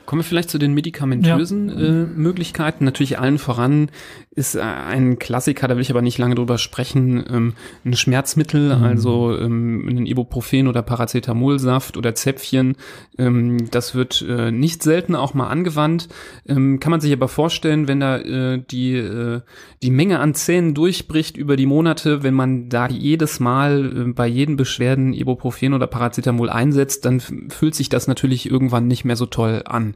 Kommen 0.08 0.22
wir 0.22 0.24
vielleicht 0.24 0.50
zu 0.50 0.58
den 0.58 0.74
medikamentösen 0.74 1.68
ja. 1.68 1.76
äh, 1.76 2.06
Möglichkeiten. 2.06 2.86
Natürlich 2.86 3.20
allen 3.20 3.38
voran 3.38 3.92
ist 4.32 4.56
äh, 4.56 4.62
ein 4.62 5.20
Klassiker, 5.20 5.68
da 5.68 5.76
will 5.76 5.82
ich 5.82 5.90
aber 5.90 6.02
nicht 6.02 6.18
lange 6.18 6.36
drüber 6.36 6.58
sprechen, 6.58 7.26
ähm, 7.30 7.54
ein 7.84 7.94
Schmerzmittel, 7.94 8.78
mhm. 8.78 8.84
also 8.86 9.38
ähm, 9.38 9.86
ein 9.86 10.06
Ibuprofen 10.06 10.70
oder 10.70 10.82
Paracetamolsaft 10.82 11.98
oder 11.98 12.16
Zäpfchen. 12.16 12.78
Ähm, 13.18 13.70
das 13.70 13.96
wird 13.96 14.24
äh, 14.26 14.50
nicht 14.50 14.82
selten 14.82 15.14
auch 15.14 15.34
mal 15.34 15.48
angewandt. 15.48 16.08
Ähm, 16.48 16.80
kann 16.80 16.92
man 16.92 17.02
sich 17.02 17.12
aber 17.12 17.28
vorstellen, 17.28 17.90
wenn 17.90 18.00
da 18.00 18.18
äh, 18.18 18.64
die, 18.72 18.96
äh, 18.96 19.42
die 19.84 19.92
Menge 19.92 20.20
an 20.20 20.36
Zähnen 20.36 20.74
durchbricht 20.74 21.36
über 21.36 21.58
die 21.58 21.66
Monate, 21.66 22.24
wenn 22.24 22.34
man 22.34 22.70
da 22.70 22.88
jedes 22.88 23.42
Mal 23.42 24.08
äh, 24.08 24.14
bei 24.14 24.28
jedem 24.28 24.56
Beschwerden 24.56 25.12
Ibuprofen 25.12 25.74
oder 25.74 25.88
Paracetamol 25.88 26.50
einsetzt, 26.50 27.04
dann 27.04 27.20
fühlt 27.20 27.76
sich 27.76 27.90
das 27.90 28.08
natürlich 28.08 28.50
irgendwann 28.50 28.88
nicht 28.88 29.04
mehr 29.04 29.18
so 29.18 29.26
toll 29.26 29.64
an. 29.66 29.96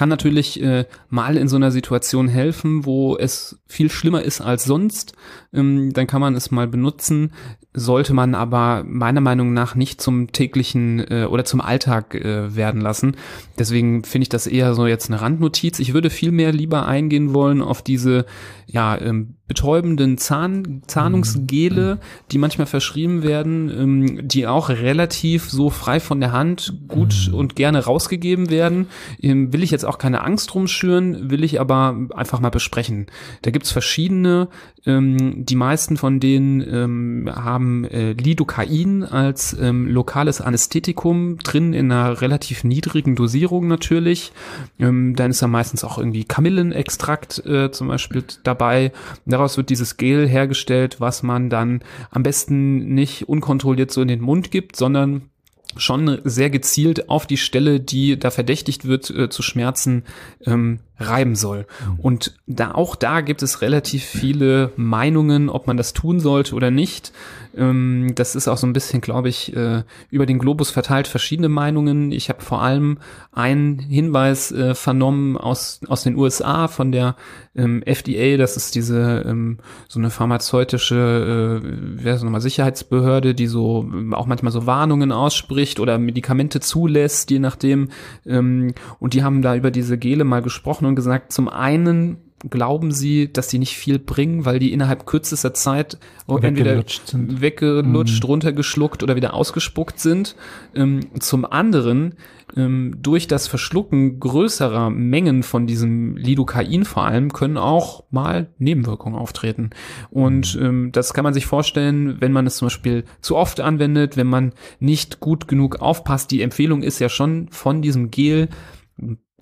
Kann 0.00 0.08
natürlich 0.08 0.62
äh, 0.62 0.86
mal 1.10 1.36
in 1.36 1.46
so 1.46 1.56
einer 1.56 1.70
Situation 1.70 2.26
helfen, 2.26 2.86
wo 2.86 3.18
es 3.18 3.60
viel 3.66 3.90
schlimmer 3.90 4.22
ist 4.22 4.40
als 4.40 4.64
sonst. 4.64 5.12
Ähm, 5.52 5.92
dann 5.92 6.06
kann 6.06 6.22
man 6.22 6.34
es 6.34 6.50
mal 6.50 6.66
benutzen, 6.66 7.32
sollte 7.74 8.14
man 8.14 8.34
aber 8.34 8.82
meiner 8.86 9.20
Meinung 9.20 9.52
nach 9.52 9.74
nicht 9.74 10.00
zum 10.00 10.32
täglichen 10.32 11.00
äh, 11.00 11.26
oder 11.28 11.44
zum 11.44 11.60
Alltag 11.60 12.14
äh, 12.14 12.56
werden 12.56 12.80
lassen. 12.80 13.14
Deswegen 13.58 14.02
finde 14.04 14.22
ich 14.22 14.28
das 14.30 14.46
eher 14.46 14.74
so 14.74 14.86
jetzt 14.86 15.10
eine 15.10 15.20
Randnotiz. 15.20 15.78
Ich 15.78 15.92
würde 15.92 16.08
viel 16.08 16.32
mehr 16.32 16.52
lieber 16.52 16.86
eingehen 16.86 17.34
wollen 17.34 17.60
auf 17.60 17.82
diese 17.82 18.24
ja, 18.66 18.98
ähm, 19.00 19.34
betäubenden 19.48 20.16
Zahn, 20.16 20.82
Zahnungsgele, 20.86 21.98
die 22.30 22.38
manchmal 22.38 22.68
verschrieben 22.68 23.24
werden, 23.24 23.68
ähm, 23.68 24.28
die 24.28 24.46
auch 24.46 24.68
relativ 24.68 25.50
so 25.50 25.70
frei 25.70 25.98
von 25.98 26.20
der 26.20 26.30
Hand 26.30 26.74
gut 26.86 27.28
mhm. 27.28 27.34
und 27.34 27.56
gerne 27.56 27.84
rausgegeben 27.84 28.48
werden. 28.50 28.86
Ähm, 29.20 29.52
will 29.52 29.64
ich 29.64 29.72
jetzt 29.72 29.84
auch 29.90 29.98
keine 29.98 30.22
Angst 30.22 30.52
drum 30.52 30.66
schüren, 30.66 31.30
will 31.30 31.44
ich 31.44 31.60
aber 31.60 31.96
einfach 32.14 32.40
mal 32.40 32.50
besprechen. 32.50 33.06
Da 33.42 33.50
gibt's 33.50 33.70
verschiedene, 33.70 34.48
ähm, 34.86 35.44
die 35.44 35.56
meisten 35.56 35.96
von 35.96 36.20
denen 36.20 36.60
ähm, 36.60 37.30
haben 37.32 37.84
äh, 37.84 38.12
Lidocain 38.12 39.02
als 39.02 39.56
ähm, 39.60 39.86
lokales 39.86 40.40
Anästhetikum 40.40 41.38
drin 41.38 41.74
in 41.74 41.90
einer 41.90 42.20
relativ 42.20 42.64
niedrigen 42.64 43.16
Dosierung 43.16 43.68
natürlich. 43.68 44.32
Ähm, 44.78 45.14
dann 45.16 45.32
ist 45.32 45.42
da 45.42 45.48
meistens 45.48 45.84
auch 45.84 45.98
irgendwie 45.98 46.24
Kamillenextrakt 46.24 47.44
äh, 47.44 47.70
zum 47.70 47.88
Beispiel 47.88 48.24
dabei. 48.44 48.92
Daraus 49.26 49.56
wird 49.56 49.70
dieses 49.70 49.96
Gel 49.96 50.28
hergestellt, 50.28 51.00
was 51.00 51.22
man 51.22 51.50
dann 51.50 51.80
am 52.10 52.22
besten 52.22 52.94
nicht 52.94 53.28
unkontrolliert 53.28 53.90
so 53.90 54.00
in 54.02 54.08
den 54.08 54.20
Mund 54.20 54.50
gibt, 54.50 54.76
sondern 54.76 55.30
schon 55.76 56.20
sehr 56.24 56.50
gezielt 56.50 57.08
auf 57.08 57.26
die 57.26 57.36
Stelle, 57.36 57.80
die 57.80 58.18
da 58.18 58.30
verdächtigt 58.30 58.86
wird 58.86 59.10
äh, 59.10 59.28
zu 59.28 59.42
Schmerzen, 59.42 60.04
ähm, 60.44 60.80
reiben 60.98 61.34
soll. 61.34 61.66
Und 61.98 62.34
da 62.46 62.72
auch 62.72 62.94
da 62.94 63.20
gibt 63.22 63.42
es 63.42 63.62
relativ 63.62 64.04
viele 64.04 64.72
Meinungen, 64.76 65.48
ob 65.48 65.66
man 65.66 65.76
das 65.76 65.92
tun 65.92 66.20
sollte 66.20 66.54
oder 66.54 66.70
nicht. 66.70 67.12
Ähm, 67.56 68.12
das 68.14 68.34
ist 68.34 68.48
auch 68.48 68.56
so 68.56 68.66
ein 68.66 68.72
bisschen, 68.72 69.00
glaube 69.00 69.28
ich, 69.28 69.54
äh, 69.56 69.82
über 70.10 70.26
den 70.26 70.38
Globus 70.38 70.70
verteilt 70.70 71.08
verschiedene 71.08 71.48
Meinungen. 71.48 72.12
Ich 72.12 72.28
habe 72.28 72.42
vor 72.42 72.62
allem 72.62 72.98
einen 73.32 73.78
Hinweis 73.78 74.52
äh, 74.52 74.74
vernommen 74.74 75.36
aus 75.36 75.80
aus 75.88 76.02
den 76.02 76.16
USA 76.16 76.68
von 76.68 76.92
der 76.92 77.16
ähm, 77.54 77.82
FDA. 77.84 78.36
Das 78.36 78.56
ist 78.56 78.74
diese 78.74 79.24
ähm, 79.26 79.58
so 79.88 79.98
eine 79.98 80.10
pharmazeutische, 80.10 81.62
äh, 81.62 81.68
wer 82.02 82.14
ist 82.14 82.22
nochmal 82.22 82.40
Sicherheitsbehörde, 82.40 83.34
die 83.34 83.46
so 83.46 83.82
ähm, 83.82 84.14
auch 84.14 84.26
manchmal 84.26 84.52
so 84.52 84.66
Warnungen 84.66 85.12
ausspricht 85.12 85.80
oder 85.80 85.98
Medikamente 85.98 86.60
zulässt, 86.60 87.30
je 87.30 87.38
nachdem. 87.38 87.88
Ähm, 88.26 88.74
und 88.98 89.14
die 89.14 89.24
haben 89.24 89.42
da 89.42 89.54
über 89.56 89.70
diese 89.70 89.98
Gele 89.98 90.24
mal 90.24 90.42
gesprochen 90.42 90.86
und 90.86 90.94
gesagt, 90.94 91.32
zum 91.32 91.48
einen 91.48 92.18
glauben 92.48 92.92
sie, 92.92 93.30
dass 93.32 93.48
die 93.48 93.58
nicht 93.58 93.76
viel 93.76 93.98
bringen, 93.98 94.44
weil 94.44 94.58
die 94.58 94.72
innerhalb 94.72 95.04
kürzester 95.06 95.52
Zeit 95.52 95.98
entweder 96.40 96.82
sind. 97.04 97.40
weggelutscht, 97.40 98.22
mhm. 98.22 98.28
runtergeschluckt 98.28 99.02
oder 99.02 99.16
wieder 99.16 99.34
ausgespuckt 99.34 99.98
sind. 99.98 100.36
Ähm, 100.74 101.00
zum 101.18 101.44
anderen 101.44 102.14
ähm, 102.56 102.96
durch 102.98 103.26
das 103.26 103.46
Verschlucken 103.46 104.20
größerer 104.20 104.90
Mengen 104.90 105.42
von 105.42 105.66
diesem 105.66 106.16
Lidocain 106.16 106.84
vor 106.84 107.04
allem 107.04 107.32
können 107.32 107.58
auch 107.58 108.04
mal 108.10 108.48
Nebenwirkungen 108.58 109.18
auftreten. 109.18 109.70
Und 110.10 110.56
mhm. 110.56 110.64
ähm, 110.64 110.92
das 110.92 111.12
kann 111.12 111.24
man 111.24 111.34
sich 111.34 111.46
vorstellen, 111.46 112.20
wenn 112.20 112.32
man 112.32 112.46
es 112.46 112.56
zum 112.56 112.66
Beispiel 112.66 113.04
zu 113.20 113.36
oft 113.36 113.60
anwendet, 113.60 114.16
wenn 114.16 114.28
man 114.28 114.52
nicht 114.78 115.20
gut 115.20 115.46
genug 115.46 115.80
aufpasst. 115.80 116.30
Die 116.30 116.42
Empfehlung 116.42 116.82
ist 116.82 117.00
ja 117.00 117.08
schon 117.08 117.48
von 117.50 117.82
diesem 117.82 118.10
Gel 118.10 118.48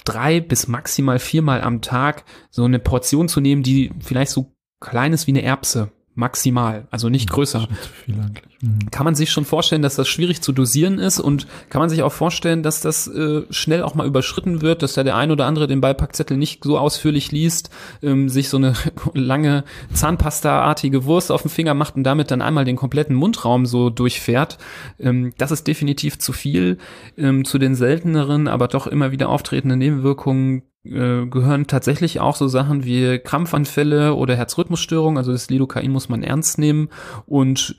drei 0.05 0.41
bis 0.41 0.69
maximal 0.69 1.19
viermal 1.19 1.61
am 1.61 1.83
Tag 1.83 2.25
so 2.51 2.65
eine 2.65 2.79
Portion 2.79 3.29
zu 3.29 3.41
nehmen, 3.41 3.63
die 3.63 3.91
vielleicht 4.01 4.33
so 4.33 4.55
klein 4.81 5.13
ist 5.13 5.27
wie 5.27 5.33
eine 5.33 5.43
Erbse 5.43 5.93
maximal, 6.19 6.89
also 6.91 7.09
nicht 7.09 7.31
größer. 7.31 7.69
Mhm. 8.07 8.91
Kann 8.91 9.05
man 9.05 9.15
sich 9.15 9.31
schon 9.31 9.45
vorstellen, 9.45 9.83
dass 9.83 9.95
das 9.95 10.09
schwierig 10.09 10.43
zu 10.43 10.51
dosieren 10.51 10.99
ist 10.99 11.21
und 11.21 11.47
kann 11.71 11.79
man 11.79 11.89
sich 11.89 12.03
auch 12.03 12.13
vorstellen, 12.13 12.65
dass 12.65 12.81
das 12.81 13.07
äh, 13.07 13.43
schnell 13.51 13.85
auch 13.85 13.95
mal 13.95 14.07
überschritten 14.07 14.61
wird, 14.61 14.83
dass 14.83 14.95
da 14.95 15.05
der 15.05 15.15
ein 15.15 15.31
oder 15.31 15.47
andere 15.47 15.69
den 15.69 15.81
Beipackzettel 15.81 16.37
nicht 16.37 16.65
so 16.65 16.77
ausführlich 16.77 17.31
liest, 17.31 17.71
ähm, 18.03 18.29
sich 18.29 18.49
so 18.49 18.57
eine 18.57 18.75
lange 19.15 19.63
Zahnpasta-artige 19.93 21.05
Wurst 21.05 21.31
auf 21.31 21.43
den 21.43 21.53
Finger 21.53 21.75
macht 21.75 21.95
und 21.95 22.03
damit 22.03 22.33
dann 22.33 22.43
einmal 22.43 22.65
den 22.65 22.77
kompletten 22.77 23.15
Mundraum 23.15 23.65
so 23.65 23.89
durchfährt. 23.89 24.59
Ähm, 24.99 25.33
das 25.39 25.53
ist 25.53 25.69
definitiv 25.69 26.19
zu 26.19 26.33
viel. 26.33 26.79
Ähm, 27.17 27.45
zu 27.45 27.59
den 27.59 27.77
selteneren, 27.77 28.49
aber 28.49 28.67
doch 28.67 28.89
immer 28.89 29.13
wieder 29.13 29.29
auftretenden 29.29 29.79
Nebenwirkungen 29.79 30.63
äh, 30.89 31.27
gehören 31.27 31.67
tatsächlich 31.67 32.21
auch 32.21 32.37
so 32.37 32.49
Sachen 32.49 32.85
wie 32.85 33.19
Krampfanfälle 33.19 34.15
oder 34.15 34.37
Herzrhythmusstörungen. 34.37 35.19
Also 35.19 35.33
das 35.33 35.51
Lidocain 35.51 35.91
muss 35.91 36.09
man 36.09 36.23
ernst 36.23 36.59
nehmen 36.59 36.89
und 37.27 37.77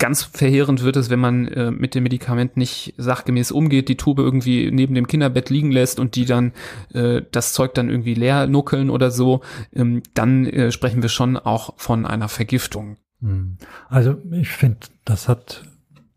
Ganz 0.00 0.22
verheerend 0.22 0.84
wird 0.84 0.94
es, 0.94 1.10
wenn 1.10 1.18
man 1.18 1.48
äh, 1.48 1.72
mit 1.72 1.96
dem 1.96 2.04
Medikament 2.04 2.56
nicht 2.56 2.94
sachgemäß 2.98 3.50
umgeht, 3.50 3.88
die 3.88 3.96
Tube 3.96 4.20
irgendwie 4.20 4.70
neben 4.70 4.94
dem 4.94 5.08
Kinderbett 5.08 5.50
liegen 5.50 5.72
lässt 5.72 5.98
und 5.98 6.14
die 6.14 6.24
dann 6.24 6.52
äh, 6.94 7.22
das 7.32 7.52
Zeug 7.52 7.74
dann 7.74 7.90
irgendwie 7.90 8.14
leer 8.14 8.46
nuckeln 8.46 8.90
oder 8.90 9.10
so, 9.10 9.40
ähm, 9.74 10.04
dann 10.14 10.46
äh, 10.46 10.70
sprechen 10.70 11.02
wir 11.02 11.08
schon 11.08 11.36
auch 11.36 11.74
von 11.78 12.06
einer 12.06 12.28
Vergiftung. 12.28 12.96
Hm. 13.20 13.58
Also 13.88 14.14
ich 14.30 14.50
finde, 14.50 14.78
das 15.04 15.28
hat 15.28 15.64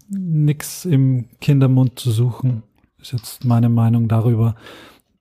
nichts 0.10 0.86
im 0.86 1.30
Kindermund 1.39 1.97
zu 1.97 2.12
suchen. 2.12 2.62
Ist 3.01 3.13
jetzt 3.13 3.45
meine 3.45 3.69
Meinung 3.69 4.08
darüber 4.08 4.56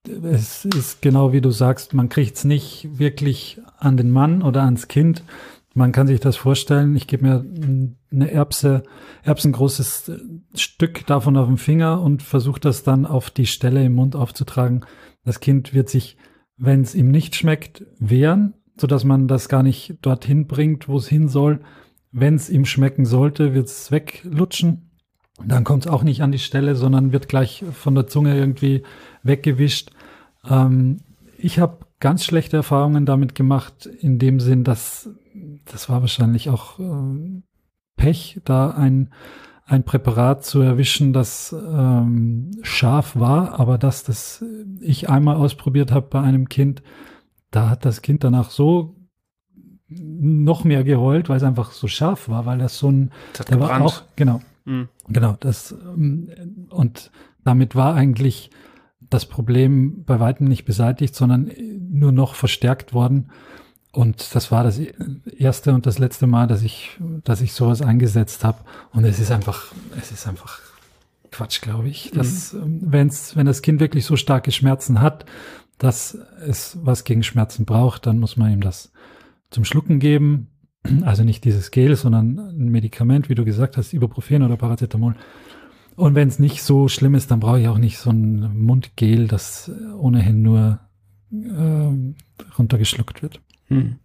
es 0.08 0.64
ist 0.64 1.02
genau 1.02 1.32
wie 1.32 1.40
du 1.40 1.50
sagst, 1.50 1.94
man 1.94 2.08
kriegt 2.08 2.36
es 2.36 2.44
nicht 2.44 2.88
wirklich 2.98 3.60
an 3.78 3.96
den 3.96 4.10
Mann 4.10 4.42
oder 4.42 4.62
ans 4.62 4.88
Kind. 4.88 5.22
Man 5.74 5.92
kann 5.92 6.06
sich 6.06 6.20
das 6.20 6.36
vorstellen, 6.36 6.96
ich 6.96 7.06
gebe 7.06 7.24
mir 7.24 7.44
eine 8.10 8.30
Erbse, 8.30 8.82
erbsengroßes 9.22 10.10
Stück 10.54 11.06
davon 11.06 11.36
auf 11.36 11.46
den 11.46 11.58
Finger 11.58 12.00
und 12.00 12.22
versuche 12.22 12.60
das 12.60 12.82
dann 12.82 13.06
auf 13.06 13.30
die 13.30 13.46
Stelle 13.46 13.84
im 13.84 13.94
Mund 13.94 14.16
aufzutragen. 14.16 14.84
Das 15.24 15.38
Kind 15.38 15.72
wird 15.74 15.88
sich, 15.88 16.16
wenn 16.56 16.80
es 16.80 16.94
ihm 16.94 17.10
nicht 17.10 17.36
schmeckt, 17.36 17.84
wehren, 17.98 18.54
so 18.76 18.86
dass 18.86 19.04
man 19.04 19.28
das 19.28 19.48
gar 19.48 19.62
nicht 19.62 19.98
dorthin 20.02 20.46
bringt, 20.46 20.88
wo 20.88 20.96
es 20.96 21.06
hin 21.06 21.28
soll. 21.28 21.60
Wenn 22.10 22.34
es 22.34 22.50
ihm 22.50 22.64
schmecken 22.64 23.04
sollte, 23.04 23.54
wird 23.54 23.66
es 23.66 23.92
weglutschen. 23.92 24.89
Dann 25.46 25.64
kommt 25.64 25.86
es 25.86 25.92
auch 25.92 26.02
nicht 26.02 26.22
an 26.22 26.32
die 26.32 26.38
Stelle, 26.38 26.74
sondern 26.74 27.12
wird 27.12 27.28
gleich 27.28 27.64
von 27.72 27.94
der 27.94 28.06
Zunge 28.06 28.36
irgendwie 28.36 28.82
weggewischt. 29.22 29.90
Ähm, 30.48 30.98
ich 31.38 31.58
habe 31.58 31.78
ganz 32.00 32.24
schlechte 32.24 32.56
Erfahrungen 32.56 33.06
damit 33.06 33.34
gemacht, 33.34 33.86
in 33.86 34.18
dem 34.18 34.40
Sinn, 34.40 34.64
dass 34.64 35.10
das 35.64 35.88
war 35.88 36.00
wahrscheinlich 36.00 36.50
auch 36.50 36.78
äh, 36.78 37.42
Pech, 37.96 38.40
da 38.44 38.70
ein, 38.70 39.12
ein 39.66 39.84
Präparat 39.84 40.44
zu 40.44 40.60
erwischen, 40.60 41.12
das 41.12 41.54
ähm, 41.54 42.50
scharf 42.62 43.18
war, 43.18 43.60
aber 43.60 43.78
dass 43.78 44.04
das 44.04 44.44
ich 44.80 45.08
einmal 45.08 45.36
ausprobiert 45.36 45.92
habe 45.92 46.08
bei 46.08 46.20
einem 46.20 46.48
Kind, 46.48 46.82
da 47.50 47.68
hat 47.68 47.84
das 47.84 48.02
Kind 48.02 48.24
danach 48.24 48.50
so 48.50 48.96
noch 49.88 50.64
mehr 50.64 50.84
geheult, 50.84 51.28
weil 51.28 51.36
es 51.36 51.42
einfach 51.42 51.72
so 51.72 51.88
scharf 51.88 52.28
war, 52.28 52.46
weil 52.46 52.58
das 52.58 52.78
so 52.78 52.90
ein, 52.90 53.10
das 53.32 53.46
der 53.46 53.60
war 53.60 53.80
auch, 53.80 54.02
genau, 54.16 54.40
mhm. 54.70 54.88
genau, 55.08 55.36
das, 55.40 55.72
ähm, 55.72 56.28
und 56.70 57.10
damit 57.44 57.74
war 57.74 57.94
eigentlich 57.94 58.50
das 59.10 59.26
Problem 59.26 60.04
bei 60.04 60.20
weitem 60.20 60.46
nicht 60.46 60.64
beseitigt, 60.64 61.14
sondern 61.14 61.50
nur 61.90 62.12
noch 62.12 62.34
verstärkt 62.34 62.92
worden. 62.94 63.30
Und 63.92 64.36
das 64.36 64.52
war 64.52 64.62
das 64.62 64.78
erste 64.78 65.74
und 65.74 65.84
das 65.84 65.98
letzte 65.98 66.28
Mal, 66.28 66.46
dass 66.46 66.62
ich, 66.62 67.00
dass 67.24 67.40
ich 67.40 67.52
sowas 67.52 67.82
eingesetzt 67.82 68.44
habe. 68.44 68.58
Und 68.92 69.04
es 69.04 69.18
ist 69.18 69.32
einfach, 69.32 69.72
es 69.98 70.12
ist 70.12 70.28
einfach 70.28 70.60
Quatsch, 71.32 71.60
glaube 71.60 71.88
ich. 71.88 72.12
Dass, 72.12 72.52
mhm. 72.52 72.80
wenn's, 72.82 73.34
wenn 73.34 73.46
das 73.46 73.62
Kind 73.62 73.80
wirklich 73.80 74.04
so 74.06 74.16
starke 74.16 74.52
Schmerzen 74.52 75.00
hat, 75.00 75.24
dass 75.78 76.16
es 76.46 76.78
was 76.82 77.04
gegen 77.04 77.24
Schmerzen 77.24 77.64
braucht, 77.64 78.06
dann 78.06 78.20
muss 78.20 78.36
man 78.36 78.52
ihm 78.52 78.60
das 78.60 78.92
zum 79.50 79.64
Schlucken 79.64 79.98
geben. 79.98 80.49
Also 81.02 81.24
nicht 81.24 81.44
dieses 81.44 81.70
Gel, 81.70 81.96
sondern 81.96 82.38
ein 82.38 82.68
Medikament, 82.68 83.28
wie 83.28 83.34
du 83.34 83.44
gesagt 83.44 83.76
hast, 83.76 83.92
Ibuprofen 83.92 84.42
oder 84.42 84.56
Paracetamol. 84.56 85.14
Und 85.96 86.14
wenn 86.14 86.28
es 86.28 86.38
nicht 86.38 86.62
so 86.62 86.88
schlimm 86.88 87.14
ist, 87.14 87.30
dann 87.30 87.40
brauche 87.40 87.60
ich 87.60 87.68
auch 87.68 87.78
nicht 87.78 87.98
so 87.98 88.10
ein 88.10 88.64
Mundgel, 88.64 89.28
das 89.28 89.70
ohnehin 89.98 90.42
nur 90.42 90.80
äh, 91.32 92.56
runtergeschluckt 92.58 93.22
wird. 93.22 93.40
Hm. 93.68 93.96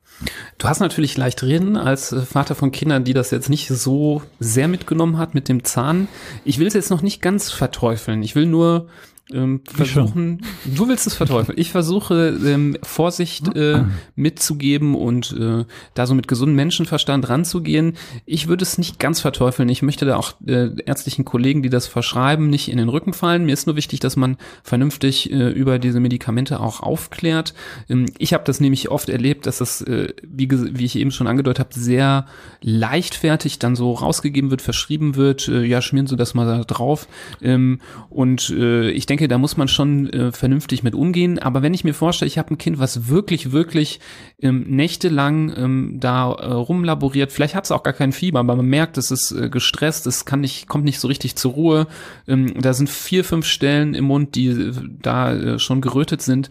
Du 0.57 0.67
hast 0.67 0.79
natürlich 0.79 1.17
leicht 1.17 1.41
reden 1.43 1.75
als 1.75 2.15
Vater 2.29 2.53
von 2.53 2.71
Kindern, 2.71 3.03
die 3.03 3.13
das 3.13 3.31
jetzt 3.31 3.49
nicht 3.49 3.67
so 3.67 4.21
sehr 4.39 4.67
mitgenommen 4.67 5.17
hat 5.17 5.33
mit 5.33 5.49
dem 5.49 5.63
Zahn. 5.63 6.07
Ich 6.43 6.59
will 6.59 6.67
es 6.67 6.73
jetzt 6.73 6.91
noch 6.91 7.01
nicht 7.01 7.21
ganz 7.21 7.51
verteufeln. 7.51 8.21
Ich 8.23 8.35
will 8.35 8.45
nur 8.45 8.87
ähm, 9.33 9.61
versuchen, 9.65 10.41
du 10.65 10.87
willst 10.87 11.07
es 11.07 11.15
verteufeln. 11.15 11.57
Ich 11.57 11.71
versuche 11.71 12.37
ähm, 12.45 12.77
Vorsicht 12.83 13.55
äh, 13.55 13.83
mitzugeben 14.15 14.93
und 14.93 15.35
äh, 15.39 15.65
da 15.95 16.05
so 16.05 16.13
mit 16.13 16.27
gesundem 16.27 16.55
Menschenverstand 16.55 17.27
ranzugehen. 17.27 17.97
Ich 18.27 18.47
würde 18.47 18.63
es 18.63 18.77
nicht 18.77 18.99
ganz 18.99 19.21
verteufeln. 19.21 19.67
Ich 19.69 19.81
möchte 19.81 20.05
da 20.05 20.17
auch 20.17 20.33
äh, 20.45 20.69
ärztlichen 20.85 21.25
Kollegen, 21.25 21.63
die 21.63 21.69
das 21.69 21.87
verschreiben, 21.87 22.51
nicht 22.51 22.69
in 22.69 22.77
den 22.77 22.89
Rücken 22.89 23.13
fallen. 23.13 23.45
Mir 23.45 23.53
ist 23.53 23.65
nur 23.65 23.75
wichtig, 23.75 23.99
dass 23.99 24.15
man 24.15 24.37
vernünftig 24.63 25.31
äh, 25.31 25.49
über 25.49 25.79
diese 25.79 25.99
Medikamente 25.99 26.59
auch 26.59 26.81
aufklärt. 26.81 27.55
Ähm, 27.89 28.05
ich 28.19 28.33
habe 28.33 28.43
das 28.43 28.59
nämlich 28.59 28.89
oft 28.91 29.09
erlebt, 29.09 29.47
dass 29.47 29.57
das, 29.57 29.81
äh, 29.81 30.13
wie, 30.21 30.49
wie 30.51 30.85
ich 30.85 30.97
eben 30.97 31.11
schon 31.11 31.25
angedeutet 31.25 31.59
habe, 31.59 31.69
sehr 31.73 32.27
leichtfertig 32.61 33.57
dann 33.57 33.75
so 33.75 33.93
rausgegeben 33.93 34.51
wird, 34.51 34.61
verschrieben 34.61 35.15
wird. 35.15 35.47
Äh, 35.47 35.63
ja, 35.63 35.81
schmieren 35.81 36.05
Sie 36.05 36.15
das 36.15 36.35
mal 36.35 36.45
da 36.45 36.63
drauf. 36.63 37.07
Ähm, 37.41 37.79
und 38.09 38.51
äh, 38.51 38.91
ich 38.91 39.07
denke, 39.07 39.14
denke, 39.15 39.29
da 39.29 39.37
muss 39.37 39.55
man 39.55 39.67
schon 39.67 40.09
äh, 40.09 40.31
vernünftig 40.31 40.83
mit 40.83 40.93
umgehen. 40.93 41.39
Aber 41.39 41.61
wenn 41.61 41.73
ich 41.73 41.83
mir 41.83 41.93
vorstelle, 41.93 42.27
ich 42.27 42.37
habe 42.37 42.53
ein 42.53 42.57
Kind, 42.57 42.79
was 42.79 43.07
wirklich, 43.07 43.51
wirklich 43.51 43.99
ähm, 44.41 44.65
nächtelang 44.67 45.53
ähm, 45.55 45.97
da 45.99 46.33
äh, 46.33 46.51
rumlaboriert, 46.51 47.31
vielleicht 47.31 47.55
hat 47.55 47.63
es 47.63 47.71
auch 47.71 47.83
gar 47.83 47.93
kein 47.93 48.11
Fieber, 48.11 48.39
aber 48.39 48.55
man 48.55 48.65
merkt, 48.65 48.97
es 48.97 49.11
ist 49.11 49.31
äh, 49.31 49.49
gestresst, 49.49 50.05
es 50.07 50.25
kann 50.25 50.41
nicht, 50.41 50.67
kommt 50.67 50.83
nicht 50.83 50.99
so 50.99 51.07
richtig 51.07 51.35
zur 51.35 51.53
Ruhe. 51.53 51.87
Ähm, 52.27 52.59
da 52.59 52.73
sind 52.73 52.89
vier, 52.89 53.23
fünf 53.23 53.45
Stellen 53.45 53.93
im 53.93 54.05
Mund, 54.05 54.35
die 54.35 54.47
äh, 54.47 54.73
da 55.01 55.33
äh, 55.33 55.59
schon 55.59 55.81
gerötet 55.81 56.21
sind 56.21 56.49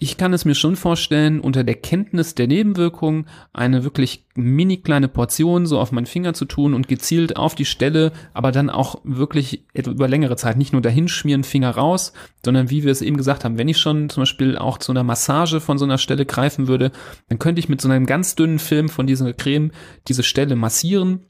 ich 0.00 0.16
kann 0.16 0.32
es 0.32 0.44
mir 0.44 0.54
schon 0.54 0.76
vorstellen, 0.76 1.40
unter 1.40 1.64
der 1.64 1.74
Kenntnis 1.74 2.34
der 2.34 2.46
Nebenwirkungen 2.46 3.26
eine 3.52 3.82
wirklich 3.84 4.26
mini 4.34 4.78
kleine 4.78 5.08
Portion 5.08 5.66
so 5.66 5.80
auf 5.80 5.90
meinen 5.90 6.06
Finger 6.06 6.34
zu 6.34 6.44
tun 6.44 6.74
und 6.74 6.86
gezielt 6.86 7.36
auf 7.36 7.54
die 7.54 7.64
Stelle, 7.64 8.12
aber 8.32 8.52
dann 8.52 8.70
auch 8.70 9.00
wirklich 9.02 9.64
über 9.74 10.06
längere 10.06 10.36
Zeit 10.36 10.56
nicht 10.56 10.72
nur 10.72 10.82
dahin 10.82 11.08
schmieren, 11.08 11.42
Finger 11.42 11.70
raus, 11.70 12.12
sondern 12.44 12.70
wie 12.70 12.84
wir 12.84 12.92
es 12.92 13.02
eben 13.02 13.16
gesagt 13.16 13.44
haben, 13.44 13.58
wenn 13.58 13.68
ich 13.68 13.78
schon 13.78 14.08
zum 14.08 14.22
Beispiel 14.22 14.56
auch 14.56 14.78
zu 14.78 14.92
einer 14.92 15.02
Massage 15.02 15.60
von 15.60 15.78
so 15.78 15.84
einer 15.84 15.98
Stelle 15.98 16.26
greifen 16.26 16.68
würde, 16.68 16.92
dann 17.28 17.38
könnte 17.38 17.58
ich 17.58 17.68
mit 17.68 17.80
so 17.80 17.88
einem 17.88 18.06
ganz 18.06 18.36
dünnen 18.36 18.60
Film 18.60 18.88
von 18.88 19.06
dieser 19.06 19.32
Creme 19.32 19.72
diese 20.06 20.22
Stelle 20.22 20.54
massieren 20.54 21.27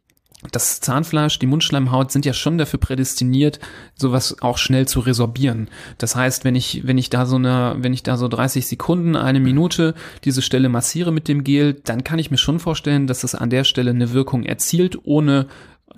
das 0.53 0.81
Zahnfleisch, 0.81 1.39
die 1.41 1.47
Mundschleimhaut 1.47 2.13
sind 2.13 2.25
ja 2.25 2.33
schon 2.33 2.59
dafür 2.59 2.79
prädestiniert, 2.79 3.59
sowas 3.97 4.37
auch 4.41 4.57
schnell 4.57 4.87
zu 4.87 5.01
resorbieren. 5.01 5.69
Das 5.99 6.15
heißt, 6.15 6.45
wenn 6.45 6.55
ich, 6.55 6.87
wenn 6.87 6.97
ich 6.97 7.11
da 7.11 7.27
so 7.27 7.37
eine, 7.37 7.77
wenn 7.79 7.93
ich 7.93 8.05
da 8.05 8.17
so 8.17 8.29
30 8.29 8.67
Sekunden, 8.67 9.17
eine 9.17 9.41
Minute 9.41 9.95
diese 10.25 10.43
Stelle 10.43 10.69
massiere 10.69 11.11
mit 11.11 11.27
dem 11.27 11.43
Gel, 11.43 11.75
dann 11.75 12.05
kann 12.05 12.21
ich 12.21 12.31
mir 12.31 12.39
schon 12.39 12.61
vorstellen, 12.61 13.09
dass 13.09 13.25
es 13.25 13.35
an 13.35 13.51
der 13.51 13.65
Stelle 13.65 13.91
eine 13.91 14.13
Wirkung 14.13 14.45
erzielt, 14.45 14.99
ohne 15.03 15.49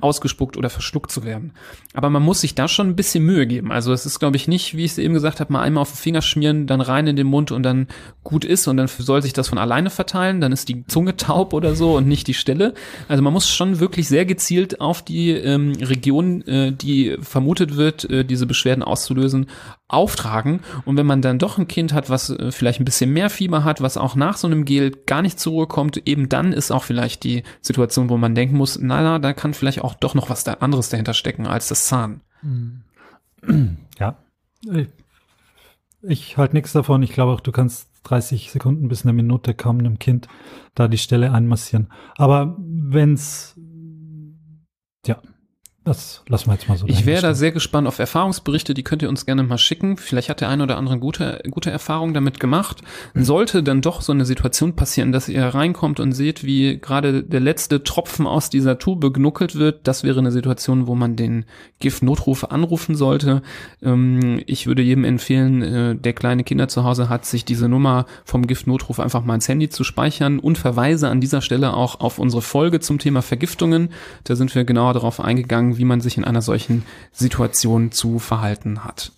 ausgespuckt 0.00 0.56
oder 0.56 0.70
verschluckt 0.70 1.10
zu 1.10 1.24
werden. 1.24 1.52
Aber 1.94 2.10
man 2.10 2.22
muss 2.22 2.40
sich 2.40 2.54
da 2.54 2.68
schon 2.68 2.88
ein 2.88 2.96
bisschen 2.96 3.24
Mühe 3.24 3.46
geben. 3.46 3.72
Also 3.72 3.92
es 3.92 4.06
ist, 4.06 4.18
glaube 4.18 4.36
ich, 4.36 4.48
nicht, 4.48 4.76
wie 4.76 4.84
ich 4.84 4.92
es 4.92 4.98
eben 4.98 5.14
gesagt 5.14 5.40
habe, 5.40 5.52
mal 5.52 5.62
einmal 5.62 5.82
auf 5.82 5.90
den 5.90 5.96
Finger 5.96 6.22
schmieren, 6.22 6.66
dann 6.66 6.80
rein 6.80 7.06
in 7.06 7.16
den 7.16 7.26
Mund 7.26 7.52
und 7.52 7.62
dann 7.62 7.88
gut 8.22 8.44
ist 8.44 8.66
und 8.68 8.76
dann 8.76 8.88
soll 8.88 9.22
sich 9.22 9.32
das 9.32 9.48
von 9.48 9.58
alleine 9.58 9.90
verteilen. 9.90 10.40
Dann 10.40 10.52
ist 10.52 10.68
die 10.68 10.86
Zunge 10.86 11.16
taub 11.16 11.52
oder 11.52 11.74
so 11.74 11.96
und 11.96 12.06
nicht 12.06 12.26
die 12.26 12.34
Stelle. 12.34 12.74
Also 13.08 13.22
man 13.22 13.32
muss 13.32 13.48
schon 13.50 13.80
wirklich 13.80 14.08
sehr 14.08 14.24
gezielt 14.24 14.80
auf 14.80 15.02
die 15.02 15.30
ähm, 15.30 15.72
Region, 15.80 16.42
äh, 16.42 16.72
die 16.72 17.16
vermutet 17.20 17.76
wird, 17.76 18.08
äh, 18.10 18.24
diese 18.24 18.46
Beschwerden 18.46 18.82
auszulösen, 18.82 19.46
auftragen. 19.92 20.60
Und 20.84 20.96
wenn 20.96 21.06
man 21.06 21.22
dann 21.22 21.38
doch 21.38 21.58
ein 21.58 21.68
Kind 21.68 21.92
hat, 21.92 22.10
was 22.10 22.30
äh, 22.30 22.52
vielleicht 22.52 22.80
ein 22.80 22.84
bisschen 22.84 23.12
mehr 23.12 23.30
Fieber 23.30 23.64
hat, 23.64 23.80
was 23.80 23.96
auch 23.96 24.14
nach 24.14 24.36
so 24.36 24.46
einem 24.46 24.64
Gel 24.64 24.90
gar 24.90 25.22
nicht 25.22 25.38
zur 25.38 25.52
Ruhe 25.52 25.66
kommt, 25.66 26.08
eben 26.08 26.28
dann 26.28 26.52
ist 26.52 26.70
auch 26.70 26.84
vielleicht 26.84 27.24
die 27.24 27.42
Situation, 27.60 28.08
wo 28.08 28.16
man 28.16 28.34
denken 28.34 28.56
muss, 28.56 28.78
na, 28.80 29.02
na 29.02 29.18
da 29.18 29.32
kann 29.32 29.54
vielleicht 29.54 29.82
auch 29.82 29.94
doch 29.94 30.14
noch 30.14 30.30
was 30.30 30.46
anderes 30.46 30.88
dahinter 30.88 31.14
stecken 31.14 31.46
als 31.46 31.68
das 31.68 31.86
Zahn. 31.86 32.20
Ja. 33.98 34.16
Ich, 34.70 34.88
ich 36.02 36.36
halte 36.36 36.54
nichts 36.54 36.72
davon. 36.72 37.02
Ich 37.02 37.12
glaube 37.12 37.32
auch, 37.32 37.40
du 37.40 37.52
kannst 37.52 37.88
30 38.04 38.50
Sekunden 38.50 38.88
bis 38.88 39.04
eine 39.04 39.12
Minute 39.12 39.54
kaum 39.54 39.78
einem 39.78 39.98
Kind 39.98 40.28
da 40.74 40.88
die 40.88 40.98
Stelle 40.98 41.32
einmassieren. 41.32 41.90
Aber 42.16 42.56
wenn's 42.58 43.56
ja, 45.06 45.20
das 45.84 46.22
lassen 46.28 46.48
wir 46.48 46.54
jetzt 46.54 46.68
mal 46.68 46.76
so. 46.76 46.86
Ich 46.86 47.06
wäre 47.06 47.22
da 47.22 47.32
sehr 47.32 47.52
gespannt 47.52 47.88
auf 47.88 47.98
Erfahrungsberichte, 47.98 48.74
die 48.74 48.82
könnt 48.82 49.00
ihr 49.00 49.08
uns 49.08 49.24
gerne 49.24 49.42
mal 49.42 49.56
schicken. 49.56 49.96
Vielleicht 49.96 50.28
hat 50.28 50.42
der 50.42 50.50
eine 50.50 50.64
oder 50.64 50.76
andere 50.76 50.98
gute, 50.98 51.42
gute 51.50 51.70
Erfahrung 51.70 52.12
damit 52.12 52.38
gemacht. 52.38 52.82
Sollte 53.14 53.62
dann 53.62 53.80
doch 53.80 54.02
so 54.02 54.12
eine 54.12 54.26
Situation 54.26 54.76
passieren, 54.76 55.10
dass 55.10 55.30
ihr 55.30 55.42
reinkommt 55.42 55.98
und 55.98 56.12
seht, 56.12 56.44
wie 56.44 56.78
gerade 56.78 57.22
der 57.22 57.40
letzte 57.40 57.82
Tropfen 57.82 58.26
aus 58.26 58.50
dieser 58.50 58.78
Tube 58.78 59.10
genuckelt 59.14 59.54
wird, 59.54 59.88
das 59.88 60.04
wäre 60.04 60.18
eine 60.18 60.32
Situation, 60.32 60.86
wo 60.86 60.94
man 60.94 61.16
den 61.16 61.46
Giftnotruf 61.78 62.44
anrufen 62.44 62.94
sollte. 62.94 63.40
Ähm, 63.82 64.42
ich 64.44 64.66
würde 64.66 64.82
jedem 64.82 65.04
empfehlen, 65.04 65.62
äh, 65.62 65.96
der 65.96 66.12
kleine 66.12 66.44
Kinder 66.44 66.68
zu 66.68 66.84
Hause 66.84 67.08
hat, 67.08 67.24
sich 67.24 67.46
diese 67.46 67.70
Nummer 67.70 68.04
vom 68.26 68.46
Giftnotruf 68.46 69.00
einfach 69.00 69.24
mal 69.24 69.36
ins 69.36 69.48
Handy 69.48 69.70
zu 69.70 69.82
speichern 69.82 70.40
und 70.40 70.58
verweise 70.58 71.08
an 71.08 71.22
dieser 71.22 71.40
Stelle 71.40 71.72
auch 71.72 72.00
auf 72.00 72.18
unsere 72.18 72.42
Folge 72.42 72.80
zum 72.80 72.98
Thema 72.98 73.22
Vergiftungen. 73.22 73.88
Da 74.24 74.36
sind 74.36 74.54
wir 74.54 74.64
genauer 74.64 74.92
darauf 74.92 75.20
eingegangen, 75.20 75.69
sagen, 75.70 75.78
wie 75.78 75.84
man 75.84 76.00
sich 76.00 76.16
in 76.16 76.24
einer 76.24 76.42
solchen 76.42 76.84
Situation 77.12 77.92
zu 77.92 78.18
verhalten 78.18 78.84
hat. 78.84 79.12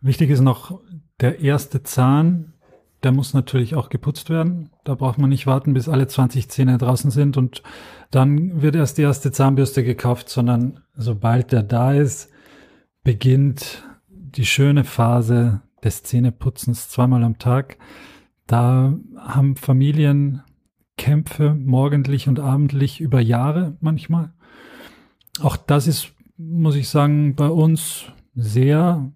Wichtig 0.00 0.30
ist 0.30 0.40
noch 0.40 0.80
der 1.20 1.40
erste 1.40 1.82
Zahn, 1.82 2.52
der 3.02 3.12
muss 3.12 3.34
natürlich 3.34 3.74
auch 3.74 3.90
geputzt 3.90 4.30
werden. 4.30 4.70
Da 4.84 4.94
braucht 4.94 5.18
man 5.18 5.30
nicht 5.30 5.46
warten, 5.46 5.74
bis 5.74 5.88
alle 5.88 6.06
20 6.06 6.48
Zähne 6.50 6.78
draußen 6.78 7.10
sind 7.10 7.36
und 7.36 7.62
dann 8.10 8.62
wird 8.62 8.76
erst 8.76 8.98
die 8.98 9.02
erste 9.02 9.30
Zahnbürste 9.30 9.84
gekauft, 9.84 10.28
sondern 10.28 10.80
sobald 10.96 11.52
der 11.52 11.62
da 11.62 11.92
ist, 11.92 12.30
beginnt 13.02 13.82
die 14.08 14.46
schöne 14.46 14.84
Phase 14.84 15.60
des 15.82 16.02
Zähneputzens 16.02 16.88
zweimal 16.88 17.22
am 17.24 17.38
Tag. 17.38 17.76
Da 18.46 18.94
haben 19.18 19.56
Familien 19.56 20.42
Kämpfe 20.96 21.54
morgendlich 21.54 22.28
und 22.28 22.40
abendlich 22.40 23.00
über 23.00 23.20
Jahre 23.20 23.76
manchmal. 23.80 24.32
Auch 25.40 25.56
das 25.56 25.86
ist, 25.86 26.12
muss 26.36 26.76
ich 26.76 26.88
sagen, 26.88 27.34
bei 27.34 27.48
uns 27.48 28.06
sehr, 28.34 29.10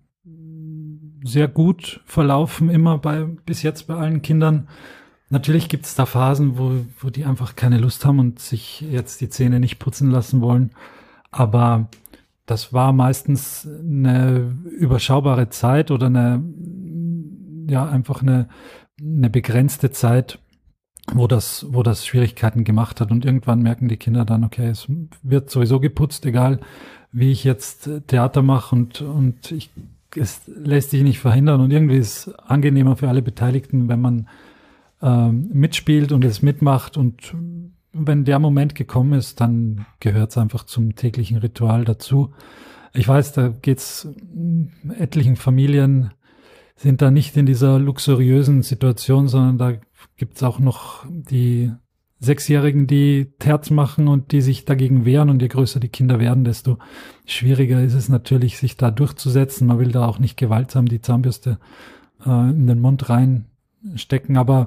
sehr 1.23 1.49
gut 1.49 2.01
verlaufen, 2.05 2.71
immer 2.71 2.99
bei, 2.99 3.25
bis 3.25 3.62
jetzt 3.62 3.87
bei 3.87 3.95
allen 3.95 4.23
Kindern. 4.23 4.69
Natürlich 5.31 5.69
gibt 5.69 5.85
es 5.85 5.95
da 5.95 6.07
Phasen, 6.07 6.59
wo, 6.59 6.73
wo 7.01 7.11
die 7.11 7.25
einfach 7.25 7.55
keine 7.55 7.79
Lust 7.79 8.05
haben 8.05 8.19
und 8.19 8.39
sich 8.39 8.81
jetzt 8.81 9.21
die 9.21 9.29
Zähne 9.29 9.61
nicht 9.61 9.79
putzen 9.79 10.11
lassen 10.11 10.41
wollen. 10.41 10.71
Aber 11.31 11.89
das 12.47 12.73
war 12.73 12.93
meistens 12.93 13.69
eine 13.69 14.57
überschaubare 14.79 15.51
Zeit 15.51 15.91
oder 15.91 16.07
eine, 16.07 16.43
ja, 17.69 17.87
einfach 17.87 18.23
eine, 18.23 18.49
eine 19.01 19.29
begrenzte 19.29 19.91
Zeit, 19.91 20.39
wo 21.15 21.27
das, 21.27 21.67
wo 21.71 21.83
das 21.83 22.07
Schwierigkeiten 22.07 22.65
gemacht 22.65 23.01
hat. 23.01 23.11
Und 23.11 23.25
irgendwann 23.25 23.63
merken 23.63 23.89
die 23.89 23.97
Kinder 23.97 24.25
dann, 24.25 24.45
okay, 24.45 24.69
es 24.69 24.87
wird 25.23 25.51
sowieso 25.51 25.81
geputzt, 25.81 26.27
egal 26.27 26.61
wie 27.13 27.33
ich 27.33 27.45
jetzt 27.45 27.91
Theater 28.07 28.43
mache 28.43 28.75
und, 28.75 29.01
und 29.01 29.51
ich, 29.51 29.71
es 30.15 30.43
lässt 30.47 30.91
sich 30.91 31.03
nicht 31.03 31.19
verhindern. 31.19 31.61
Und 31.61 31.71
irgendwie 31.71 31.97
ist 31.97 32.29
es 32.29 32.35
angenehmer 32.39 32.97
für 32.97 33.09
alle 33.09 33.23
Beteiligten, 33.23 33.89
wenn 33.89 34.01
man 34.01 34.29
ähm, 35.03 35.49
mitspielt 35.53 36.13
und 36.13 36.25
es 36.25 36.43
mitmacht 36.43 36.97
und 36.97 37.35
wenn 37.93 38.25
der 38.25 38.39
Moment 38.39 38.75
gekommen 38.75 39.15
ist, 39.15 39.41
dann 39.41 39.87
gehört 40.01 40.31
es 40.31 40.39
einfach 40.39 40.65
zum 40.65 40.95
täglichen 40.95 41.39
Ritual 41.39 41.85
dazu. 41.85 42.33
Ich 42.93 43.09
weiß, 43.09 43.33
da 43.33 43.49
geht's 43.49 44.09
etlichen 44.99 45.37
Familien 45.37 46.11
sind 46.77 47.03
da 47.03 47.11
nicht 47.11 47.37
in 47.37 47.47
dieser 47.47 47.79
luxuriösen 47.79 48.63
Situation, 48.63 49.27
sondern 49.27 49.59
da 49.59 49.81
gibt's 50.19 50.43
auch 50.43 50.59
noch 50.59 51.07
die 51.09 51.73
Sechsjährigen, 52.21 52.87
die 52.87 53.33
Terz 53.39 53.71
machen 53.71 54.09
und 54.09 54.33
die 54.33 54.41
sich 54.41 54.64
dagegen 54.64 55.05
wehren. 55.05 55.31
Und 55.31 55.41
je 55.41 55.49
größer 55.49 55.81
die 55.81 55.89
Kinder 55.89 56.19
werden, 56.19 56.45
desto 56.45 56.79
schwieriger 57.25 57.83
ist 57.83 57.95
es 57.95 58.09
natürlich, 58.09 58.59
sich 58.59 58.77
da 58.77 58.91
durchzusetzen. 58.91 59.69
Man 59.69 59.79
will 59.79 59.93
da 59.93 60.07
auch 60.07 60.19
nicht 60.19 60.37
gewaltsam 60.37 60.87
die 60.87 61.01
Zahnbürste 61.01 61.59
äh, 62.27 62.51
in 62.51 62.66
den 62.66 62.81
Mund 62.81 63.09
reinstecken. 63.09 64.37
Aber 64.37 64.66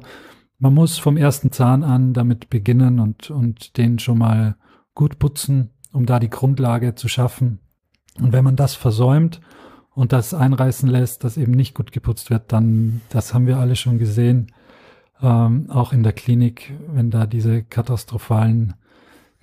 man 0.60 0.74
muss 0.74 0.97
vom 0.97 1.18
ersten 1.18 1.52
Zahn 1.52 1.84
an 1.84 2.14
damit 2.14 2.49
beginnen 2.49 2.99
und, 2.99 3.30
und 3.30 3.78
den 3.78 3.99
schon 3.99 4.18
mal 4.18 4.56
gut 4.95 5.20
putzen, 5.20 5.72
um 5.91 6.06
da 6.06 6.20
die 6.20 6.30
Grundlage 6.30 6.95
zu 6.95 7.10
schaffen. 7.10 7.60
Und 8.20 8.32
wenn 8.32 8.45
man 8.45 8.56
das 8.56 8.76
versäumt 8.76 9.41
und 9.93 10.14
das 10.14 10.34
einreißen 10.34 10.88
lässt, 10.88 11.26
dass 11.26 11.36
eben 11.36 11.52
nicht 11.52 11.76
gut 11.76 11.91
geputzt 11.91 12.30
wird, 12.30 12.54
dann, 12.54 13.02
das 13.10 13.34
haben 13.34 13.47
wir 13.47 13.58
alle 13.58 13.76
schon 13.76 13.99
gesehen, 13.99 14.54
ähm, 15.22 15.69
auch 15.69 15.93
in 15.93 16.03
der 16.03 16.13
Klinik, 16.13 16.74
wenn 16.88 17.11
da 17.11 17.26
diese 17.26 17.63
katastrophalen 17.63 18.74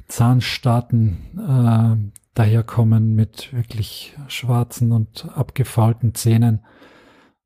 Zahnstaaten 0.08 1.18
äh, 1.36 2.18
daherkommen 2.34 3.14
mit 3.14 3.52
wirklich 3.52 4.14
schwarzen 4.28 4.92
und 4.92 5.28
abgefaulten 5.34 6.14
Zähnen, 6.14 6.60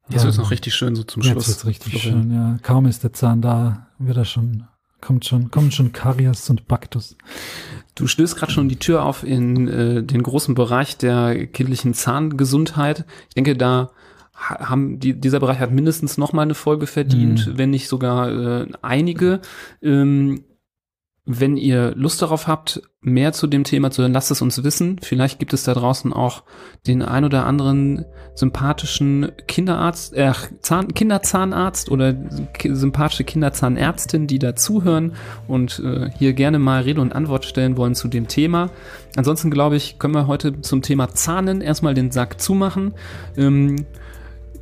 Jetzt 0.09 0.25
wird 0.25 0.33
es 0.33 0.39
noch 0.39 0.51
richtig 0.51 0.75
schön 0.75 0.95
so 0.95 1.05
zum 1.05 1.23
Schluss. 1.23 1.47
Jetzt 1.47 1.65
wird's 1.65 1.67
richtig 1.67 2.03
schön, 2.03 2.33
ja. 2.33 2.59
Kaum 2.63 2.87
ist 2.87 3.05
der 3.05 3.13
Zahn 3.13 3.41
da, 3.41 3.87
wird 3.99 4.17
er 4.17 4.25
schon, 4.25 4.65
kommt 5.01 5.25
schon, 5.25 5.51
kommt 5.51 5.73
schon 5.75 5.93
Karies 5.93 6.51
und 6.51 6.67
Baktus. 6.69 7.17
Du 7.95 8.07
stößt 8.07 8.37
gerade 8.37 8.53
schon 8.53 8.69
die 8.69 8.79
Tür 8.79 9.05
auf 9.05 9.23
in 9.23 9.69
äh, 9.69 10.03
den 10.03 10.23
großen 10.23 10.55
Bereich 10.55 10.97
der 10.97 11.47
kindlichen 11.47 11.95
Zahngesundheit. 11.95 13.05
Ich 13.29 13.35
denke, 13.35 13.57
da 13.57 13.91
haben 14.35 14.99
die, 14.99 15.19
dieser 15.19 15.41
Bereich 15.41 15.59
hat 15.59 15.71
mindestens 15.71 16.19
noch 16.19 16.33
mal 16.33 16.43
eine 16.43 16.55
Folge 16.55 16.87
verdient, 16.87 17.47
mhm. 17.47 17.59
wenn 17.59 17.71
nicht 17.71 17.89
sogar 17.89 18.31
äh, 18.63 18.67
einige. 18.83 19.41
Ähm, 19.83 20.45
wenn 21.25 21.57
ihr 21.57 21.95
Lust 21.95 22.21
darauf 22.21 22.49
habt, 22.49 22.83
mehr 23.01 23.33
zu 23.33 23.47
dem 23.47 23.63
Thema 23.63 23.93
zu 23.93 24.03
hören, 24.03 24.13
lasst 24.13 24.33
es 24.33 24.43
uns 24.43 24.65
wissen. 24.65 24.99
Vielleicht 25.01 25.39
gibt 25.39 25.53
es 25.53 25.63
da 25.63 25.73
draußen 25.73 26.13
auch 26.13 26.43
den 26.89 27.01
ein 27.01 27.25
oder 27.25 27.47
anderen 27.47 28.05
sympathischen 28.35 29.31
Kinderarzt, 29.47 30.15
äh, 30.15 30.33
Zahn, 30.63 30.93
Kinderzahnarzt 30.95 31.93
oder 31.93 32.17
sympathische 32.65 33.23
Kinderzahnärztin, 33.23 34.27
die 34.27 34.41
da 34.41 34.57
zuhören 34.57 35.13
und 35.47 35.81
äh, 35.85 36.11
hier 36.19 36.33
gerne 36.33 36.59
mal 36.59 36.83
Rede 36.83 37.01
und 37.01 37.15
Antwort 37.15 37.45
stellen 37.45 37.77
wollen 37.77 37.95
zu 37.95 38.09
dem 38.09 38.27
Thema. 38.27 38.71
Ansonsten 39.15 39.53
glaube 39.53 39.77
ich, 39.77 40.01
können 40.01 40.15
wir 40.15 40.27
heute 40.27 40.61
zum 40.61 40.83
Thema 40.83 41.15
Zahnen 41.15 41.61
erstmal 41.61 41.95
den 41.95 42.11
Sack 42.11 42.41
zumachen. 42.41 42.95
Ähm, 43.37 43.87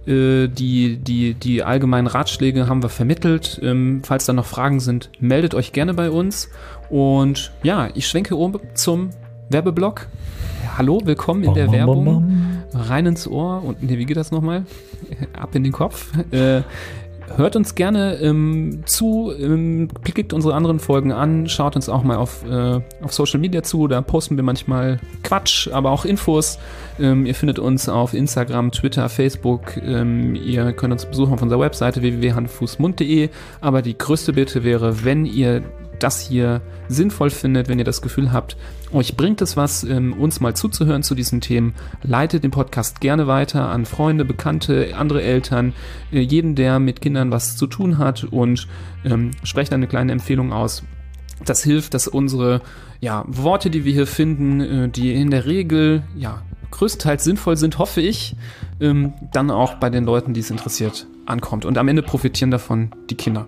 äh, 0.07 0.49
die, 0.49 0.97
die, 0.97 1.35
die 1.35 1.63
allgemeinen 1.63 2.07
Ratschläge 2.07 2.69
haben 2.69 2.83
wir 2.83 2.89
vermittelt. 2.89 3.61
Ähm, 3.63 4.03
falls 4.05 4.27
da 4.27 4.33
noch 4.33 4.47
Fragen 4.47 4.81
sind, 4.81 5.11
meldet 5.21 5.55
euch 5.55 5.73
gerne 5.73 5.95
bei 5.95 6.11
uns. 6.11 6.49
Und 6.89 7.53
ja, 7.63 7.89
ich 7.95 8.07
schwenke 8.09 8.37
um 8.37 8.59
zum 8.75 9.11
Werbeblock. 9.51 10.09
Hallo, 10.77 11.01
willkommen 11.05 11.45
in 11.45 11.55
der 11.55 11.67
bom, 11.67 11.75
Werbung. 11.75 12.05
Bom, 12.05 12.65
bom. 12.73 12.81
Rein 12.81 13.07
ins 13.07 13.27
Ohr 13.27 13.63
und 13.65 13.83
nee, 13.83 13.99
wie 13.99 14.07
geht 14.07 14.17
das 14.17 14.31
nochmal? 14.31 14.65
Ab 15.39 15.55
in 15.55 15.65
den 15.65 15.73
Kopf. 15.73 16.13
Äh, 16.31 16.63
hört 17.37 17.57
uns 17.57 17.75
gerne 17.75 18.17
ähm, 18.17 18.83
zu, 18.87 19.33
ähm, 19.39 19.89
klickt 20.05 20.33
unsere 20.33 20.55
anderen 20.55 20.79
Folgen 20.81 21.13
an, 21.13 21.49
schaut 21.49 21.77
uns 21.77 21.89
auch 21.89 22.03
mal 22.03 22.17
auf, 22.17 22.45
äh, 22.45 22.81
auf 23.03 23.13
Social 23.13 23.41
Media 23.41 23.63
zu, 23.63 23.89
da 23.89 24.01
posten 24.03 24.37
wir 24.37 24.43
manchmal 24.43 24.99
Quatsch, 25.23 25.69
aber 25.73 25.91
auch 25.91 26.05
Infos. 26.05 26.59
Ähm, 26.99 27.27
ihr 27.27 27.35
findet 27.35 27.59
uns 27.59 27.89
auf 27.89 28.15
Instagram, 28.15 28.73
Twitter, 28.73 29.09
Facebook. 29.09 29.77
Ähm, 29.79 30.35
ihr 30.35 30.73
könnt 30.73 30.93
uns 30.93 31.07
besuchen 31.07 31.33
auf 31.33 31.43
unserer 31.43 31.61
Webseite 31.61 32.03
www.handfußmund.de. 32.03 33.31
Aber 33.61 33.83
die 33.83 33.97
größte 33.97 34.33
Bitte 34.33 34.65
wäre, 34.65 35.05
wenn 35.05 35.25
ihr 35.25 35.63
das 36.03 36.21
hier 36.21 36.61
sinnvoll 36.89 37.31
findet, 37.31 37.69
wenn 37.69 37.79
ihr 37.79 37.85
das 37.85 38.03
Gefühl 38.03 38.33
habt, 38.33 38.57
euch 38.93 39.17
bringt 39.17 39.41
es 39.41 39.57
was, 39.57 39.85
ähm, 39.85 40.13
uns 40.15 40.41
mal 40.41 40.55
zuzuhören 40.55 41.03
zu 41.03 41.15
diesen 41.15 41.41
Themen, 41.41 41.75
leitet 42.03 42.43
den 42.43 42.51
Podcast 42.51 43.01
gerne 43.01 43.27
weiter 43.27 43.69
an 43.69 43.87
Freunde, 43.87 44.25
Bekannte, 44.25 44.97
andere 44.97 45.23
Eltern, 45.23 45.73
äh, 46.13 46.21
jeden, 46.21 46.57
der 46.57 46.79
mit 46.79 47.01
Kindern 47.01 47.31
was 47.31 47.57
zu 47.57 47.67
tun 47.67 47.99
hat 47.99 48.25
und 48.25 48.67
ähm, 49.05 49.31
sprecht 49.45 49.73
eine 49.73 49.87
kleine 49.87 50.13
Empfehlung 50.13 50.53
aus. 50.53 50.83
Das 51.45 51.63
hilft, 51.63 51.95
dass 51.95 52.09
unsere 52.09 52.61
ja, 53.01 53.25
Worte, 53.27 53.71
die 53.71 53.85
wir 53.85 53.93
hier 53.93 54.07
finden, 54.07 54.61
äh, 54.61 54.89
die 54.89 55.15
in 55.15 55.31
der 55.31 55.47
Regel 55.47 56.03
ja 56.17 56.43
größtenteils 56.71 57.25
sinnvoll 57.25 57.57
sind, 57.57 57.79
hoffe 57.79 58.01
ich, 58.01 58.37
ähm, 58.81 59.13
dann 59.33 59.51
auch 59.51 59.75
bei 59.75 59.91
den 59.91 60.05
Leuten, 60.05 60.35
die 60.35 60.41
es 60.41 60.51
interessiert, 60.51 61.07
ankommt. 61.27 61.65
Und 61.65 61.79
am 61.79 61.89
Ende 61.89 62.03
profitieren 62.03 62.51
davon 62.51 62.91
die 63.09 63.17
Kinder. 63.17 63.47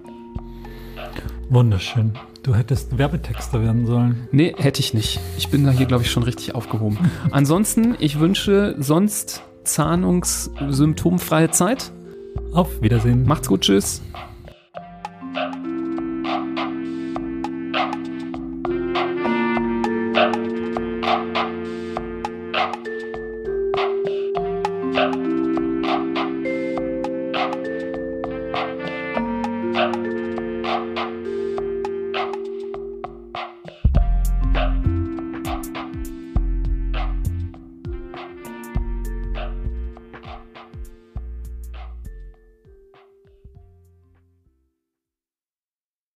Wunderschön. 1.48 2.12
Du 2.43 2.57
hättest 2.57 2.99
Werbetexter 2.99 3.62
werden 3.62 3.86
sollen. 3.86 4.26
Nee, 4.32 4.53
hätte 4.59 4.80
ich 4.80 4.95
nicht. 4.95 5.20
Ich 5.38 5.49
bin 5.49 5.64
da 5.64 5.70
hier, 5.70 5.86
glaube 5.86 6.03
ich, 6.03 6.11
schon 6.11 6.24
richtig 6.24 6.57
aufgehoben. 6.57 6.99
Ansonsten, 7.30 7.95
ich 8.01 8.18
wünsche 8.18 8.74
sonst 8.78 9.45
zahnungssymptomfreie 9.62 11.53
Zeit. 11.53 11.93
Auf 12.53 12.82
Wiedersehen. 12.82 13.24
Macht's 13.26 13.47
gut, 13.47 13.61
tschüss. 13.61 14.03